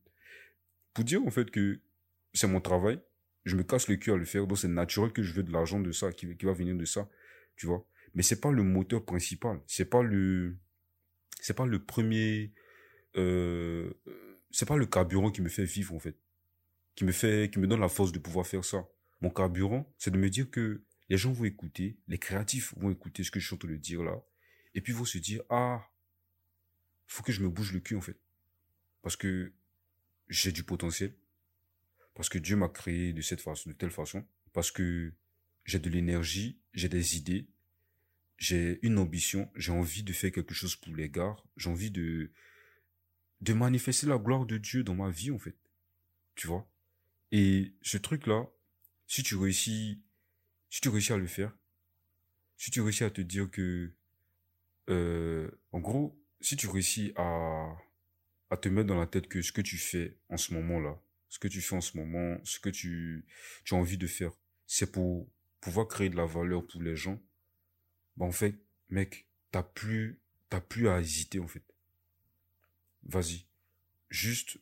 Pour 0.94 1.04
dire 1.04 1.22
en 1.24 1.30
fait 1.30 1.50
que 1.50 1.80
c'est 2.32 2.46
mon 2.46 2.60
travail, 2.60 3.00
je 3.44 3.56
me 3.56 3.62
casse 3.62 3.88
le 3.88 3.96
cul 3.96 4.12
à 4.12 4.16
le 4.16 4.24
faire, 4.24 4.46
donc 4.46 4.58
c'est 4.58 4.68
naturel 4.68 5.12
que 5.12 5.22
je 5.22 5.32
veux 5.34 5.42
de 5.42 5.52
l'argent 5.52 5.78
de 5.78 5.92
ça, 5.92 6.12
qui 6.12 6.26
va 6.26 6.52
venir 6.52 6.74
de 6.74 6.84
ça, 6.84 7.08
tu 7.56 7.66
vois. 7.66 7.86
Mais 8.14 8.22
c'est 8.22 8.40
pas 8.40 8.50
le 8.50 8.62
moteur 8.62 9.04
principal, 9.04 9.60
c'est 9.66 9.86
pas 9.86 10.02
le, 10.02 10.56
c'est 11.40 11.54
pas 11.54 11.66
le 11.66 11.82
premier, 11.82 12.52
euh, 13.16 13.92
c'est 14.50 14.66
pas 14.66 14.76
le 14.76 14.86
carburant 14.86 15.30
qui 15.30 15.40
me 15.40 15.48
fait 15.48 15.64
vivre 15.64 15.94
en 15.94 15.98
fait, 15.98 16.16
qui 16.94 17.04
me 17.04 17.12
fait, 17.12 17.50
qui 17.50 17.58
me 17.58 17.66
donne 17.66 17.80
la 17.80 17.88
force 17.88 18.12
de 18.12 18.18
pouvoir 18.18 18.46
faire 18.46 18.64
ça. 18.64 18.86
Mon 19.20 19.30
carburant, 19.30 19.92
c'est 19.98 20.10
de 20.10 20.18
me 20.18 20.28
dire 20.28 20.50
que 20.50 20.82
les 21.08 21.16
gens 21.16 21.32
vont 21.32 21.44
écouter, 21.44 21.96
les 22.08 22.18
créatifs 22.18 22.74
vont 22.76 22.90
écouter 22.90 23.24
ce 23.24 23.30
que 23.30 23.40
je 23.40 23.46
suis 23.46 23.54
en 23.54 23.58
train 23.58 23.68
de 23.68 23.76
dire 23.76 24.02
là, 24.02 24.22
et 24.74 24.80
puis 24.80 24.92
vont 24.92 25.04
se 25.04 25.18
dire 25.18 25.42
ah, 25.48 25.88
faut 27.06 27.22
que 27.22 27.32
je 27.32 27.42
me 27.42 27.48
bouge 27.48 27.72
le 27.72 27.80
cul 27.80 27.96
en 27.96 28.00
fait, 28.00 28.18
parce 29.02 29.16
que 29.16 29.52
j'ai 30.28 30.52
du 30.52 30.64
potentiel, 30.64 31.14
parce 32.14 32.28
que 32.28 32.38
Dieu 32.38 32.56
m'a 32.56 32.68
créé 32.68 33.12
de 33.12 33.22
cette 33.22 33.40
façon, 33.40 33.70
de 33.70 33.74
telle 33.74 33.90
façon, 33.90 34.24
parce 34.52 34.70
que 34.70 35.12
j'ai 35.64 35.78
de 35.78 35.88
l'énergie, 35.88 36.58
j'ai 36.74 36.88
des 36.88 37.16
idées, 37.16 37.48
j'ai 38.42 38.80
une 38.82 38.98
ambition, 38.98 39.48
j'ai 39.54 39.70
envie 39.70 40.02
de 40.02 40.12
faire 40.12 40.32
quelque 40.32 40.52
chose 40.52 40.74
pour 40.74 40.96
les 40.96 41.08
gars, 41.08 41.36
j'ai 41.56 41.70
envie 41.70 41.92
de 41.92 42.32
de 43.40 43.52
manifester 43.52 44.08
la 44.08 44.18
gloire 44.18 44.46
de 44.46 44.58
Dieu 44.58 44.82
dans 44.82 44.96
ma 44.96 45.10
vie 45.10 45.30
en 45.30 45.38
fait. 45.38 45.56
Tu 46.34 46.48
vois? 46.48 46.68
Et 47.30 47.72
ce 47.82 47.98
truc 47.98 48.26
là, 48.26 48.48
si 49.06 49.22
tu 49.22 49.36
réussis 49.36 50.02
si 50.70 50.80
tu 50.80 50.88
réussis 50.88 51.12
à 51.12 51.18
le 51.18 51.28
faire, 51.28 51.56
si 52.56 52.72
tu 52.72 52.80
réussis 52.80 53.04
à 53.04 53.10
te 53.10 53.20
dire 53.20 53.48
que 53.48 53.92
euh, 54.90 55.48
en 55.70 55.78
gros, 55.78 56.20
si 56.40 56.56
tu 56.56 56.66
réussis 56.66 57.12
à 57.14 57.76
à 58.50 58.56
te 58.56 58.68
mettre 58.68 58.88
dans 58.88 58.98
la 58.98 59.06
tête 59.06 59.28
que 59.28 59.40
ce 59.40 59.52
que 59.52 59.60
tu 59.60 59.78
fais 59.78 60.16
en 60.28 60.36
ce 60.36 60.52
moment-là, 60.54 61.00
ce 61.28 61.38
que 61.38 61.46
tu 61.46 61.60
fais 61.60 61.76
en 61.76 61.80
ce 61.80 61.96
moment, 61.96 62.38
ce 62.42 62.58
que 62.58 62.70
tu, 62.70 63.24
tu 63.64 63.74
as 63.74 63.78
envie 63.78 63.98
de 63.98 64.08
faire, 64.08 64.32
c'est 64.66 64.90
pour 64.90 65.30
pouvoir 65.60 65.86
créer 65.86 66.10
de 66.10 66.16
la 66.16 66.26
valeur 66.26 66.66
pour 66.66 66.82
les 66.82 66.96
gens, 66.96 67.22
bah 68.16 68.26
en 68.26 68.32
fait, 68.32 68.56
mec, 68.88 69.28
t'as 69.50 69.62
plus, 69.62 70.20
t'as 70.48 70.60
plus 70.60 70.88
à 70.88 71.00
hésiter 71.00 71.40
en 71.40 71.48
fait. 71.48 71.64
Vas-y, 73.04 73.46
juste 74.10 74.58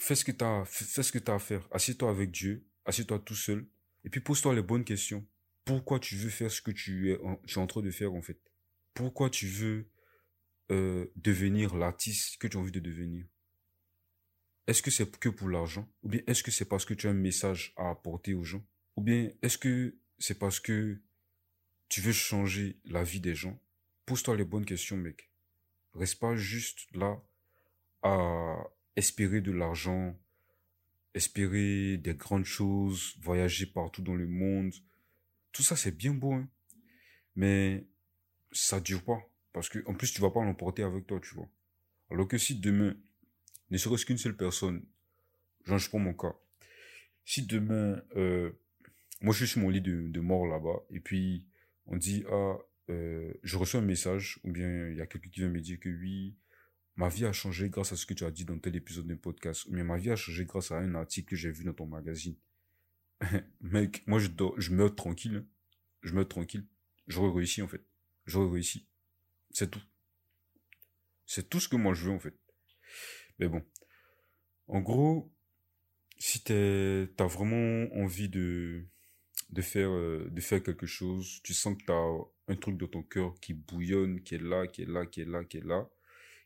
fais 0.00 0.14
ce 0.14 0.24
que 0.24 0.32
t'as, 0.32 0.64
fais 0.64 1.02
ce 1.02 1.12
que 1.12 1.18
t'as 1.18 1.34
à 1.34 1.38
faire. 1.38 1.68
Assieds-toi 1.70 2.10
avec 2.10 2.30
Dieu, 2.30 2.66
assieds-toi 2.84 3.18
tout 3.20 3.34
seul, 3.34 3.66
et 4.04 4.10
puis 4.10 4.20
pose-toi 4.20 4.54
les 4.54 4.62
bonnes 4.62 4.84
questions. 4.84 5.26
Pourquoi 5.64 6.00
tu 6.00 6.16
veux 6.16 6.30
faire 6.30 6.50
ce 6.50 6.62
que 6.62 6.70
tu 6.70 7.12
es, 7.12 7.18
en, 7.20 7.66
train 7.66 7.82
de 7.82 7.90
faire 7.90 8.12
en 8.14 8.22
fait? 8.22 8.40
Pourquoi 8.94 9.30
tu 9.30 9.46
veux 9.46 9.88
euh, 10.70 11.06
devenir 11.16 11.76
l'artiste 11.76 12.38
que 12.38 12.48
tu 12.48 12.56
as 12.56 12.60
envie 12.60 12.72
de 12.72 12.80
devenir? 12.80 13.26
Est-ce 14.66 14.82
que 14.82 14.90
c'est 14.90 15.18
que 15.18 15.28
pour 15.28 15.48
l'argent? 15.48 15.88
Ou 16.02 16.08
bien 16.08 16.22
est-ce 16.26 16.42
que 16.42 16.50
c'est 16.50 16.64
parce 16.64 16.84
que 16.84 16.94
tu 16.94 17.06
as 17.06 17.10
un 17.10 17.14
message 17.14 17.74
à 17.76 17.90
apporter 17.90 18.34
aux 18.34 18.44
gens? 18.44 18.64
Ou 18.96 19.02
bien 19.02 19.30
est-ce 19.42 19.58
que 19.58 19.96
c'est 20.18 20.38
parce 20.38 20.60
que 20.60 21.00
tu 21.90 22.00
veux 22.00 22.12
changer 22.12 22.78
la 22.86 23.02
vie 23.02 23.20
des 23.20 23.34
gens? 23.34 23.60
Pose-toi 24.06 24.36
les 24.36 24.44
bonnes 24.44 24.64
questions, 24.64 24.96
mec. 24.96 25.28
Reste 25.92 26.20
pas 26.20 26.36
juste 26.36 26.86
là 26.94 27.20
à 28.02 28.56
espérer 28.96 29.40
de 29.40 29.50
l'argent, 29.50 30.16
espérer 31.14 31.98
des 31.98 32.14
grandes 32.14 32.44
choses, 32.44 33.16
voyager 33.20 33.66
partout 33.66 34.02
dans 34.02 34.14
le 34.14 34.28
monde. 34.28 34.72
Tout 35.52 35.62
ça, 35.62 35.74
c'est 35.76 35.94
bien 35.94 36.14
beau, 36.14 36.32
hein. 36.32 36.48
Mais 37.34 37.84
ça 38.52 38.80
dure 38.80 39.02
pas. 39.02 39.20
Parce 39.52 39.68
que, 39.68 39.80
en 39.86 39.94
plus, 39.94 40.12
tu 40.12 40.20
vas 40.20 40.30
pas 40.30 40.44
l'emporter 40.44 40.84
avec 40.84 41.08
toi, 41.08 41.20
tu 41.20 41.34
vois. 41.34 41.48
Alors 42.10 42.28
que 42.28 42.38
si 42.38 42.54
demain, 42.54 42.96
ne 43.70 43.78
serait-ce 43.78 44.06
qu'une 44.06 44.18
seule 44.18 44.36
personne, 44.36 44.84
genre 45.64 45.78
je 45.78 45.88
prends 45.88 45.98
mon 45.98 46.14
cas, 46.14 46.34
si 47.24 47.46
demain, 47.46 48.00
euh, 48.16 48.52
moi 49.20 49.32
je 49.32 49.44
suis 49.44 49.52
sur 49.52 49.60
mon 49.60 49.70
lit 49.70 49.80
de, 49.80 50.08
de 50.08 50.20
mort 50.20 50.46
là-bas, 50.46 50.84
et 50.90 51.00
puis 51.00 51.46
on 51.90 51.96
dit, 51.96 52.24
ah, 52.30 52.56
euh, 52.88 53.32
je 53.42 53.56
reçois 53.56 53.80
un 53.80 53.84
message, 53.84 54.40
ou 54.44 54.52
bien 54.52 54.88
il 54.88 54.96
y 54.96 55.00
a 55.00 55.06
quelqu'un 55.06 55.28
qui 55.28 55.40
vient 55.40 55.48
me 55.48 55.60
dire 55.60 55.78
que 55.78 55.88
oui, 55.88 56.36
ma 56.96 57.08
vie 57.08 57.26
a 57.26 57.32
changé 57.32 57.68
grâce 57.68 57.92
à 57.92 57.96
ce 57.96 58.06
que 58.06 58.14
tu 58.14 58.24
as 58.24 58.30
dit 58.30 58.44
dans 58.44 58.58
tel 58.58 58.76
épisode 58.76 59.06
d'un 59.06 59.16
podcast, 59.16 59.66
ou 59.66 59.72
bien 59.72 59.84
ma 59.84 59.98
vie 59.98 60.10
a 60.10 60.16
changé 60.16 60.44
grâce 60.44 60.70
à 60.70 60.78
un 60.78 60.94
article 60.94 61.30
que 61.30 61.36
j'ai 61.36 61.50
vu 61.50 61.64
dans 61.64 61.74
ton 61.74 61.86
magazine. 61.86 62.36
Mec, 63.60 64.06
moi 64.06 64.18
je 64.18 64.28
dors, 64.28 64.58
je 64.58 64.72
meurs 64.72 64.94
tranquille, 64.94 65.36
hein. 65.36 65.46
je 66.02 66.14
meurs 66.14 66.28
tranquille, 66.28 66.66
j'aurais 67.06 67.32
réussi 67.36 67.60
en 67.60 67.68
fait, 67.68 67.84
j'aurais 68.24 68.50
réussi, 68.50 68.86
c'est 69.50 69.70
tout. 69.70 69.82
C'est 71.26 71.48
tout 71.48 71.60
ce 71.60 71.68
que 71.68 71.76
moi 71.76 71.94
je 71.94 72.06
veux 72.06 72.12
en 72.12 72.18
fait. 72.18 72.34
Mais 73.38 73.48
bon. 73.48 73.64
En 74.66 74.80
gros, 74.80 75.32
si 76.18 76.42
t'as 76.42 77.26
vraiment 77.26 77.92
envie 77.94 78.28
de, 78.28 78.86
de 79.52 79.62
faire, 79.62 79.90
euh, 79.90 80.28
de 80.30 80.40
faire 80.40 80.62
quelque 80.62 80.86
chose, 80.86 81.40
tu 81.42 81.54
sens 81.54 81.76
que 81.76 81.84
t'as 81.84 82.52
un 82.52 82.56
truc 82.56 82.76
dans 82.76 82.86
ton 82.86 83.02
cœur 83.02 83.34
qui 83.40 83.54
bouillonne, 83.54 84.22
qui 84.22 84.36
est 84.36 84.42
là, 84.42 84.66
qui 84.66 84.82
est 84.82 84.88
là, 84.88 85.06
qui 85.06 85.20
est 85.20 85.24
là, 85.24 85.44
qui 85.44 85.58
est 85.58 85.64
là, 85.64 85.88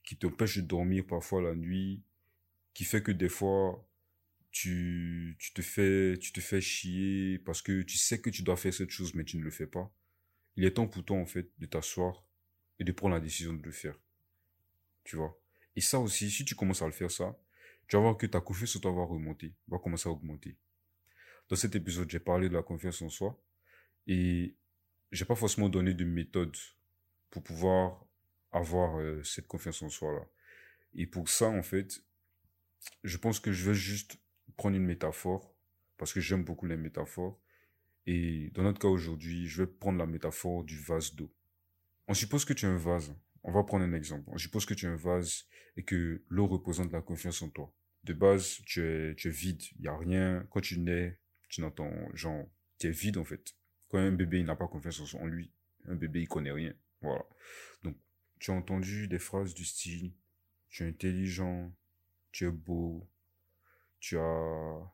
qui 0.02 0.16
t'empêche 0.16 0.56
de 0.56 0.62
dormir 0.62 1.06
parfois 1.06 1.42
la 1.42 1.54
nuit, 1.54 2.02
qui 2.72 2.84
fait 2.84 3.02
que 3.02 3.12
des 3.12 3.28
fois, 3.28 3.86
tu, 4.50 5.36
tu 5.38 5.52
te 5.52 5.62
fais, 5.62 6.16
tu 6.18 6.32
te 6.32 6.40
fais 6.40 6.60
chier 6.60 7.38
parce 7.40 7.62
que 7.62 7.82
tu 7.82 7.98
sais 7.98 8.20
que 8.20 8.30
tu 8.30 8.42
dois 8.42 8.56
faire 8.56 8.72
cette 8.72 8.90
chose, 8.90 9.14
mais 9.14 9.24
tu 9.24 9.36
ne 9.36 9.42
le 9.42 9.50
fais 9.50 9.66
pas. 9.66 9.92
Il 10.56 10.64
est 10.64 10.72
temps 10.72 10.86
pour 10.86 11.04
toi, 11.04 11.18
en 11.18 11.26
fait, 11.26 11.50
de 11.58 11.66
t'asseoir 11.66 12.24
et 12.78 12.84
de 12.84 12.92
prendre 12.92 13.14
la 13.14 13.20
décision 13.20 13.52
de 13.52 13.62
le 13.62 13.72
faire. 13.72 13.98
Tu 15.04 15.16
vois? 15.16 15.38
Et 15.76 15.80
ça 15.80 15.98
aussi, 16.00 16.30
si 16.30 16.44
tu 16.44 16.54
commences 16.54 16.82
à 16.82 16.86
le 16.86 16.92
faire 16.92 17.10
ça, 17.10 17.36
tu 17.88 17.96
vas 17.96 18.02
voir 18.02 18.16
que 18.16 18.26
ta 18.26 18.40
confiance 18.40 18.76
en 18.76 18.80
toi 18.80 18.92
va 18.92 19.04
remonter, 19.04 19.52
va 19.68 19.78
commencer 19.78 20.08
à 20.08 20.12
augmenter. 20.12 20.56
Dans 21.48 21.57
cet 21.57 21.74
épisode, 21.74 22.11
j'ai 22.11 22.20
parlé 22.20 22.48
de 22.48 22.54
la 22.54 22.62
confiance 22.62 23.02
en 23.02 23.09
soi 23.09 23.40
et 24.07 24.57
j'ai 25.12 25.24
pas 25.24 25.35
forcément 25.35 25.68
donné 25.68 25.94
de 25.94 26.04
méthode 26.04 26.57
pour 27.30 27.42
pouvoir 27.42 28.04
avoir 28.52 28.98
euh, 28.98 29.22
cette 29.22 29.46
confiance 29.46 29.83
en 29.83 29.88
soi 29.88 30.12
là. 30.12 30.27
Et 30.94 31.06
pour 31.06 31.29
ça, 31.29 31.48
en 31.48 31.62
fait, 31.62 32.04
je 33.02 33.16
pense 33.16 33.40
que 33.40 33.52
je 33.52 33.68
vais 33.68 33.75
juste 33.75 34.18
prendre 34.56 34.77
une 34.77 34.85
métaphore 34.85 35.54
parce 35.96 36.12
que 36.12 36.21
j'aime 36.21 36.44
beaucoup 36.44 36.66
les 36.66 36.77
métaphores. 36.77 37.40
Et 38.06 38.50
dans 38.54 38.62
notre 38.62 38.81
cas 38.81 38.88
aujourd'hui, 38.88 39.46
je 39.46 39.62
vais 39.62 39.66
prendre 39.66 39.98
la 39.98 40.06
métaphore 40.06 40.62
du 40.62 40.79
vase 40.79 41.14
d'eau. 41.14 41.35
On 42.06 42.14
suppose 42.14 42.44
que 42.44 42.52
tu 42.52 42.66
as 42.66 42.71
un 42.71 42.77
vase 42.77 43.14
on 43.44 43.52
va 43.52 43.62
prendre 43.62 43.85
un 43.85 43.92
exemple. 43.92 44.31
Je 44.35 44.42
suppose 44.42 44.64
que 44.64 44.75
tu 44.75 44.87
as 44.87 44.90
un 44.90 44.96
vase 44.96 45.44
et 45.77 45.85
que 45.85 46.23
l'eau 46.29 46.46
représente 46.46 46.90
la 46.92 47.02
confiance 47.02 47.42
en 47.42 47.50
toi. 47.50 47.73
De 48.02 48.14
base, 48.14 48.60
tu 48.64 48.83
es, 48.83 49.14
tu 49.14 49.29
es 49.29 49.31
vide. 49.31 49.62
Il 49.77 49.83
n'y 49.83 49.88
a 49.88 49.96
rien. 49.96 50.46
Quand 50.50 50.60
tu 50.60 50.81
nais, 50.81 51.18
tu 51.55 51.61
n'entends, 51.61 51.92
genre, 52.15 52.48
tu 52.79 52.88
es 52.88 52.90
vide, 52.90 53.17
en 53.17 53.25
fait. 53.25 53.55
Quand 53.88 53.98
un 53.98 54.11
bébé, 54.11 54.40
il 54.40 54.46
n'a 54.46 54.57
pas 54.57 54.67
confiance 54.67 55.15
en 55.15 55.27
lui, 55.27 55.52
un 55.87 55.94
bébé, 55.94 56.23
il 56.23 56.29
connaît 56.29 56.50
rien. 56.50 56.75
Voilà. 57.00 57.25
Donc, 57.85 57.96
tu 58.40 58.50
as 58.50 58.55
entendu 58.55 59.07
des 59.07 59.21
phrases 59.21 59.55
du 59.55 59.65
style, 59.65 60.13
tu 60.69 60.83
es 60.83 60.88
intelligent, 60.88 61.73
tu 62.33 62.44
es 62.44 62.50
beau, 62.50 63.09
tu 64.00 64.19
as, 64.19 64.92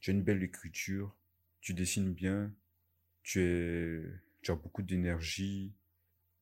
tu 0.00 0.10
as 0.10 0.14
une 0.14 0.24
belle 0.24 0.42
écriture, 0.42 1.16
tu 1.60 1.74
dessines 1.74 2.12
bien, 2.12 2.52
tu 3.22 3.40
es, 3.40 4.02
tu 4.42 4.50
as 4.50 4.56
beaucoup 4.56 4.82
d'énergie, 4.82 5.72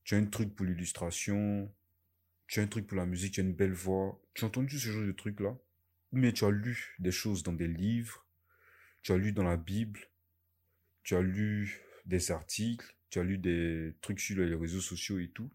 tu 0.04 0.14
as 0.14 0.18
un 0.18 0.24
truc 0.24 0.54
pour 0.54 0.64
l'illustration, 0.64 1.70
tu 2.46 2.60
as 2.60 2.62
un 2.62 2.68
truc 2.68 2.86
pour 2.86 2.96
la 2.96 3.04
musique, 3.04 3.34
tu 3.34 3.40
as 3.40 3.44
une 3.44 3.54
belle 3.54 3.74
voix. 3.74 4.18
Tu 4.32 4.44
as 4.44 4.48
entendu 4.48 4.78
ce 4.78 4.88
genre 4.88 5.04
de 5.04 5.12
trucs-là? 5.12 5.58
Mais 6.12 6.32
tu 6.32 6.46
as 6.46 6.50
lu 6.50 6.96
des 7.00 7.12
choses 7.12 7.42
dans 7.42 7.52
des 7.52 7.68
livres, 7.68 8.26
tu 9.08 9.14
as 9.14 9.16
lu 9.16 9.32
dans 9.32 9.44
la 9.44 9.56
Bible, 9.56 10.00
tu 11.02 11.16
as 11.16 11.22
lu 11.22 11.80
des 12.04 12.30
articles, 12.30 12.94
tu 13.08 13.18
as 13.18 13.22
lu 13.22 13.38
des 13.38 13.94
trucs 14.02 14.20
sur 14.20 14.36
les 14.36 14.54
réseaux 14.54 14.82
sociaux 14.82 15.18
et 15.18 15.30
tout. 15.30 15.50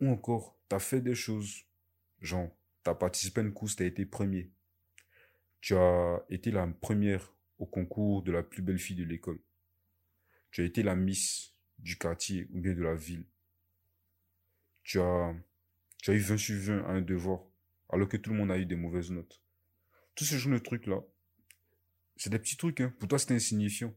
Ou 0.00 0.08
encore, 0.08 0.58
tu 0.68 0.74
as 0.74 0.80
fait 0.80 1.00
des 1.00 1.14
choses, 1.14 1.66
genre, 2.20 2.50
tu 2.82 2.90
as 2.90 2.96
participé 2.96 3.42
à 3.42 3.44
une 3.44 3.52
course, 3.52 3.76
tu 3.76 3.84
as 3.84 3.86
été 3.86 4.04
premier. 4.06 4.50
Tu 5.60 5.76
as 5.76 6.24
été 6.30 6.50
la 6.50 6.66
première 6.66 7.32
au 7.58 7.66
concours 7.66 8.24
de 8.24 8.32
la 8.32 8.42
plus 8.42 8.60
belle 8.60 8.80
fille 8.80 8.96
de 8.96 9.04
l'école. 9.04 9.38
Tu 10.50 10.62
as 10.62 10.64
été 10.64 10.82
la 10.82 10.96
miss 10.96 11.54
du 11.78 11.96
quartier 11.96 12.48
ou 12.50 12.60
bien 12.60 12.74
de 12.74 12.82
la 12.82 12.96
ville. 12.96 13.24
Tu 14.82 14.98
as, 14.98 15.32
tu 15.98 16.10
as 16.10 16.14
eu 16.14 16.18
20 16.18 16.36
sur 16.38 16.58
20 16.58 16.78
à 16.86 16.90
un 16.90 17.02
devoir, 17.02 17.44
alors 17.88 18.08
que 18.08 18.16
tout 18.16 18.30
le 18.30 18.36
monde 18.36 18.50
a 18.50 18.58
eu 18.58 18.66
des 18.66 18.74
mauvaises 18.74 19.12
notes. 19.12 19.40
Tout 20.16 20.24
ce 20.24 20.34
genre 20.34 20.54
de 20.54 20.58
trucs-là, 20.58 21.04
c'est 22.20 22.28
des 22.28 22.38
petits 22.38 22.58
trucs, 22.58 22.82
hein. 22.82 22.92
Pour 22.98 23.08
toi, 23.08 23.18
c'est 23.18 23.32
insignifiant. 23.32 23.94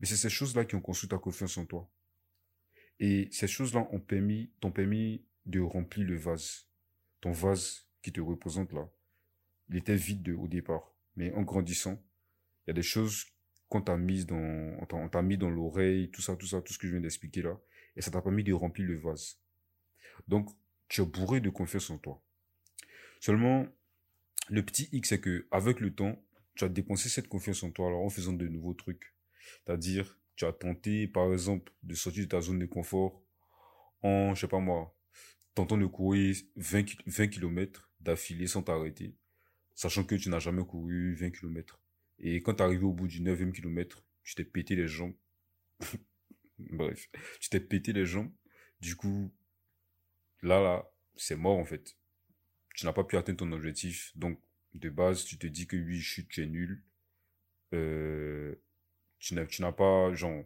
Mais 0.00 0.06
c'est 0.06 0.16
ces 0.16 0.30
choses-là 0.30 0.64
qui 0.64 0.74
ont 0.76 0.80
construit 0.80 1.10
ta 1.10 1.18
confiance 1.18 1.58
en 1.58 1.66
toi. 1.66 1.86
Et 3.00 3.28
ces 3.30 3.46
choses-là 3.46 3.86
ont 3.92 4.00
permis, 4.00 4.50
t'ont 4.60 4.70
permis 4.70 5.26
de 5.44 5.60
remplir 5.60 6.06
le 6.06 6.16
vase. 6.16 6.68
Ton 7.20 7.32
vase 7.32 7.86
qui 8.00 8.12
te 8.12 8.20
représente 8.22 8.72
là. 8.72 8.88
Il 9.68 9.76
était 9.76 9.94
vide 9.94 10.26
au 10.30 10.48
départ. 10.48 10.94
Mais 11.16 11.30
en 11.32 11.42
grandissant, 11.42 12.02
il 12.64 12.68
y 12.68 12.70
a 12.70 12.72
des 12.72 12.82
choses 12.82 13.26
qu'on 13.68 13.82
t'a 13.82 13.98
mises 13.98 14.24
dans, 14.24 14.78
on 14.90 15.08
t'a 15.10 15.20
mis 15.20 15.36
dans 15.36 15.50
l'oreille, 15.50 16.10
tout 16.10 16.22
ça, 16.22 16.34
tout 16.34 16.46
ça, 16.46 16.62
tout 16.62 16.72
ce 16.72 16.78
que 16.78 16.86
je 16.86 16.92
viens 16.92 17.02
d'expliquer 17.02 17.42
là. 17.42 17.60
Et 17.94 18.00
ça 18.00 18.10
t'a 18.10 18.22
permis 18.22 18.42
de 18.42 18.54
remplir 18.54 18.88
le 18.88 18.96
vase. 18.96 19.38
Donc, 20.28 20.48
tu 20.88 21.02
es 21.02 21.04
bourré 21.04 21.42
de 21.42 21.50
confiance 21.50 21.90
en 21.90 21.98
toi. 21.98 22.22
Seulement, 23.20 23.66
le 24.48 24.64
petit 24.64 24.88
X, 24.92 25.10
c'est 25.10 25.20
que, 25.20 25.46
avec 25.50 25.80
le 25.80 25.94
temps, 25.94 26.18
tu 26.56 26.64
as 26.64 26.68
dépensé 26.68 27.08
cette 27.08 27.28
confiance 27.28 27.62
en 27.62 27.70
toi, 27.70 27.88
en 27.88 28.08
faisant 28.08 28.32
de 28.32 28.48
nouveaux 28.48 28.74
trucs. 28.74 29.14
C'est-à-dire, 29.64 30.18
tu 30.34 30.44
as 30.44 30.52
tenté, 30.52 31.06
par 31.06 31.32
exemple, 31.32 31.72
de 31.82 31.94
sortir 31.94 32.24
de 32.24 32.28
ta 32.28 32.40
zone 32.40 32.58
de 32.58 32.66
confort 32.66 33.22
en, 34.02 34.34
je 34.34 34.40
sais 34.40 34.48
pas 34.48 34.58
moi, 34.58 34.94
tentant 35.54 35.78
de 35.78 35.86
courir 35.86 36.36
20, 36.56 36.84
20 37.06 37.28
km 37.28 37.90
d'affilée 38.00 38.46
sans 38.46 38.62
t'arrêter, 38.62 39.14
sachant 39.74 40.04
que 40.04 40.14
tu 40.14 40.28
n'as 40.28 40.38
jamais 40.38 40.64
couru 40.64 41.14
20 41.14 41.30
km. 41.30 41.80
Et 42.18 42.42
quand 42.42 42.54
tu 42.54 42.62
arrivé 42.62 42.84
au 42.84 42.92
bout 42.92 43.08
du 43.08 43.20
9e 43.20 43.52
kilomètre, 43.52 44.04
tu 44.22 44.34
t'es 44.34 44.44
pété 44.44 44.76
les 44.76 44.88
jambes. 44.88 45.14
Bref, 46.58 47.08
tu 47.40 47.50
t'es 47.50 47.60
pété 47.60 47.92
les 47.92 48.06
jambes. 48.06 48.32
Du 48.80 48.96
coup, 48.96 49.32
là, 50.42 50.60
là, 50.60 50.90
c'est 51.14 51.36
mort 51.36 51.58
en 51.58 51.64
fait. 51.64 51.96
Tu 52.74 52.84
n'as 52.84 52.92
pas 52.92 53.04
pu 53.04 53.16
atteindre 53.16 53.38
ton 53.38 53.52
objectif. 53.52 54.12
Donc, 54.16 54.38
de 54.78 54.90
base, 54.90 55.24
tu 55.24 55.38
te 55.38 55.46
dis 55.46 55.66
que 55.66 55.76
oui, 55.76 56.00
chute, 56.00 56.28
tu 56.28 56.42
es 56.42 56.46
nul. 56.46 56.82
Euh, 57.74 58.54
tu 59.18 59.34
n'as 59.34 59.72
pas, 59.72 60.14
genre, 60.14 60.44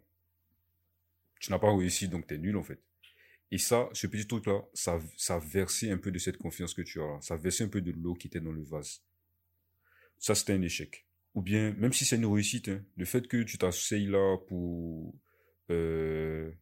tu 1.40 1.50
n'as 1.50 1.58
pas 1.58 1.76
réussi, 1.76 2.08
donc 2.08 2.26
tu 2.26 2.34
es 2.34 2.38
nul 2.38 2.56
en 2.56 2.62
fait. 2.62 2.80
Et 3.50 3.58
ça, 3.58 3.88
ce 3.92 4.06
petit 4.06 4.26
truc-là, 4.26 4.62
ça, 4.74 5.00
ça 5.16 5.38
versé 5.38 5.90
un 5.90 5.98
peu 5.98 6.12
de 6.12 6.18
cette 6.18 6.38
confiance 6.38 6.72
que 6.72 6.82
tu 6.82 7.00
as 7.00 7.06
là. 7.06 7.18
Ça 7.20 7.36
versé 7.36 7.64
un 7.64 7.68
peu 7.68 7.80
de 7.80 7.90
l'eau 7.90 8.14
qui 8.14 8.28
était 8.28 8.40
dans 8.40 8.52
le 8.52 8.62
vase. 8.62 9.02
Ça, 10.18 10.34
c'était 10.34 10.52
un 10.52 10.62
échec. 10.62 11.06
Ou 11.34 11.42
bien, 11.42 11.72
même 11.74 11.92
si 11.92 12.04
c'est 12.04 12.16
une 12.16 12.26
réussite, 12.26 12.68
hein, 12.68 12.84
le 12.96 13.04
fait 13.04 13.26
que 13.26 13.42
tu 13.42 13.58
t'asseyes 13.58 14.06
là 14.06 14.36
pour 14.48 15.14
euh, 15.70 16.52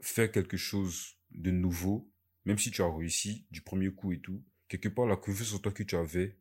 faire 0.00 0.30
quelque 0.30 0.56
chose 0.56 1.16
de 1.30 1.50
nouveau, 1.50 2.10
même 2.44 2.58
si 2.58 2.70
tu 2.70 2.82
as 2.82 2.94
réussi 2.94 3.46
du 3.50 3.62
premier 3.62 3.90
coup 3.90 4.12
et 4.12 4.20
tout, 4.20 4.42
quelque 4.68 4.88
part, 4.88 5.06
la 5.06 5.16
confiance 5.16 5.54
en 5.54 5.58
toi 5.58 5.72
que 5.72 5.82
tu 5.82 5.96
avais, 5.96 6.36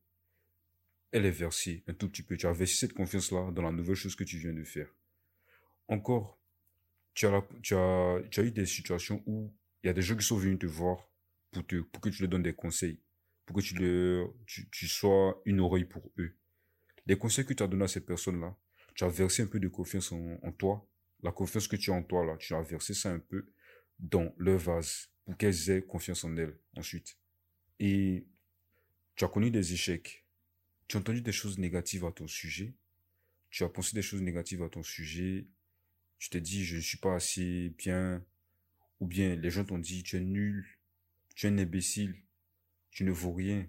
elle 1.12 1.26
est 1.26 1.32
versée 1.32 1.84
un 1.88 1.94
tout 1.94 2.10
petit 2.10 2.24
peu. 2.24 2.38
Tu 2.38 2.48
as 2.48 2.54
versé 2.54 2.76
cette 2.76 2.94
confiance-là 2.94 3.52
dans 3.52 3.62
la 3.62 3.72
nouvelle 3.72 3.96
chose 3.96 4.16
que 4.16 4.24
tu 4.24 4.38
viens 4.38 4.54
de 4.54 4.64
faire. 4.64 4.94
Encore, 5.88 6.40
tu 7.14 7.26
as, 7.26 8.22
eu 8.38 8.52
des 8.52 8.66
situations 8.66 9.24
où 9.26 9.52
il 9.84 9.88
y 9.88 9.90
a 9.90 9.94
des 9.94 10.02
gens 10.02 10.16
qui 10.16 10.26
sont 10.26 10.38
venus 10.38 10.60
te 10.60 10.66
voir 10.66 11.10
pour, 11.52 11.66
que 11.66 12.10
tu 12.10 12.22
leur 12.22 12.30
donnes 12.30 12.44
des 12.44 12.54
conseils, 12.54 13.00
pour 13.46 13.58
que 13.58 13.62
tu 14.72 14.88
sois 14.88 15.42
une 15.46 15.60
oreille 15.60 15.86
pour 15.86 16.12
eux. 16.18 16.36
Les 17.06 17.18
conseils 17.18 17.46
que 17.46 17.54
tu 17.54 17.64
as 17.64 17.68
donnés 17.68 17.86
à 17.86 17.88
ces 17.88 18.06
personnes-là, 18.06 18.56
tu 18.94 19.04
as 19.04 19.10
versé 19.10 19.44
un 19.44 19.48
peu 19.48 19.60
de 19.60 19.68
confiance 19.68 20.12
en, 20.12 20.38
en, 20.44 20.52
toi. 20.52 20.86
La 21.24 21.32
confiance 21.32 21.68
que 21.68 21.76
tu 21.76 21.92
as 21.92 21.94
en 21.94 22.04
toi, 22.04 22.26
là, 22.26 22.36
tu 22.38 22.54
as 22.54 22.62
versé 22.62 22.94
ça 22.94 23.12
un 23.12 23.20
peu 23.20 23.50
dans 23.98 24.34
leur 24.38 24.60
vase 24.60 25.10
pour 25.24 25.38
qu'elles 25.38 25.70
aient 25.70 25.82
confiance 25.82 26.24
en 26.24 26.36
elles 26.38 26.58
ensuite. 26.76 27.18
Et 27.80 28.28
tu 29.16 29.26
as 29.26 29.28
connu 29.28 29.50
des 29.50 29.74
échecs. 29.74 30.27
Tu 30.88 30.96
as 30.96 31.00
entendu 31.00 31.22
des 31.22 31.32
choses 31.32 31.58
négatives 31.58 32.06
à 32.06 32.12
ton 32.12 32.28
sujet? 32.28 32.74
Tu 33.50 33.64
as 33.64 33.70
pensé 33.70 33.96
des 33.96 34.02
choses 34.02 34.22
négatives 34.22 34.64
à 34.64 34.70
ton 34.70 34.84
sujet? 34.84 35.48
Tu 36.18 36.30
t'es 36.30 36.42
dit, 36.42 36.66
je 36.66 36.78
ne 36.78 36.82
suis 36.82 36.98
pas 36.98 37.16
assez 37.16 37.70
bien? 37.78 38.26
Ou 39.00 39.08
bien 39.08 39.36
les 39.36 39.50
gens 39.50 39.66
t'ont 39.66 39.80
dit, 39.80 40.04
tu 40.04 40.18
es 40.18 40.22
nul. 40.22 40.66
Tu 41.36 41.46
es 41.46 41.50
un 41.50 41.58
imbécile. 41.58 42.16
Tu 42.92 43.04
ne 43.04 43.12
vaux 43.12 43.34
rien. 43.34 43.68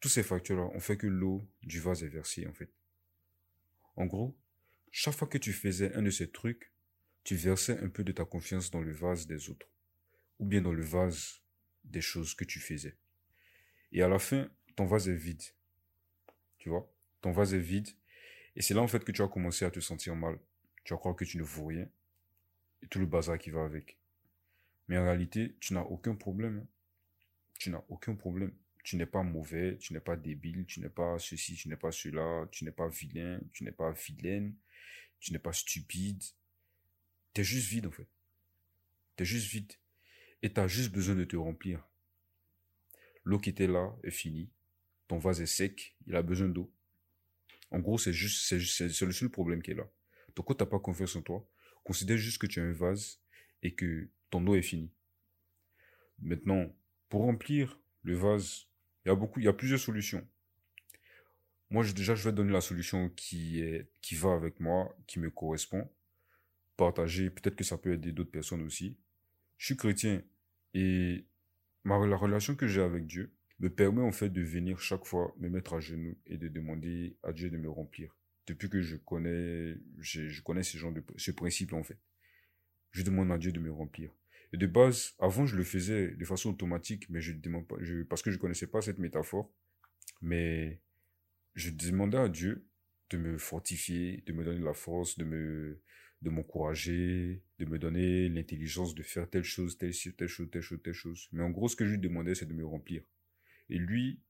Tous 0.00 0.08
ces 0.08 0.22
facteurs-là 0.22 0.64
ont 0.74 0.80
fait 0.80 0.96
que 0.96 1.06
l'eau 1.06 1.46
du 1.62 1.80
vase 1.80 2.02
est 2.02 2.08
versée, 2.08 2.46
en 2.46 2.52
fait. 2.52 2.70
En 3.96 4.06
gros, 4.06 4.36
chaque 4.90 5.14
fois 5.14 5.28
que 5.28 5.38
tu 5.38 5.52
faisais 5.52 5.94
un 5.94 6.02
de 6.02 6.10
ces 6.10 6.30
trucs, 6.30 6.72
tu 7.22 7.36
versais 7.36 7.78
un 7.78 7.88
peu 7.88 8.04
de 8.04 8.12
ta 8.12 8.24
confiance 8.24 8.70
dans 8.70 8.82
le 8.82 8.92
vase 8.92 9.26
des 9.26 9.50
autres, 9.50 9.68
ou 10.38 10.46
bien 10.46 10.60
dans 10.60 10.72
le 10.72 10.84
vase 10.84 11.40
des 11.84 12.00
choses 12.00 12.34
que 12.34 12.44
tu 12.44 12.60
faisais. 12.60 12.96
Et 13.92 14.02
à 14.02 14.08
la 14.08 14.18
fin, 14.18 14.50
ton 14.76 14.86
vase 14.86 15.08
est 15.08 15.14
vide. 15.14 15.42
Tu 16.64 16.70
vois 16.70 16.90
Ton 17.20 17.30
vase 17.30 17.52
est 17.52 17.58
vide. 17.58 17.90
Et 18.56 18.62
c'est 18.62 18.72
là, 18.72 18.80
en 18.80 18.88
fait, 18.88 19.04
que 19.04 19.12
tu 19.12 19.20
as 19.20 19.28
commencé 19.28 19.66
à 19.66 19.70
te 19.70 19.80
sentir 19.80 20.16
mal. 20.16 20.38
Tu 20.82 20.94
vas 20.94 20.98
croire 20.98 21.14
que 21.14 21.26
tu 21.26 21.36
ne 21.36 21.42
vaux 21.42 21.66
rien. 21.66 21.86
Et 22.82 22.86
tout 22.86 22.98
le 22.98 23.04
bazar 23.04 23.38
qui 23.38 23.50
va 23.50 23.64
avec. 23.64 23.98
Mais 24.88 24.96
en 24.96 25.04
réalité, 25.04 25.56
tu 25.60 25.74
n'as 25.74 25.82
aucun 25.82 26.14
problème. 26.14 26.66
Tu 27.58 27.68
n'as 27.68 27.82
aucun 27.90 28.14
problème 28.14 28.52
tu 28.84 28.96
n'es 28.96 29.06
pas 29.06 29.22
mauvais, 29.22 29.78
tu 29.78 29.94
n'es 29.94 30.00
pas 30.00 30.14
débile, 30.14 30.66
tu 30.66 30.80
n'es 30.80 30.90
pas 30.90 31.18
ceci, 31.18 31.56
tu 31.56 31.68
n'es 31.68 31.76
pas 31.76 31.90
cela, 31.90 32.46
tu 32.52 32.64
n'es 32.64 32.70
pas 32.70 32.86
vilain, 32.86 33.40
tu 33.52 33.64
n'es 33.64 33.72
pas 33.72 33.90
vilaine, 33.92 34.54
tu 35.20 35.32
n'es 35.32 35.38
pas 35.38 35.54
stupide. 35.54 36.22
Tu 37.32 37.40
es 37.40 37.44
juste 37.44 37.68
vide 37.68 37.86
en 37.86 37.90
fait. 37.90 38.06
Tu 39.16 39.22
es 39.22 39.26
juste 39.26 39.50
vide. 39.50 39.72
Et 40.42 40.52
tu 40.52 40.60
as 40.60 40.68
juste 40.68 40.92
besoin 40.92 41.14
de 41.14 41.24
te 41.24 41.34
remplir. 41.34 41.88
L'eau 43.24 43.38
qui 43.38 43.48
était 43.48 43.66
là 43.66 43.96
est 44.04 44.10
finie. 44.10 44.50
Ton 45.08 45.18
vase 45.18 45.40
est 45.40 45.46
sec, 45.46 45.96
il 46.06 46.16
a 46.16 46.22
besoin 46.22 46.48
d'eau. 46.48 46.72
En 47.70 47.78
gros, 47.78 47.98
c'est 47.98 48.12
juste, 48.12 48.46
c'est 48.46 48.60
c'est 48.60 49.06
le 49.06 49.12
seul 49.12 49.28
problème 49.28 49.62
qui 49.62 49.72
est 49.72 49.74
là. 49.74 49.88
Donc 50.36 50.46
quand 50.46 50.54
t'as 50.54 50.66
pas 50.66 50.78
confiance 50.78 51.16
en 51.16 51.22
toi, 51.22 51.46
considère 51.82 52.16
juste 52.16 52.38
que 52.38 52.46
tu 52.46 52.60
as 52.60 52.64
un 52.64 52.72
vase 52.72 53.20
et 53.62 53.74
que 53.74 54.08
ton 54.30 54.46
eau 54.46 54.54
est 54.54 54.62
finie. 54.62 54.90
Maintenant, 56.20 56.74
pour 57.08 57.22
remplir 57.22 57.78
le 58.02 58.14
vase 58.14 58.66
il 59.04 59.08
y 59.08 59.12
a 59.12 59.14
beaucoup, 59.14 59.40
il 59.40 59.44
y 59.44 59.48
a 59.48 59.52
plusieurs 59.52 59.80
solutions. 59.80 60.26
Moi, 61.70 61.84
déjà, 61.92 62.14
je 62.14 62.24
vais 62.24 62.32
donner 62.32 62.52
la 62.52 62.60
solution 62.60 63.10
qui 63.10 63.60
est, 63.60 63.90
qui 64.00 64.14
va 64.14 64.32
avec 64.32 64.60
moi, 64.60 64.96
qui 65.06 65.18
me 65.18 65.30
correspond. 65.30 65.88
Partager, 66.76 67.30
peut-être 67.30 67.56
que 67.56 67.64
ça 67.64 67.78
peut 67.78 67.92
aider 67.92 68.12
d'autres 68.12 68.30
personnes 68.30 68.62
aussi. 68.62 68.96
Je 69.58 69.66
suis 69.66 69.76
chrétien 69.76 70.22
et 70.72 71.24
ma, 71.84 72.04
la 72.06 72.16
relation 72.16 72.54
que 72.54 72.66
j'ai 72.66 72.80
avec 72.80 73.06
Dieu 73.06 73.32
me 73.60 73.70
permet 73.70 74.02
en 74.02 74.12
fait 74.12 74.30
de 74.30 74.42
venir 74.42 74.80
chaque 74.80 75.04
fois 75.04 75.34
me 75.38 75.48
mettre 75.48 75.74
à 75.74 75.80
genoux 75.80 76.16
et 76.26 76.36
de 76.36 76.48
demander 76.48 77.16
à 77.22 77.32
Dieu 77.32 77.50
de 77.50 77.56
me 77.56 77.68
remplir. 77.68 78.16
Depuis 78.46 78.68
que 78.68 78.82
je 78.82 78.96
connais, 78.96 79.76
je, 79.98 80.42
connais 80.42 80.62
ce 80.62 80.76
genre 80.76 80.92
de, 80.92 81.02
ce 81.16 81.30
principe 81.30 81.72
en 81.72 81.82
fait. 81.82 81.98
Je 82.90 83.02
demande 83.02 83.30
à 83.32 83.38
Dieu 83.38 83.52
de 83.52 83.60
me 83.60 83.72
remplir. 83.72 84.10
Et 84.52 84.56
de 84.56 84.66
base, 84.66 85.14
avant, 85.18 85.46
je 85.46 85.56
le 85.56 85.64
faisais 85.64 86.12
de 86.12 86.24
façon 86.24 86.50
automatique, 86.50 87.08
mais 87.10 87.20
je 87.20 87.32
pas, 87.32 87.76
parce 88.08 88.22
que 88.22 88.30
je 88.30 88.38
connaissais 88.38 88.68
pas 88.68 88.82
cette 88.82 88.98
métaphore. 88.98 89.50
Mais 90.20 90.80
je 91.54 91.70
demandais 91.70 92.18
à 92.18 92.28
Dieu 92.28 92.64
de 93.10 93.18
me 93.18 93.38
fortifier, 93.38 94.22
de 94.26 94.32
me 94.32 94.44
donner 94.44 94.60
la 94.60 94.74
force, 94.74 95.18
de 95.18 95.24
me, 95.24 95.80
de 96.22 96.30
m'encourager, 96.30 97.42
de 97.58 97.64
me 97.64 97.78
donner 97.78 98.28
l'intelligence 98.28 98.94
de 98.94 99.02
faire 99.02 99.28
telle 99.28 99.44
chose, 99.44 99.76
telle 99.76 99.92
chose, 99.92 100.14
telle 100.16 100.28
chose, 100.28 100.50
telle 100.50 100.62
chose, 100.62 100.80
telle 100.82 100.94
chose. 100.94 101.28
Mais 101.32 101.42
en 101.42 101.50
gros, 101.50 101.68
ce 101.68 101.76
que 101.76 101.84
je 101.84 101.92
lui 101.92 101.98
demandais, 101.98 102.34
c'est 102.34 102.46
de 102.46 102.54
me 102.54 102.64
remplir. 102.64 103.02
Et 103.74 103.78
lui, 103.78 104.20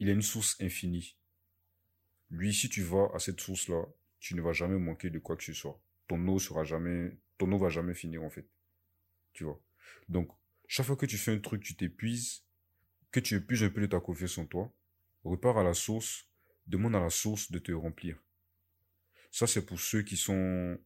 il 0.00 0.10
a 0.10 0.12
une 0.12 0.20
source 0.20 0.60
infinie. 0.60 1.16
Lui, 2.28 2.52
si 2.52 2.68
tu 2.68 2.82
vas 2.82 3.10
à 3.14 3.18
cette 3.18 3.40
source-là, 3.40 3.86
tu 4.20 4.34
ne 4.34 4.42
vas 4.42 4.52
jamais 4.52 4.78
manquer 4.78 5.08
de 5.08 5.18
quoi 5.18 5.34
que 5.34 5.44
ce 5.44 5.54
soit. 5.54 5.80
Ton 6.08 6.28
eau 6.28 6.38
sera 6.38 6.62
jamais, 6.62 7.16
ton 7.38 7.50
eau 7.52 7.58
va 7.58 7.70
jamais 7.70 7.94
finir, 7.94 8.22
en 8.22 8.28
fait. 8.28 8.46
Tu 9.32 9.44
vois. 9.44 9.58
Donc, 10.10 10.30
chaque 10.66 10.84
fois 10.84 10.96
que 10.96 11.06
tu 11.06 11.16
fais 11.16 11.32
un 11.32 11.38
truc, 11.38 11.62
tu 11.62 11.74
t'épuises, 11.74 12.44
que 13.10 13.20
tu 13.20 13.34
épuises 13.34 13.62
un 13.62 13.70
peu 13.70 13.80
de 13.80 13.86
ta 13.86 13.98
confiance 13.98 14.36
en 14.36 14.44
toi, 14.44 14.70
repars 15.24 15.56
à 15.56 15.64
la 15.64 15.72
source, 15.72 16.28
demande 16.66 16.94
à 16.94 17.00
la 17.00 17.08
source 17.08 17.50
de 17.50 17.58
te 17.58 17.72
remplir. 17.72 18.22
Ça, 19.30 19.46
c'est 19.46 19.64
pour 19.64 19.80
ceux 19.80 20.02
qui 20.02 20.18
sont 20.18 20.78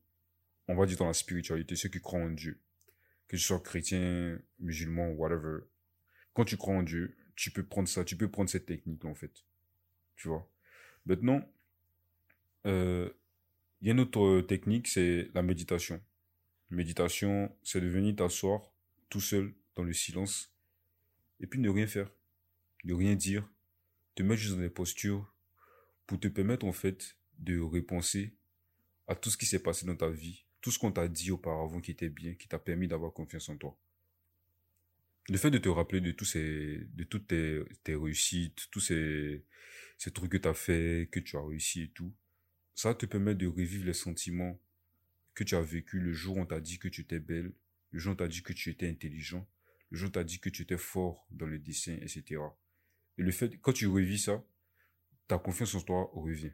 on 0.69 0.77
va 0.77 0.87
dire 0.87 0.99
dans 0.99 1.09
la 1.09 1.13
spiritualité, 1.13 1.75
ceux 1.75 1.89
qui 1.89 2.01
croient 2.01 2.21
en 2.21 2.31
Dieu, 2.31 2.61
que 3.27 3.37
tu 3.37 3.43
sois 3.43 3.59
chrétien, 3.59 4.39
musulman, 4.61 5.11
whatever, 5.11 5.65
quand 6.33 6.45
tu 6.45 6.57
crois 6.57 6.75
en 6.75 6.85
Dieu, 6.85 7.17
tu 7.37 7.51
peux 7.51 7.65
prendre 7.65 7.89
ça, 7.89 8.05
tu 8.05 8.17
peux 8.17 8.31
prendre 8.31 8.51
cette 8.51 8.67
technique 8.67 9.05
en 9.05 9.15
fait. 9.15 9.45
Tu 10.17 10.29
vois. 10.29 10.51
Maintenant, 11.05 11.49
euh, 12.67 13.11
il 13.81 13.87
y 13.87 13.91
a 13.91 13.93
une 13.93 14.01
autre 14.01 14.41
technique, 14.41 14.89
c'est 14.89 15.31
la 15.35 15.43
méditation. 15.43 16.03
Méditation, 16.71 17.55
c'est 17.63 17.81
de 17.81 17.87
venir 17.87 18.17
t'asseoir 18.17 18.73
tout 19.09 19.21
seul 19.21 19.55
dans 19.77 19.85
le 19.85 19.93
silence 19.93 20.53
et 21.39 21.47
puis 21.47 21.61
ne 21.61 21.69
rien 21.69 21.87
faire, 21.87 22.11
ne 22.85 22.95
rien 22.95 23.15
dire, 23.15 23.49
te 24.15 24.23
mettre 24.23 24.41
juste 24.41 24.55
dans 24.55 24.63
des 24.63 24.71
postures 24.71 25.33
pour 26.07 26.19
te 26.19 26.29
permettre 26.29 26.67
en 26.67 26.73
fait 26.73 27.17
de 27.39 27.61
repenser 27.61 28.35
à 29.07 29.15
tout 29.15 29.31
ce 29.31 29.37
qui 29.37 29.47
s'est 29.47 29.63
passé 29.63 29.87
dans 29.87 29.95
ta 29.95 30.09
vie, 30.09 30.47
tout 30.61 30.71
ce 30.71 30.79
qu'on 30.79 30.91
t'a 30.91 31.07
dit 31.07 31.31
auparavant 31.31 31.81
qui 31.81 31.91
était 31.91 32.09
bien, 32.09 32.35
qui 32.35 32.49
t'a 32.49 32.59
permis 32.59 32.89
d'avoir 32.89 33.13
confiance 33.13 33.49
en 33.51 33.57
toi. 33.57 33.79
Le 35.29 35.39
fait 35.39 35.51
de 35.51 35.59
te 35.59 35.69
rappeler 35.69 36.01
de 36.01 36.13
tous 36.13 36.25
ces, 36.25 36.87
de 36.95 37.05
toutes 37.05 37.29
tes, 37.29 37.63
tes 37.83 37.97
réussites, 37.97 38.69
tous 38.71 38.81
ces, 38.81 39.45
ces 39.99 40.13
trucs 40.13 40.31
que 40.31 40.37
tu 40.37 40.49
as 40.49 40.55
fait, 40.55 41.09
que 41.11 41.21
tu 41.21 41.37
as 41.37 41.45
réussi 41.45 41.83
et 41.83 41.89
tout, 41.89 42.15
ça 42.75 42.95
te 42.95 43.07
permet 43.07 43.35
de 43.35 43.47
revivre 43.47 43.87
les 43.87 43.95
sentiments 43.95 44.61
que 45.35 45.45
tu 45.45 45.57
as 45.57 45.63
vécu 45.63 45.99
le 45.99 46.13
jour 46.13 46.37
où 46.37 46.41
on 46.41 46.47
t'a 46.47 46.61
dit 46.61 46.79
que 46.79 46.89
tu 46.89 47.01
étais 47.01 47.21
belle, 47.21 47.53
le 47.91 47.99
jour 47.99 48.11
où 48.11 48.15
on 48.15 48.17
t'a 48.17 48.29
dit 48.29 48.43
que 48.43 48.53
tu 48.53 48.71
étais 48.71 48.89
intelligent, 48.89 49.49
le 49.91 49.99
jour 49.99 50.07
où 50.07 50.11
on 50.11 50.13
t'a 50.13 50.25
dit 50.25 50.39
que 50.39 50.49
tu 50.49 50.63
étais 50.63 50.79
fort 50.79 51.27
dans 51.31 51.47
le 51.47 51.59
dessin, 51.59 51.97
etc. 52.03 52.41
Et 53.19 53.23
le 53.23 53.33
fait, 53.33 53.59
quand 53.61 53.73
tu 53.73 53.87
revis 53.87 54.19
ça, 54.19 54.45
ta 55.27 55.39
confiance 55.39 55.75
en 55.75 55.81
toi 55.81 56.11
revient. 56.15 56.53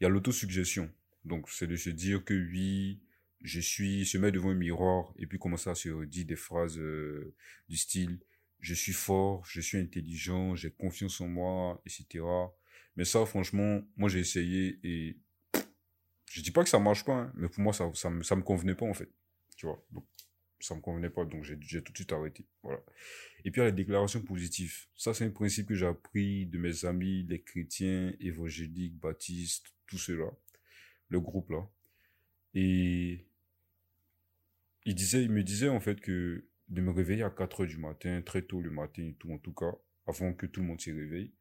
Il 0.00 0.04
y 0.04 0.06
a 0.06 0.08
l'autosuggestion. 0.08 0.92
Donc, 1.24 1.48
c'est 1.50 1.66
de 1.66 1.76
se 1.76 1.90
dire 1.90 2.24
que 2.24 2.34
oui, 2.34 3.00
je 3.46 3.60
suis, 3.60 4.04
se 4.04 4.18
mettre 4.18 4.34
devant 4.34 4.50
un 4.50 4.54
miroir 4.54 5.14
et 5.18 5.26
puis 5.26 5.38
commencer 5.38 5.70
à 5.70 5.76
se 5.76 6.04
dire 6.04 6.26
des 6.26 6.36
phrases 6.36 6.78
euh, 6.78 7.32
du 7.68 7.76
style, 7.76 8.18
je 8.58 8.74
suis 8.74 8.92
fort, 8.92 9.44
je 9.46 9.60
suis 9.60 9.78
intelligent, 9.78 10.56
j'ai 10.56 10.72
confiance 10.72 11.20
en 11.20 11.28
moi, 11.28 11.80
etc. 11.86 12.24
Mais 12.96 13.04
ça, 13.04 13.24
franchement, 13.24 13.82
moi, 13.96 14.08
j'ai 14.08 14.18
essayé 14.18 14.80
et 14.82 15.16
je 16.32 16.40
dis 16.40 16.50
pas 16.50 16.64
que 16.64 16.68
ça 16.68 16.80
marche 16.80 17.04
pas, 17.04 17.14
hein, 17.14 17.32
mais 17.36 17.48
pour 17.48 17.62
moi, 17.62 17.72
ça, 17.72 17.88
ça, 17.94 18.10
me, 18.10 18.24
ça 18.24 18.34
me 18.34 18.42
convenait 18.42 18.74
pas, 18.74 18.86
en 18.86 18.94
fait. 18.94 19.10
Tu 19.56 19.66
vois. 19.66 19.80
Donc, 19.92 20.04
ça 20.58 20.74
me 20.74 20.80
convenait 20.80 21.10
pas, 21.10 21.24
donc 21.24 21.44
j'ai, 21.44 21.82
tout 21.82 21.92
de 21.92 21.96
suite 21.96 22.12
arrêté. 22.12 22.44
Voilà. 22.64 22.82
Et 23.44 23.52
puis, 23.52 23.60
il 23.60 23.64
y 23.64 23.66
a 23.68 23.70
les 23.70 23.76
déclarations 23.76 24.22
positives. 24.22 24.86
Ça, 24.96 25.14
c'est 25.14 25.24
un 25.24 25.30
principe 25.30 25.68
que 25.68 25.76
j'ai 25.76 25.86
appris 25.86 26.46
de 26.46 26.58
mes 26.58 26.84
amis, 26.84 27.24
les 27.28 27.42
chrétiens, 27.42 28.12
évangéliques, 28.18 28.98
baptistes, 28.98 29.72
tout 29.86 29.98
cela. 29.98 30.32
Le 31.10 31.20
groupe, 31.20 31.50
là. 31.50 31.70
Et, 32.54 33.24
il 34.86 35.30
me 35.30 35.42
disait, 35.42 35.68
en 35.68 35.80
fait, 35.80 36.00
que 36.00 36.44
de 36.68 36.80
me 36.80 36.90
réveiller 36.90 37.22
à 37.22 37.30
4 37.30 37.60
heures 37.60 37.66
du 37.66 37.78
matin, 37.78 38.22
très 38.22 38.42
tôt 38.42 38.60
le 38.60 38.70
matin 38.70 39.02
et 39.02 39.14
tout, 39.14 39.30
en 39.32 39.38
tout 39.38 39.52
cas, 39.52 39.72
avant 40.06 40.32
que 40.32 40.46
tout 40.46 40.60
le 40.60 40.66
monde 40.66 40.80
s'y 40.80 40.92
réveille, 40.92 41.32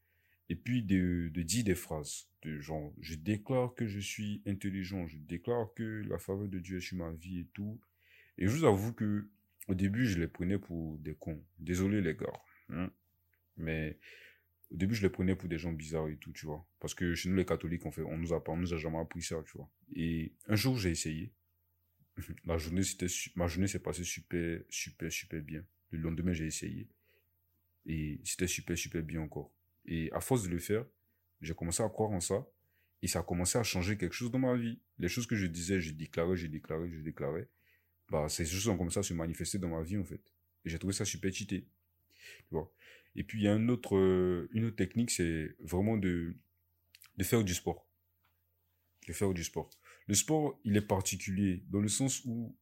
et 0.50 0.56
puis 0.56 0.84
de, 0.84 1.30
dire 1.30 1.64
des 1.64 1.76
phrases 1.76 2.28
de 2.44 2.60
genre 2.60 2.94
je 3.00 3.16
déclare 3.16 3.74
que 3.74 3.88
je 3.88 4.00
suis 4.00 4.42
intelligent 4.46 5.08
je 5.08 5.18
déclare 5.18 5.74
que 5.76 6.04
la 6.08 6.18
faveur 6.20 6.48
de 6.48 6.60
Dieu 6.60 6.78
est 6.78 6.82
sur 6.82 6.98
ma 6.98 7.12
vie 7.12 7.40
et 7.40 7.48
tout 7.54 7.80
et 8.38 8.48
je 8.48 8.52
vous 8.52 8.66
avoue 8.66 8.94
que 8.94 9.28
au 9.68 9.74
début 9.74 10.06
je 10.06 10.20
les 10.20 10.28
prenais 10.28 10.60
pour 10.60 11.00
des 11.00 11.16
cons. 11.16 11.42
Désolé 11.58 12.02
les 12.02 12.16
gars 12.16 12.42
hein. 12.70 12.92
mais 13.58 13.98
au 14.72 14.78
début 14.78 14.94
je 14.94 15.02
les 15.02 15.10
prenais 15.10 15.36
pour 15.36 15.50
des 15.50 15.58
gens 15.58 15.72
bizarres 15.72 16.10
et 16.10 16.18
tout 16.18 16.32
tu 16.32 16.46
vois. 16.46 16.66
Parce 16.80 16.94
que 16.94 17.16
chez 17.16 17.30
nous 17.30 17.36
les 17.36 17.46
catholiques 17.46 17.86
on 17.86 17.92
fait 17.92 18.04
on 18.04 18.18
nous 18.18 18.34
a 18.34 18.44
on 18.48 18.58
nous 18.58 18.74
a 18.74 18.78
jamais 18.78 19.00
appris 19.00 19.24
ça 19.24 19.42
tu 19.48 19.58
vois. 19.58 19.70
Et 19.96 20.34
un 20.48 20.56
jour 20.56 20.78
j'ai 20.78 20.92
essayé 20.92 21.32
la 22.46 22.58
journée 22.58 22.84
c'était 22.84 23.08
ma 23.36 23.48
journée 23.48 23.68
s'est 23.68 23.80
passée 23.80 24.04
super 24.04 24.62
super 24.70 25.12
super 25.12 25.42
bien 25.42 25.66
le 25.92 26.00
lendemain 26.00 26.34
j'ai 26.34 26.46
essayé 26.46 26.88
et 27.86 28.22
c'était 28.24 28.48
super 28.48 28.78
super 28.78 29.04
bien 29.04 29.22
encore 29.22 29.52
et 29.88 30.12
à 30.12 30.20
force 30.20 30.44
de 30.44 30.50
le 30.50 30.60
faire, 30.60 30.86
j'ai 31.42 31.54
commencé 31.54 31.84
à 31.84 31.90
croire 31.90 32.12
en 32.12 32.20
ça. 32.20 32.46
Et 33.02 33.08
ça 33.08 33.20
a 33.20 33.24
commencé 33.24 33.58
à 33.58 33.64
changer 33.64 33.98
quelque 33.98 34.14
chose 34.14 34.32
dans 34.32 34.40
ma 34.40 34.56
vie. 34.56 34.80
Les 34.98 35.08
choses 35.08 35.28
que 35.28 35.36
je 35.36 35.46
disais, 35.46 35.80
je 35.80 35.92
déclarais, 35.92 36.36
je 36.36 36.48
déclarais, 36.48 36.90
je 36.90 37.02
déclarais. 37.02 37.48
Bah, 38.10 38.28
ces 38.30 38.46
choses 38.46 38.68
ont 38.68 38.78
commencé 38.78 39.00
à 39.00 39.04
se 39.04 39.14
manifester 39.14 39.60
dans 39.60 39.70
ma 39.70 39.84
vie, 39.84 39.98
en 39.98 40.04
fait. 40.04 40.22
Et 40.64 40.70
j'ai 40.70 40.80
trouvé 40.80 40.94
ça 40.94 41.06
super 41.06 41.32
cheaté. 41.32 41.68
Tu 42.48 42.52
vois. 42.52 42.74
Et 43.16 43.24
puis, 43.24 43.42
il 43.42 43.44
y 43.44 43.48
a 43.48 43.54
une 43.54 43.70
autre, 43.70 43.96
euh, 43.96 44.50
une 44.54 44.66
autre 44.66 44.76
technique, 44.76 45.12
c'est 45.12 45.56
vraiment 45.60 45.98
de, 45.98 46.36
de 47.18 47.24
faire 47.24 47.44
du 47.44 47.54
sport. 47.54 47.88
De 49.08 49.14
faire 49.14 49.34
du 49.34 49.44
sport. 49.44 49.70
Le 50.08 50.14
sport, 50.14 50.60
il 50.64 50.78
est 50.78 50.82
particulier 50.82 51.64
dans 51.70 51.82
le 51.82 51.88
sens 51.88 52.24
où 52.26 52.56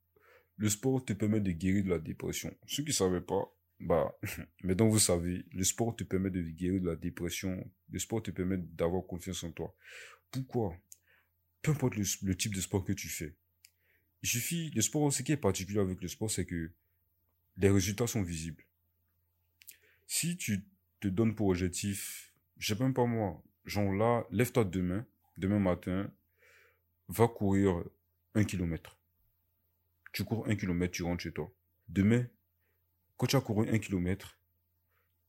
le 0.57 0.69
sport 0.69 1.03
te 1.03 1.13
permet 1.13 1.41
de 1.41 1.51
guérir 1.51 1.83
de 1.83 1.89
la 1.89 1.99
dépression. 1.99 2.55
Ceux 2.67 2.83
qui 2.83 2.89
ne 2.89 2.93
savaient 2.93 3.21
pas, 3.21 3.53
bah, 3.79 4.17
donc 4.63 4.91
vous 4.91 4.99
savez, 4.99 5.45
le 5.51 5.63
sport 5.63 5.95
te 5.95 6.03
permet 6.03 6.29
de 6.29 6.41
guérir 6.41 6.81
de 6.81 6.87
la 6.87 6.95
dépression. 6.95 7.69
Le 7.89 7.99
sport 7.99 8.23
te 8.23 8.31
permet 8.31 8.57
d'avoir 8.57 9.05
confiance 9.05 9.43
en 9.43 9.51
toi. 9.51 9.75
Pourquoi? 10.31 10.77
Peu 11.61 11.71
importe 11.71 11.95
le, 11.95 12.35
type 12.35 12.55
de 12.55 12.61
sport 12.61 12.83
que 12.83 12.93
tu 12.93 13.07
fais. 13.07 13.35
Il 14.21 14.29
suffit, 14.29 14.69
le 14.71 14.81
sport, 14.81 15.11
ce 15.11 15.21
qui 15.21 15.31
est 15.31 15.37
particulier 15.37 15.79
avec 15.79 16.01
le 16.01 16.07
sport, 16.07 16.31
c'est 16.31 16.45
que 16.45 16.71
les 17.57 17.69
résultats 17.69 18.07
sont 18.07 18.21
visibles. 18.21 18.63
Si 20.07 20.37
tu 20.37 20.65
te 20.99 21.07
donnes 21.07 21.35
pour 21.35 21.47
objectif, 21.47 22.33
je 22.57 22.73
sais 22.73 22.81
même 22.81 22.93
pas 22.93 23.05
moi, 23.05 23.43
genre 23.65 23.91
là, 23.93 24.25
lève-toi 24.31 24.63
demain, 24.65 25.05
demain 25.37 25.59
matin, 25.59 26.11
va 27.07 27.27
courir 27.27 27.83
un 28.35 28.43
kilomètre. 28.43 28.97
Tu 30.11 30.23
cours 30.23 30.47
un 30.47 30.55
kilomètre, 30.55 30.93
tu 30.93 31.03
rentres 31.03 31.23
chez 31.23 31.31
toi. 31.31 31.51
Demain, 31.87 32.25
quand 33.17 33.27
tu 33.27 33.35
as 33.35 33.41
couru 33.41 33.67
un 33.69 33.79
kilomètre, 33.79 34.37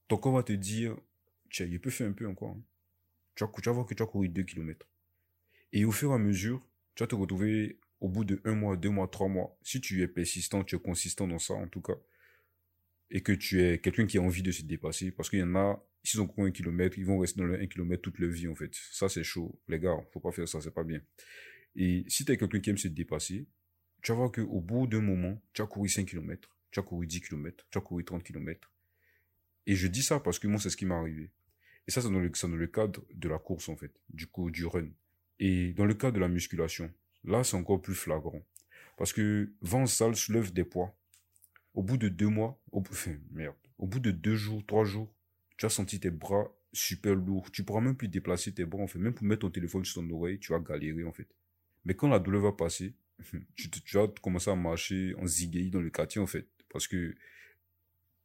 ton 0.08 0.16
corps 0.16 0.34
va 0.34 0.42
te 0.42 0.52
dire, 0.52 0.96
tiens, 1.50 1.66
il 1.66 1.80
peut 1.80 1.90
faire 1.90 2.08
un 2.08 2.12
peu 2.12 2.26
encore. 2.26 2.50
Hein. 2.50 2.62
Tu, 3.34 3.44
vas, 3.44 3.72
voir 3.72 3.86
que 3.86 3.94
tu 3.94 4.02
as 4.02 4.06
couru 4.06 4.28
deux 4.28 4.42
kilomètres. 4.42 4.86
Et 5.72 5.84
au 5.84 5.90
fur 5.90 6.10
et 6.12 6.14
à 6.14 6.18
mesure, 6.18 6.64
tu 6.94 7.02
vas 7.02 7.06
te 7.06 7.14
retrouver 7.14 7.78
au 8.00 8.08
bout 8.08 8.24
de 8.24 8.40
un 8.44 8.54
mois, 8.54 8.76
deux 8.76 8.90
mois, 8.90 9.08
trois 9.08 9.28
mois. 9.28 9.56
Si 9.62 9.80
tu 9.80 10.02
es 10.02 10.08
persistant, 10.08 10.62
tu 10.62 10.76
es 10.76 10.78
consistant 10.78 11.26
dans 11.26 11.38
ça, 11.38 11.54
en 11.54 11.66
tout 11.66 11.80
cas, 11.80 11.96
et 13.10 13.22
que 13.22 13.32
tu 13.32 13.62
es 13.62 13.78
quelqu'un 13.78 14.06
qui 14.06 14.18
a 14.18 14.22
envie 14.22 14.42
de 14.42 14.52
se 14.52 14.62
dépasser, 14.62 15.10
parce 15.10 15.30
qu'il 15.30 15.40
y 15.40 15.42
en 15.42 15.54
a, 15.56 15.84
s'ils 16.02 16.20
ont 16.20 16.26
couru 16.26 16.48
un 16.48 16.52
kilomètre, 16.52 16.98
ils 16.98 17.06
vont 17.06 17.18
rester 17.18 17.40
dans 17.40 17.46
le 17.46 17.60
un 17.60 17.66
kilomètre 17.66 18.02
toute 18.02 18.18
leur 18.18 18.30
vie, 18.30 18.48
en 18.48 18.54
fait. 18.54 18.74
Ça, 18.92 19.08
c'est 19.08 19.24
chaud. 19.24 19.58
Les 19.68 19.80
gars, 19.80 19.96
faut 20.12 20.20
pas 20.20 20.32
faire 20.32 20.48
ça, 20.48 20.60
c'est 20.60 20.74
pas 20.74 20.84
bien. 20.84 21.00
Et 21.76 22.04
si 22.08 22.24
tu 22.24 22.32
es 22.32 22.36
quelqu'un 22.36 22.60
qui 22.60 22.70
aime 22.70 22.78
se 22.78 22.88
dépasser, 22.88 23.46
tu 24.02 24.12
vas 24.12 24.18
voir 24.18 24.32
qu'au 24.32 24.60
bout 24.60 24.86
d'un 24.86 25.00
moment, 25.00 25.40
tu 25.52 25.62
as 25.62 25.66
couru 25.66 25.88
5 25.88 26.06
kilomètres 26.06 26.54
tu 26.74 26.80
as 26.80 26.82
couru 26.82 27.06
10 27.06 27.20
km, 27.20 27.64
tu 27.70 27.78
as 27.78 27.80
couru 27.80 28.04
30 28.04 28.24
km. 28.24 28.72
Et 29.66 29.76
je 29.76 29.86
dis 29.86 30.02
ça 30.02 30.18
parce 30.18 30.38
que 30.40 30.48
moi, 30.48 30.58
c'est 30.58 30.70
ce 30.70 30.76
qui 30.76 30.84
m'est 30.84 30.94
arrivé. 30.94 31.30
Et 31.86 31.90
ça, 31.92 32.02
c'est 32.02 32.10
dans, 32.10 32.18
le, 32.18 32.30
dans 32.30 32.48
le 32.48 32.66
cadre 32.66 33.00
de 33.14 33.28
la 33.28 33.38
course, 33.38 33.68
en 33.68 33.76
fait, 33.76 33.92
du 34.10 34.26
coup, 34.26 34.50
du 34.50 34.66
run. 34.66 34.88
Et 35.38 35.72
dans 35.72 35.84
le 35.84 35.94
cadre 35.94 36.14
de 36.14 36.20
la 36.20 36.28
musculation, 36.28 36.92
là, 37.22 37.44
c'est 37.44 37.56
encore 37.56 37.80
plus 37.80 37.94
flagrant. 37.94 38.42
Parce 38.96 39.12
que 39.12 39.52
va 39.62 39.78
en 39.78 39.86
salle, 39.86 40.16
soulève 40.16 40.52
des 40.52 40.64
poids. 40.64 40.96
Au 41.74 41.82
bout 41.82 41.96
de 41.96 42.08
deux 42.08 42.28
mois, 42.28 42.60
au, 42.72 42.80
enfin, 42.90 43.16
merde, 43.30 43.56
au 43.78 43.86
bout 43.86 44.00
de 44.00 44.10
deux 44.10 44.36
jours, 44.36 44.64
trois 44.66 44.84
jours, 44.84 45.12
tu 45.56 45.66
as 45.66 45.70
senti 45.70 46.00
tes 46.00 46.10
bras 46.10 46.52
super 46.72 47.14
lourds. 47.14 47.52
Tu 47.52 47.62
pourras 47.62 47.80
même 47.80 47.96
plus 47.96 48.08
déplacer 48.08 48.52
tes 48.52 48.64
bras, 48.64 48.82
en 48.82 48.88
fait. 48.88 48.98
Même 48.98 49.14
pour 49.14 49.26
mettre 49.26 49.42
ton 49.42 49.50
téléphone 49.50 49.84
sur 49.84 50.02
ton 50.02 50.10
oreille, 50.10 50.40
tu 50.40 50.52
vas 50.52 50.58
galérer, 50.58 51.04
en 51.04 51.12
fait. 51.12 51.28
Mais 51.84 51.94
quand 51.94 52.08
la 52.08 52.18
douleur 52.18 52.42
va 52.42 52.52
passer, 52.52 52.94
tu, 53.54 53.70
tu 53.70 53.96
vas 53.96 54.08
commencer 54.22 54.50
à 54.50 54.56
marcher 54.56 55.14
en 55.18 55.26
zigay 55.26 55.70
dans 55.70 55.80
le 55.80 55.90
quartier, 55.90 56.20
en 56.20 56.26
fait 56.26 56.48
parce 56.74 56.88
que 56.88 57.14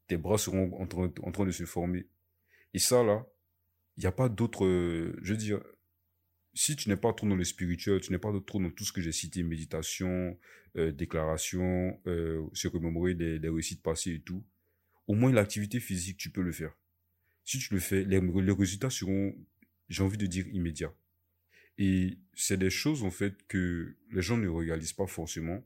tes 0.07 0.17
bras 0.17 0.39
seront 0.39 0.73
en 0.81 0.87
train, 0.87 1.45
de 1.45 1.51
se 1.51 1.65
former. 1.65 2.07
Et 2.73 2.79
ça, 2.79 3.03
là, 3.03 3.27
il 3.95 4.01
n'y 4.01 4.07
a 4.07 4.11
pas 4.11 4.27
d'autre, 4.27 4.65
euh, 4.65 5.15
je 5.21 5.33
veux 5.33 5.37
dire, 5.37 5.61
si 6.55 6.75
tu 6.75 6.89
n'es 6.89 6.97
pas 6.97 7.13
trop 7.13 7.27
dans 7.27 7.35
le 7.35 7.43
spirituel, 7.43 8.01
tu 8.01 8.11
n'es 8.11 8.17
pas 8.17 8.31
trop 8.47 8.59
dans 8.59 8.71
tout 8.71 8.83
ce 8.83 8.91
que 8.91 9.01
j'ai 9.01 9.11
cité, 9.11 9.43
méditation, 9.43 10.35
euh, 10.77 10.91
déclaration, 10.91 12.01
euh, 12.07 12.43
se 12.53 12.67
remémorer 12.67 13.13
les 13.13 13.37
réussites 13.37 13.83
passées 13.83 14.15
et 14.15 14.19
tout, 14.19 14.43
au 15.05 15.13
moins 15.13 15.31
l'activité 15.31 15.79
physique, 15.79 16.17
tu 16.17 16.31
peux 16.31 16.41
le 16.41 16.51
faire. 16.51 16.75
Si 17.45 17.59
tu 17.59 17.71
le 17.75 17.79
fais, 17.79 18.03
les, 18.03 18.19
les 18.19 18.51
résultats 18.51 18.89
seront, 18.89 19.35
j'ai 19.89 20.01
envie 20.01 20.17
de 20.17 20.25
dire, 20.25 20.47
immédiats. 20.47 20.93
Et 21.79 22.17
c'est 22.35 22.57
des 22.57 22.69
choses, 22.69 23.03
en 23.03 23.09
fait, 23.09 23.47
que 23.47 23.95
les 24.11 24.21
gens 24.21 24.37
ne 24.37 24.49
réalisent 24.49 24.93
pas 24.93 25.07
forcément. 25.07 25.63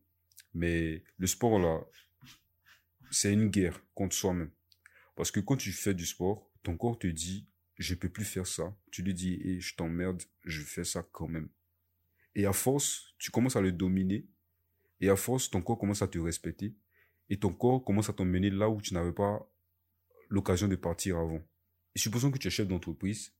Mais 0.54 1.04
le 1.18 1.26
sport, 1.26 1.58
là, 1.58 1.84
c'est 3.10 3.34
une 3.34 3.50
guerre 3.50 3.84
contre 3.96 4.16
soi-même. 4.16 4.52
Parce 5.16 5.32
que 5.32 5.40
quand 5.40 5.58
tu 5.58 5.72
fais 5.72 5.96
du 5.96 6.06
sport, 6.06 6.48
ton 6.62 6.78
corps 6.78 7.00
te 7.00 7.08
dit, 7.08 7.48
je 7.78 7.96
peux 7.96 8.10
plus 8.10 8.26
faire 8.26 8.46
ça. 8.46 8.78
Tu 8.92 9.02
lui 9.02 9.16
dis, 9.16 9.42
et 9.44 9.60
je 9.60 9.76
t'emmerde, 9.76 10.22
je 10.46 10.62
fais 10.62 10.84
ça 10.84 11.04
quand 11.12 11.28
même. 11.28 11.50
Et 12.36 12.46
à 12.46 12.54
force, 12.54 13.16
tu 13.18 13.32
commences 13.32 13.56
à 13.56 13.62
le 13.62 13.72
dominer. 13.72 14.28
Et 15.02 15.10
à 15.10 15.16
force, 15.16 15.50
ton 15.50 15.64
corps 15.64 15.80
commence 15.80 16.04
à 16.04 16.08
te 16.08 16.20
respecter. 16.20 16.76
Et 17.30 17.40
ton 17.40 17.52
corps 17.52 17.84
commence 17.84 18.10
à 18.10 18.14
t'emmener 18.14 18.52
là 18.52 18.70
où 18.70 18.82
tu 18.82 18.94
n'avais 18.94 19.14
pas 19.14 19.52
l'occasion 20.30 20.68
de 20.68 20.76
partir 20.76 21.18
avant. 21.18 21.42
Et 21.96 22.00
supposons 22.00 22.30
que 22.30 22.38
tu 22.38 22.50
es 22.50 22.52
chef 22.52 22.68
d'entreprise 22.68 23.34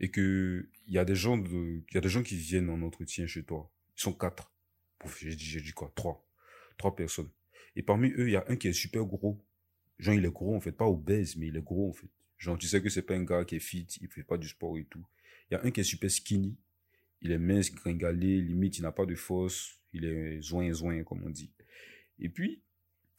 et 0.00 0.10
que 0.10 0.68
il 0.86 0.94
y 0.94 0.98
a 0.98 1.04
des 1.04 1.14
gens 1.14 1.36
de, 1.36 1.82
y 1.92 1.98
a 1.98 2.00
des 2.00 2.08
gens 2.08 2.22
qui 2.22 2.36
viennent 2.36 2.70
en 2.70 2.82
entretien 2.82 3.26
chez 3.26 3.44
toi. 3.44 3.70
Ils 3.96 4.00
sont 4.00 4.12
quatre. 4.12 4.52
j'ai 5.20 5.36
dit, 5.36 5.44
j'ai 5.44 5.60
dit 5.60 5.72
quoi? 5.72 5.92
Trois. 5.94 6.26
Trois 6.78 6.96
personnes. 6.96 7.30
Et 7.76 7.82
parmi 7.82 8.08
eux, 8.10 8.28
il 8.28 8.32
y 8.32 8.36
a 8.36 8.44
un 8.48 8.56
qui 8.56 8.68
est 8.68 8.72
super 8.72 9.04
gros. 9.04 9.44
Genre, 9.98 10.14
il 10.14 10.24
est 10.24 10.32
gros, 10.32 10.56
en 10.56 10.60
fait. 10.60 10.72
Pas 10.72 10.86
obèse, 10.86 11.36
mais 11.36 11.48
il 11.48 11.56
est 11.56 11.62
gros, 11.62 11.90
en 11.90 11.92
fait. 11.92 12.08
Genre, 12.38 12.58
tu 12.58 12.66
sais 12.66 12.82
que 12.82 12.88
c'est 12.88 13.02
pas 13.02 13.14
un 13.14 13.22
gars 13.22 13.44
qui 13.44 13.56
est 13.56 13.60
fit, 13.60 13.86
il 14.00 14.08
fait 14.08 14.22
pas 14.22 14.38
du 14.38 14.48
sport 14.48 14.78
et 14.78 14.84
tout. 14.84 15.04
Il 15.50 15.54
y 15.54 15.56
a 15.58 15.62
un 15.62 15.70
qui 15.70 15.80
est 15.80 15.84
super 15.84 16.10
skinny. 16.10 16.56
Il 17.20 17.32
est 17.32 17.38
mince, 17.38 17.70
gringalé, 17.70 18.40
limite, 18.40 18.78
il 18.78 18.82
n'a 18.82 18.92
pas 18.92 19.04
de 19.04 19.14
force. 19.14 19.78
Il 19.92 20.06
est 20.06 20.40
zoin, 20.40 20.72
zoin, 20.72 21.04
comme 21.04 21.22
on 21.22 21.30
dit. 21.30 21.52
Et 22.18 22.30
puis, 22.30 22.62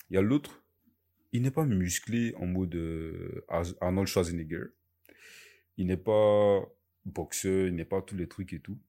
il 0.10 0.16
y 0.16 0.18
a 0.18 0.22
l'autre. 0.22 0.64
Il 1.34 1.44
n'est 1.44 1.52
pas 1.52 1.66
musclé 1.66 2.34
en 2.36 2.48
mode 2.48 2.76
euh, 2.76 3.46
Arnold 3.80 4.08
Schwarzenegger. 4.08 4.66
Il 5.78 5.88
n'est 5.88 5.98
pas 5.98 6.62
boxeur, 7.06 7.68
il 7.68 7.76
n'est 7.76 7.86
pas 7.86 8.02
tous 8.02 8.16
les 8.16 8.28
trucs 8.28 8.54
et 8.54 8.60
tout. 8.60 8.80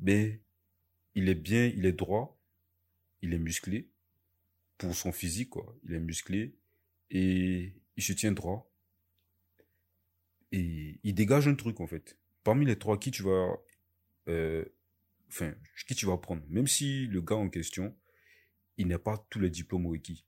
Mais 0.00 0.40
il 1.14 1.28
est 1.28 1.34
bien, 1.34 1.66
il 1.66 1.86
est 1.86 1.92
droit, 1.92 2.38
il 3.22 3.34
est 3.34 3.38
musclé 3.38 3.88
pour 4.78 4.94
son 4.94 5.12
physique, 5.12 5.50
quoi. 5.50 5.76
Il 5.84 5.94
est 5.94 6.00
musclé 6.00 6.56
et 7.10 7.74
il 7.96 8.02
se 8.02 8.12
tient 8.12 8.32
droit. 8.32 8.70
Et 10.50 10.98
il 11.02 11.14
dégage 11.14 11.48
un 11.48 11.54
truc, 11.54 11.80
en 11.80 11.86
fait. 11.86 12.18
Parmi 12.44 12.66
les 12.66 12.78
trois, 12.78 12.98
qui 12.98 13.10
tu 13.10 13.22
vas, 13.22 13.56
euh, 14.28 14.64
enfin, 15.28 15.54
qui 15.86 15.94
tu 15.94 16.06
vas 16.06 16.18
prendre? 16.18 16.42
Même 16.48 16.66
si 16.66 17.06
le 17.06 17.22
gars 17.22 17.36
en 17.36 17.48
question, 17.48 17.96
il 18.76 18.88
n'a 18.88 18.98
pas 18.98 19.24
tous 19.30 19.38
les 19.40 19.50
diplômes 19.50 19.86
requis. 19.86 20.24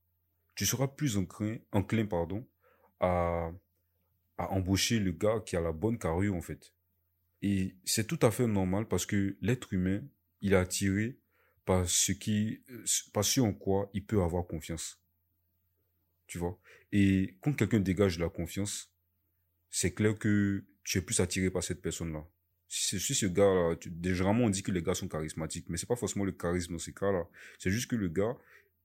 Tu 0.54 0.66
seras 0.66 0.88
plus 0.88 1.16
enclin, 1.16 1.58
enclin 1.72 2.06
pardon, 2.06 2.46
à, 3.00 3.50
à 4.38 4.50
embaucher 4.50 4.98
le 4.98 5.12
gars 5.12 5.40
qui 5.44 5.56
a 5.56 5.60
la 5.60 5.72
bonne 5.72 5.98
carrure, 5.98 6.34
en 6.34 6.40
fait. 6.40 6.72
Et 7.42 7.76
c'est 7.84 8.06
tout 8.06 8.18
à 8.22 8.30
fait 8.30 8.46
normal 8.46 8.88
parce 8.88 9.06
que 9.06 9.36
l'être 9.42 9.72
humain, 9.72 10.02
il 10.40 10.54
est 10.54 10.56
attiré 10.56 11.18
par 11.64 11.88
ce 11.88 12.12
qui, 12.12 12.62
par 13.12 13.24
ce 13.24 13.40
en 13.40 13.52
quoi 13.52 13.90
il 13.94 14.04
peut 14.04 14.22
avoir 14.22 14.46
confiance. 14.46 15.00
Tu 16.26 16.38
vois? 16.38 16.58
Et 16.92 17.36
quand 17.40 17.52
quelqu'un 17.52 17.80
dégage 17.80 18.16
de 18.16 18.22
la 18.22 18.28
confiance, 18.28 18.90
c'est 19.70 19.92
clair 19.92 20.18
que 20.18 20.64
tu 20.84 20.98
es 20.98 21.00
plus 21.00 21.20
attiré 21.20 21.50
par 21.50 21.62
cette 21.62 21.82
personne-là. 21.82 22.26
Si, 22.68 22.98
si 22.98 23.14
ce 23.14 23.26
gars-là, 23.26 23.76
généralement 24.02 24.44
on 24.44 24.50
dit 24.50 24.62
que 24.62 24.72
les 24.72 24.82
gars 24.82 24.94
sont 24.94 25.08
charismatiques, 25.08 25.68
mais 25.68 25.76
c'est 25.76 25.86
pas 25.86 25.96
forcément 25.96 26.24
le 26.24 26.32
charisme 26.32 26.72
dans 26.72 26.78
ces 26.78 26.92
cas-là. 26.92 27.26
C'est 27.58 27.70
juste 27.70 27.90
que 27.90 27.96
le 27.96 28.08
gars, 28.08 28.36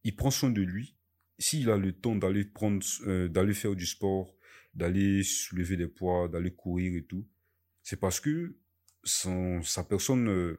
il 0.04 0.16
prend 0.16 0.32
soin 0.32 0.50
de 0.50 0.62
lui. 0.62 0.96
S'il 1.38 1.70
a 1.70 1.78
le 1.78 1.94
temps 1.94 2.16
d'aller 2.16 2.46
prendre, 2.46 2.86
euh, 3.08 3.30
d'aller 3.30 3.54
faire 3.54 3.76
du 3.76 3.86
sport, 3.86 4.36
d'aller 4.74 5.24
soulever 5.24 5.78
des 5.78 5.88
poids, 5.88 6.28
d'aller 6.28 6.52
courir 6.52 6.96
et 6.96 7.04
tout, 7.04 7.28
c'est 7.84 8.00
parce 8.00 8.20
que 8.20 8.56
son, 9.04 9.62
sa 9.64 9.84
personne, 9.84 10.30
euh, 10.30 10.58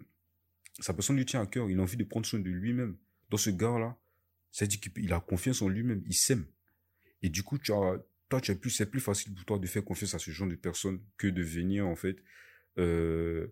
sa 0.81 0.95
personne 0.95 1.17
lui 1.17 1.27
tient 1.27 1.43
à 1.43 1.47
cœur. 1.47 1.71
Il 1.71 1.79
a 1.79 1.83
envie 1.83 1.97
de 1.97 2.05
prendre 2.05 2.27
soin 2.27 2.41
de 2.41 2.51
lui-même. 2.51 2.97
Dans 3.31 3.37
ce 3.37 3.51
gars-là, 3.51 3.97
c'est 4.51 4.67
dit 4.67 4.81
qu'il 4.81 5.13
a 5.13 5.21
confiance 5.21 5.63
en 5.63 5.69
lui-même. 5.69 6.03
Il 6.07 6.15
s'aime. 6.15 6.47
Et 7.23 7.29
du 7.29 7.43
coup, 7.43 7.59
tu 7.59 7.73
as, 7.73 8.03
toi, 8.29 8.41
tu 8.41 8.55
plus, 8.57 8.71
c'est 8.71 8.87
plus 8.87 9.01
facile 9.01 9.35
pour 9.35 9.45
toi 9.45 9.59
de 9.59 9.67
faire 9.67 9.85
confiance 9.85 10.15
à 10.15 10.19
ce 10.19 10.31
genre 10.31 10.49
de 10.49 10.55
personne 10.55 11.01
que 11.17 11.27
de 11.27 11.43
venir, 11.43 11.87
en 11.87 11.97
fait, 11.97 12.17
euh, 12.79 13.49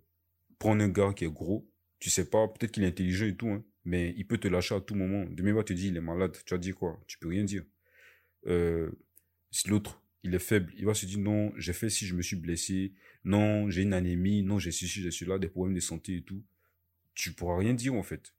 prendre 0.58 0.82
un 0.82 0.88
gars 0.88 1.12
qui 1.14 1.24
est 1.24 1.32
gros. 1.32 1.70
Tu 1.98 2.10
sais 2.10 2.28
pas, 2.28 2.48
peut-être 2.48 2.72
qu'il 2.72 2.84
est 2.84 2.88
intelligent 2.88 3.26
et 3.26 3.36
tout, 3.36 3.48
hein, 3.48 3.64
mais 3.84 4.14
il 4.16 4.26
peut 4.26 4.38
te 4.38 4.48
lâcher 4.48 4.74
à 4.74 4.80
tout 4.80 4.94
moment. 4.94 5.24
Demain, 5.30 5.50
il 5.50 5.54
va 5.54 5.64
te 5.64 5.72
dire, 5.72 5.90
il 5.90 5.96
est 5.96 6.00
malade. 6.00 6.36
Tu 6.44 6.54
vas 6.54 6.58
dire 6.58 6.76
quoi? 6.76 7.00
Tu 7.06 7.18
peux 7.18 7.28
rien 7.28 7.44
dire. 7.44 7.64
Euh, 8.46 8.90
si 9.50 9.68
l'autre, 9.68 10.02
il 10.24 10.34
est 10.34 10.38
faible, 10.38 10.72
il 10.76 10.84
va 10.84 10.94
se 10.94 11.06
dire, 11.06 11.18
non, 11.18 11.52
j'ai 11.56 11.72
fait 11.72 11.90
si 11.90 12.06
je 12.06 12.14
me 12.14 12.22
suis 12.22 12.36
blessé. 12.36 12.92
Non, 13.24 13.70
j'ai 13.70 13.82
une 13.82 13.92
anémie. 13.92 14.42
Non, 14.42 14.58
j'ai 14.58 14.72
ceci, 14.72 15.02
j'ai 15.02 15.10
cela, 15.10 15.38
des 15.38 15.48
problèmes 15.48 15.74
de 15.74 15.80
santé 15.80 16.16
et 16.16 16.22
tout 16.22 16.42
tu 17.18 17.32
pourras 17.32 17.58
rien 17.58 17.74
dire 17.74 17.94
en 17.94 18.04
fait, 18.04 18.32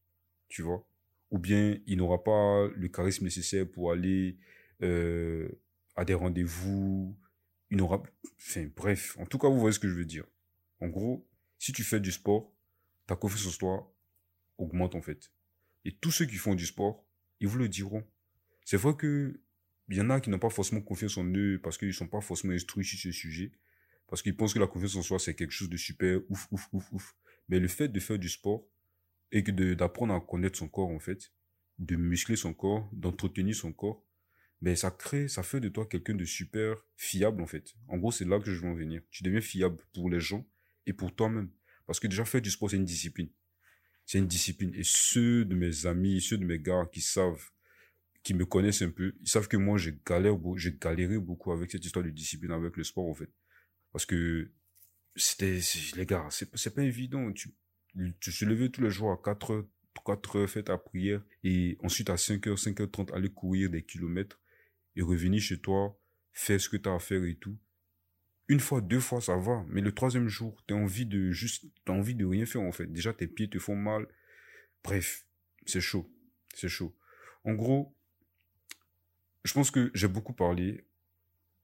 tu 0.47 0.61
vois? 0.61 0.87
Ou 1.31 1.37
bien 1.37 1.77
il 1.85 1.97
n'aura 1.97 2.23
pas 2.23 2.65
le 2.73 2.87
charisme 2.87 3.25
nécessaire 3.25 3.69
pour 3.69 3.91
aller 3.91 4.37
euh, 4.81 5.49
à 5.97 6.05
des 6.05 6.13
rendez-vous. 6.13 7.13
Il 7.71 7.77
n'aura, 7.77 8.01
enfin 8.39 8.69
bref, 8.73 9.17
en 9.19 9.25
tout 9.25 9.37
cas 9.37 9.49
vous 9.49 9.59
voyez 9.59 9.73
ce 9.73 9.79
que 9.79 9.89
je 9.89 9.93
veux 9.93 10.05
dire. 10.05 10.23
En 10.79 10.87
gros, 10.87 11.27
si 11.57 11.73
tu 11.73 11.83
fais 11.83 11.99
du 11.99 12.13
sport, 12.13 12.53
ta 13.05 13.17
confiance 13.17 13.53
en 13.53 13.57
toi 13.57 13.93
augmente 14.57 14.95
en 14.95 15.01
fait. 15.01 15.29
Et 15.83 15.91
tous 15.91 16.11
ceux 16.11 16.25
qui 16.25 16.35
font 16.35 16.55
du 16.55 16.65
sport, 16.65 17.05
ils 17.41 17.49
vous 17.49 17.57
le 17.57 17.67
diront. 17.67 18.07
C'est 18.63 18.77
vrai 18.77 18.95
que 18.95 19.41
il 19.89 19.97
y 19.97 20.01
en 20.01 20.09
a 20.09 20.21
qui 20.21 20.29
n'ont 20.29 20.39
pas 20.39 20.49
forcément 20.49 20.81
confiance 20.81 21.17
en 21.17 21.25
eux 21.25 21.59
parce 21.61 21.77
qu'ils 21.77 21.93
sont 21.93 22.07
pas 22.07 22.21
forcément 22.21 22.53
instruits 22.53 22.85
sur 22.85 22.99
ce 22.99 23.11
sujet. 23.11 23.51
Parce 24.07 24.21
qu'ils 24.21 24.35
pensent 24.35 24.53
que 24.53 24.59
la 24.59 24.67
confiance 24.67 24.95
en 24.95 25.01
soi, 25.01 25.19
c'est 25.19 25.35
quelque 25.35 25.51
chose 25.51 25.69
de 25.69 25.77
super, 25.77 26.19
ouf, 26.29 26.47
ouf, 26.51 26.67
ouf, 26.73 26.93
ouf. 26.93 27.15
Mais 27.47 27.59
le 27.59 27.67
fait 27.67 27.87
de 27.87 27.99
faire 27.99 28.17
du 28.17 28.29
sport 28.29 28.65
et 29.31 29.43
que 29.43 29.51
d'apprendre 29.73 30.13
à 30.13 30.21
connaître 30.21 30.57
son 30.57 30.67
corps, 30.67 30.89
en 30.89 30.99
fait, 30.99 31.31
de 31.77 31.95
muscler 31.95 32.35
son 32.35 32.53
corps, 32.53 32.89
d'entretenir 32.91 33.55
son 33.55 33.71
corps, 33.71 34.03
ben, 34.61 34.75
ça 34.75 34.91
crée, 34.91 35.27
ça 35.27 35.43
fait 35.43 35.59
de 35.59 35.69
toi 35.69 35.85
quelqu'un 35.85 36.15
de 36.15 36.25
super 36.25 36.75
fiable, 36.95 37.41
en 37.41 37.45
fait. 37.45 37.75
En 37.87 37.97
gros, 37.97 38.11
c'est 38.11 38.25
là 38.25 38.39
que 38.39 38.51
je 38.51 38.59
veux 38.59 38.67
en 38.67 38.73
venir. 38.73 39.01
Tu 39.09 39.23
deviens 39.23 39.41
fiable 39.41 39.77
pour 39.93 40.09
les 40.09 40.19
gens 40.19 40.45
et 40.85 40.93
pour 40.93 41.15
toi-même. 41.15 41.49
Parce 41.85 41.99
que 41.99 42.07
déjà, 42.07 42.25
faire 42.25 42.41
du 42.41 42.51
sport, 42.51 42.69
c'est 42.69 42.77
une 42.77 42.85
discipline. 42.85 43.29
C'est 44.05 44.17
une 44.17 44.27
discipline. 44.27 44.73
Et 44.75 44.83
ceux 44.83 45.45
de 45.45 45.55
mes 45.55 45.85
amis, 45.85 46.19
ceux 46.19 46.37
de 46.37 46.45
mes 46.45 46.59
gars 46.59 46.89
qui 46.91 47.01
savent, 47.01 47.49
qui 48.23 48.33
me 48.33 48.45
connaissent 48.45 48.81
un 48.81 48.89
peu, 48.89 49.13
ils 49.21 49.29
savent 49.29 49.47
que 49.47 49.57
moi, 49.57 49.77
j'ai 49.77 49.97
galéré, 50.05 50.37
j'ai 50.55 50.77
galéré 50.79 51.17
beaucoup 51.17 51.51
avec 51.51 51.71
cette 51.71 51.85
histoire 51.85 52.03
de 52.03 52.09
discipline, 52.09 52.51
avec 52.51 52.75
le 52.77 52.83
sport, 52.83 53.07
en 53.07 53.13
fait. 53.13 53.29
Parce 53.91 54.05
que 54.05 54.51
c'était, 55.15 55.59
les 55.95 56.05
gars, 56.05 56.27
c'est, 56.29 56.49
c'est 56.55 56.73
pas 56.73 56.83
évident. 56.83 57.31
Tu, 57.31 57.55
tu 58.19 58.31
te 58.31 58.45
levais 58.45 58.69
tous 58.69 58.81
les 58.81 58.89
jours 58.91 59.11
à 59.11 59.17
4 59.17 59.51
heures, 59.51 59.65
4 60.05 60.35
heures, 60.37 60.49
faire 60.49 60.63
ta 60.63 60.77
prière, 60.77 61.23
et 61.43 61.77
ensuite 61.81 62.09
à 62.09 62.17
5 62.17 62.45
heures, 62.47 62.59
5 62.59 62.79
heures 62.81 62.91
30, 62.91 63.11
aller 63.13 63.29
courir 63.29 63.69
des 63.69 63.83
kilomètres, 63.83 64.39
et 64.95 65.01
revenir 65.01 65.41
chez 65.41 65.59
toi, 65.59 65.99
faire 66.33 66.59
ce 66.59 66.69
que 66.69 66.77
tu 66.77 66.89
as 66.89 66.93
à 66.93 66.99
faire 66.99 67.23
et 67.23 67.35
tout. 67.35 67.57
Une 68.47 68.59
fois, 68.59 68.81
deux 68.81 68.99
fois, 68.99 69.21
ça 69.21 69.37
va. 69.37 69.63
Mais 69.69 69.81
le 69.81 69.91
troisième 69.91 70.27
jour, 70.27 70.61
t'as 70.67 70.75
envie 70.75 71.05
de 71.05 71.31
juste, 71.31 71.65
t'as 71.85 71.93
envie 71.93 72.15
de 72.15 72.25
rien 72.25 72.45
faire, 72.45 72.61
en 72.61 72.71
fait. 72.71 72.87
Déjà, 72.87 73.13
tes 73.13 73.27
pieds 73.27 73.49
te 73.49 73.59
font 73.59 73.75
mal. 73.75 74.07
Bref, 74.83 75.25
c'est 75.65 75.81
chaud. 75.81 76.11
C'est 76.55 76.67
chaud. 76.67 76.95
En 77.43 77.53
gros, 77.53 77.95
je 79.43 79.53
pense 79.53 79.71
que 79.71 79.91
j'ai 79.93 80.07
beaucoup 80.07 80.33
parlé, 80.33 80.85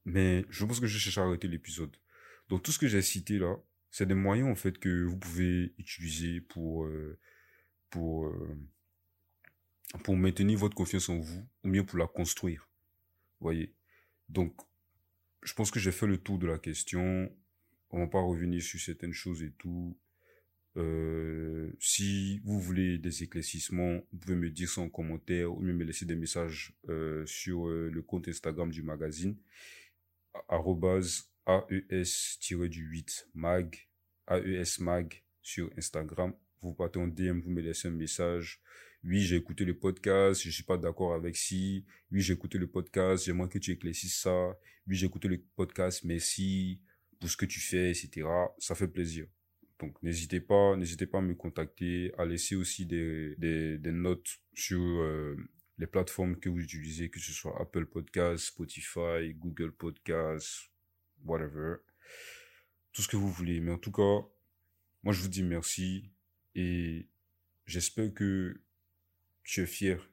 mais 0.05 0.45
je 0.49 0.65
pense 0.65 0.79
que 0.79 0.87
je 0.87 0.97
cherche 0.97 1.17
à 1.17 1.23
arrêter 1.23 1.47
l'épisode. 1.47 1.95
Donc 2.49 2.63
tout 2.63 2.71
ce 2.71 2.79
que 2.79 2.87
j'ai 2.87 3.01
cité 3.01 3.39
là, 3.39 3.55
c'est 3.91 4.05
des 4.05 4.13
moyens 4.13 4.49
en 4.49 4.55
fait 4.55 4.77
que 4.77 5.03
vous 5.03 5.17
pouvez 5.17 5.73
utiliser 5.77 6.41
pour 6.41 6.85
euh, 6.85 7.19
pour 7.89 8.27
euh, 8.27 8.57
pour 10.03 10.15
maintenir 10.17 10.57
votre 10.59 10.75
confiance 10.75 11.09
en 11.09 11.19
vous 11.19 11.47
ou 11.63 11.69
mieux 11.69 11.85
pour 11.85 11.97
la 11.97 12.07
construire. 12.07 12.69
voyez? 13.39 13.73
Donc 14.29 14.55
je 15.43 15.53
pense 15.53 15.71
que 15.71 15.79
j'ai 15.79 15.91
fait 15.91 16.07
le 16.07 16.17
tour 16.17 16.39
de 16.39 16.47
la 16.47 16.57
question. 16.57 17.31
On 17.91 17.99
va 17.99 18.07
pas 18.07 18.21
revenir 18.21 18.61
sur 18.61 18.79
certaines 18.79 19.13
choses 19.13 19.43
et 19.43 19.51
tout. 19.51 19.97
Euh, 20.77 21.71
si 21.79 22.39
vous 22.43 22.59
voulez 22.59 22.97
des 22.97 23.23
éclaircissements, 23.23 24.01
vous 24.11 24.17
pouvez 24.19 24.35
me 24.35 24.49
dire 24.49 24.69
ça 24.69 24.81
en 24.81 24.89
commentaire 24.89 25.53
ou 25.53 25.61
me 25.61 25.83
laisser 25.83 26.05
des 26.05 26.15
messages 26.15 26.73
euh, 26.89 27.25
sur 27.25 27.67
euh, 27.67 27.89
le 27.89 28.01
compte 28.01 28.27
Instagram 28.27 28.69
du 28.69 28.81
magazine 28.81 29.37
AES-8 31.47 33.27
mag, 33.35 33.87
AES 34.27 34.79
mag 34.79 35.23
sur 35.41 35.69
Instagram. 35.77 36.33
Vous 36.61 36.73
partez 36.73 36.99
en 36.99 37.07
DM, 37.07 37.39
vous 37.39 37.51
me 37.51 37.61
laissez 37.61 37.87
un 37.87 37.91
message. 37.91 38.61
Oui, 39.03 39.21
j'ai 39.21 39.35
écouté 39.35 39.65
le 39.65 39.77
podcast, 39.77 40.41
je 40.41 40.49
suis 40.49 40.63
pas 40.63 40.77
d'accord 40.77 41.13
avec 41.13 41.35
si. 41.37 41.85
Oui, 42.11 42.21
j'ai 42.21 42.33
écouté 42.33 42.57
le 42.57 42.67
podcast, 42.67 43.25
j'aimerais 43.25 43.49
que 43.49 43.59
tu 43.59 43.71
éclaircisses 43.71 44.19
ça. 44.19 44.57
Oui, 44.87 44.95
j'ai 44.95 45.05
écouté 45.05 45.27
le 45.27 45.37
podcast, 45.55 46.03
merci 46.03 46.81
pour 47.19 47.29
ce 47.29 47.37
que 47.37 47.45
tu 47.45 47.59
fais, 47.59 47.91
etc. 47.91 48.27
Ça 48.57 48.73
fait 48.73 48.87
plaisir. 48.87 49.27
Donc, 49.79 50.01
n'hésitez 50.01 50.39
pas, 50.39 50.75
n'hésitez 50.77 51.05
pas 51.05 51.17
à 51.17 51.21
me 51.21 51.35
contacter, 51.35 52.13
à 52.17 52.25
laisser 52.25 52.55
aussi 52.55 52.85
des, 52.85 53.35
des, 53.37 53.91
notes 53.91 54.39
sur 54.53 54.79
euh, 54.79 55.35
les 55.77 55.87
plateformes 55.87 56.39
que 56.39 56.47
vous 56.47 56.61
utilisez, 56.61 57.09
que 57.09 57.19
ce 57.19 57.33
soit 57.33 57.59
Apple 57.61 57.85
Podcast, 57.85 58.45
Spotify, 58.45 59.33
Google 59.33 59.73
Podcast, 59.73 60.71
whatever. 61.25 61.77
Tout 62.93 63.01
ce 63.01 63.07
que 63.09 63.17
vous 63.17 63.29
voulez. 63.29 63.59
Mais 63.59 63.71
en 63.71 63.77
tout 63.77 63.91
cas, 63.91 64.25
moi, 65.03 65.13
je 65.13 65.21
vous 65.21 65.27
dis 65.27 65.43
merci 65.43 66.09
et 66.55 67.07
j'espère 67.65 68.13
que 68.13 68.61
tu 69.43 69.61
es 69.61 69.65
fier. 69.65 70.09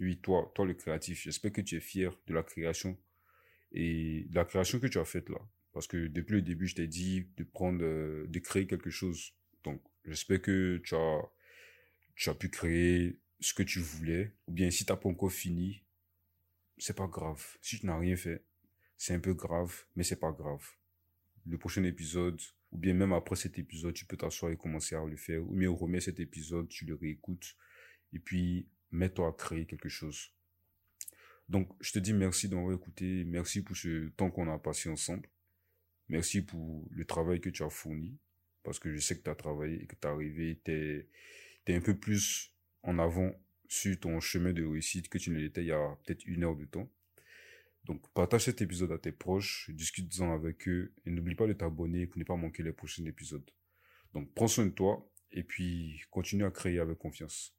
Oui, 0.00 0.18
toi, 0.18 0.52
toi 0.54 0.66
le 0.66 0.74
créatif, 0.74 1.22
j'espère 1.22 1.52
que 1.52 1.60
tu 1.60 1.76
es 1.76 1.80
fier 1.80 2.12
de 2.26 2.34
la 2.34 2.42
création 2.42 2.98
et 3.72 4.26
de 4.28 4.34
la 4.34 4.44
création 4.44 4.80
que 4.80 4.88
tu 4.88 4.98
as 4.98 5.04
faite 5.04 5.28
là. 5.28 5.38
Parce 5.76 5.88
que 5.88 6.06
depuis 6.06 6.36
le 6.36 6.40
début, 6.40 6.66
je 6.66 6.74
t'ai 6.74 6.86
dit 6.86 7.26
de 7.36 7.44
prendre, 7.44 7.84
euh, 7.84 8.26
de 8.28 8.38
créer 8.38 8.66
quelque 8.66 8.88
chose. 8.88 9.34
Donc, 9.62 9.82
j'espère 10.06 10.40
que 10.40 10.80
tu 10.82 10.94
as, 10.94 11.20
tu 12.14 12.30
as 12.30 12.34
pu 12.34 12.48
créer 12.48 13.18
ce 13.40 13.52
que 13.52 13.62
tu 13.62 13.80
voulais. 13.80 14.32
Ou 14.46 14.52
bien, 14.52 14.70
si 14.70 14.86
t'as 14.86 14.96
pas 14.96 15.10
encore 15.10 15.30
fini, 15.30 15.82
c'est 16.78 16.96
pas 16.96 17.06
grave. 17.06 17.58
Si 17.60 17.78
tu 17.78 17.84
n'as 17.84 17.98
rien 17.98 18.16
fait, 18.16 18.42
c'est 18.96 19.12
un 19.12 19.20
peu 19.20 19.34
grave, 19.34 19.84
mais 19.96 20.02
c'est 20.02 20.18
pas 20.18 20.32
grave. 20.32 20.66
Le 21.46 21.58
prochain 21.58 21.84
épisode, 21.84 22.40
ou 22.72 22.78
bien 22.78 22.94
même 22.94 23.12
après 23.12 23.36
cet 23.36 23.58
épisode, 23.58 23.92
tu 23.92 24.06
peux 24.06 24.16
t'asseoir 24.16 24.50
et 24.52 24.56
commencer 24.56 24.94
à 24.94 25.04
le 25.04 25.18
faire. 25.18 25.42
Ou 25.46 25.56
bien 25.56 25.68
remets 25.68 26.00
cet 26.00 26.20
épisode, 26.20 26.70
tu 26.70 26.86
le 26.86 26.94
réécoutes. 26.94 27.54
et 28.14 28.18
puis 28.18 28.66
mets-toi 28.92 29.28
à 29.28 29.32
créer 29.32 29.66
quelque 29.66 29.90
chose. 29.90 30.32
Donc, 31.50 31.68
je 31.82 31.92
te 31.92 31.98
dis 31.98 32.14
merci 32.14 32.48
d'avoir 32.48 32.74
écouté, 32.74 33.24
merci 33.26 33.60
pour 33.62 33.76
ce 33.76 34.08
temps 34.16 34.30
qu'on 34.30 34.50
a 34.50 34.58
passé 34.58 34.88
ensemble. 34.88 35.28
Merci 36.08 36.42
pour 36.42 36.86
le 36.90 37.04
travail 37.04 37.40
que 37.40 37.50
tu 37.50 37.62
as 37.62 37.70
fourni, 37.70 38.18
parce 38.62 38.78
que 38.78 38.92
je 38.92 38.98
sais 39.00 39.16
que 39.16 39.22
tu 39.22 39.30
as 39.30 39.34
travaillé 39.34 39.82
et 39.82 39.86
que 39.86 39.94
tu 39.94 40.06
es 40.06 40.10
arrivé, 40.10 40.60
tu 40.64 40.72
es, 41.66 41.74
un 41.74 41.80
peu 41.80 41.98
plus 41.98 42.52
en 42.82 42.98
avant 42.98 43.32
sur 43.68 43.98
ton 43.98 44.20
chemin 44.20 44.52
de 44.52 44.64
réussite 44.64 45.08
que 45.08 45.18
tu 45.18 45.30
ne 45.30 45.38
l'étais 45.38 45.62
il 45.62 45.68
y 45.68 45.72
a 45.72 45.98
peut-être 46.04 46.24
une 46.26 46.44
heure 46.44 46.56
de 46.56 46.64
temps. 46.64 46.88
Donc, 47.84 48.08
partage 48.14 48.44
cet 48.44 48.62
épisode 48.62 48.92
à 48.92 48.98
tes 48.98 49.12
proches, 49.12 49.70
discute-en 49.72 50.32
avec 50.32 50.66
eux 50.68 50.92
et 51.04 51.10
n'oublie 51.10 51.34
pas 51.34 51.46
de 51.46 51.52
t'abonner 51.52 52.06
pour 52.06 52.18
ne 52.18 52.24
pas 52.24 52.36
manquer 52.36 52.62
les 52.62 52.72
prochains 52.72 53.04
épisodes. 53.04 53.48
Donc, 54.12 54.32
prends 54.34 54.48
soin 54.48 54.66
de 54.66 54.70
toi 54.70 55.08
et 55.30 55.42
puis 55.42 56.00
continue 56.10 56.44
à 56.44 56.50
créer 56.50 56.78
avec 56.78 56.98
confiance. 56.98 57.56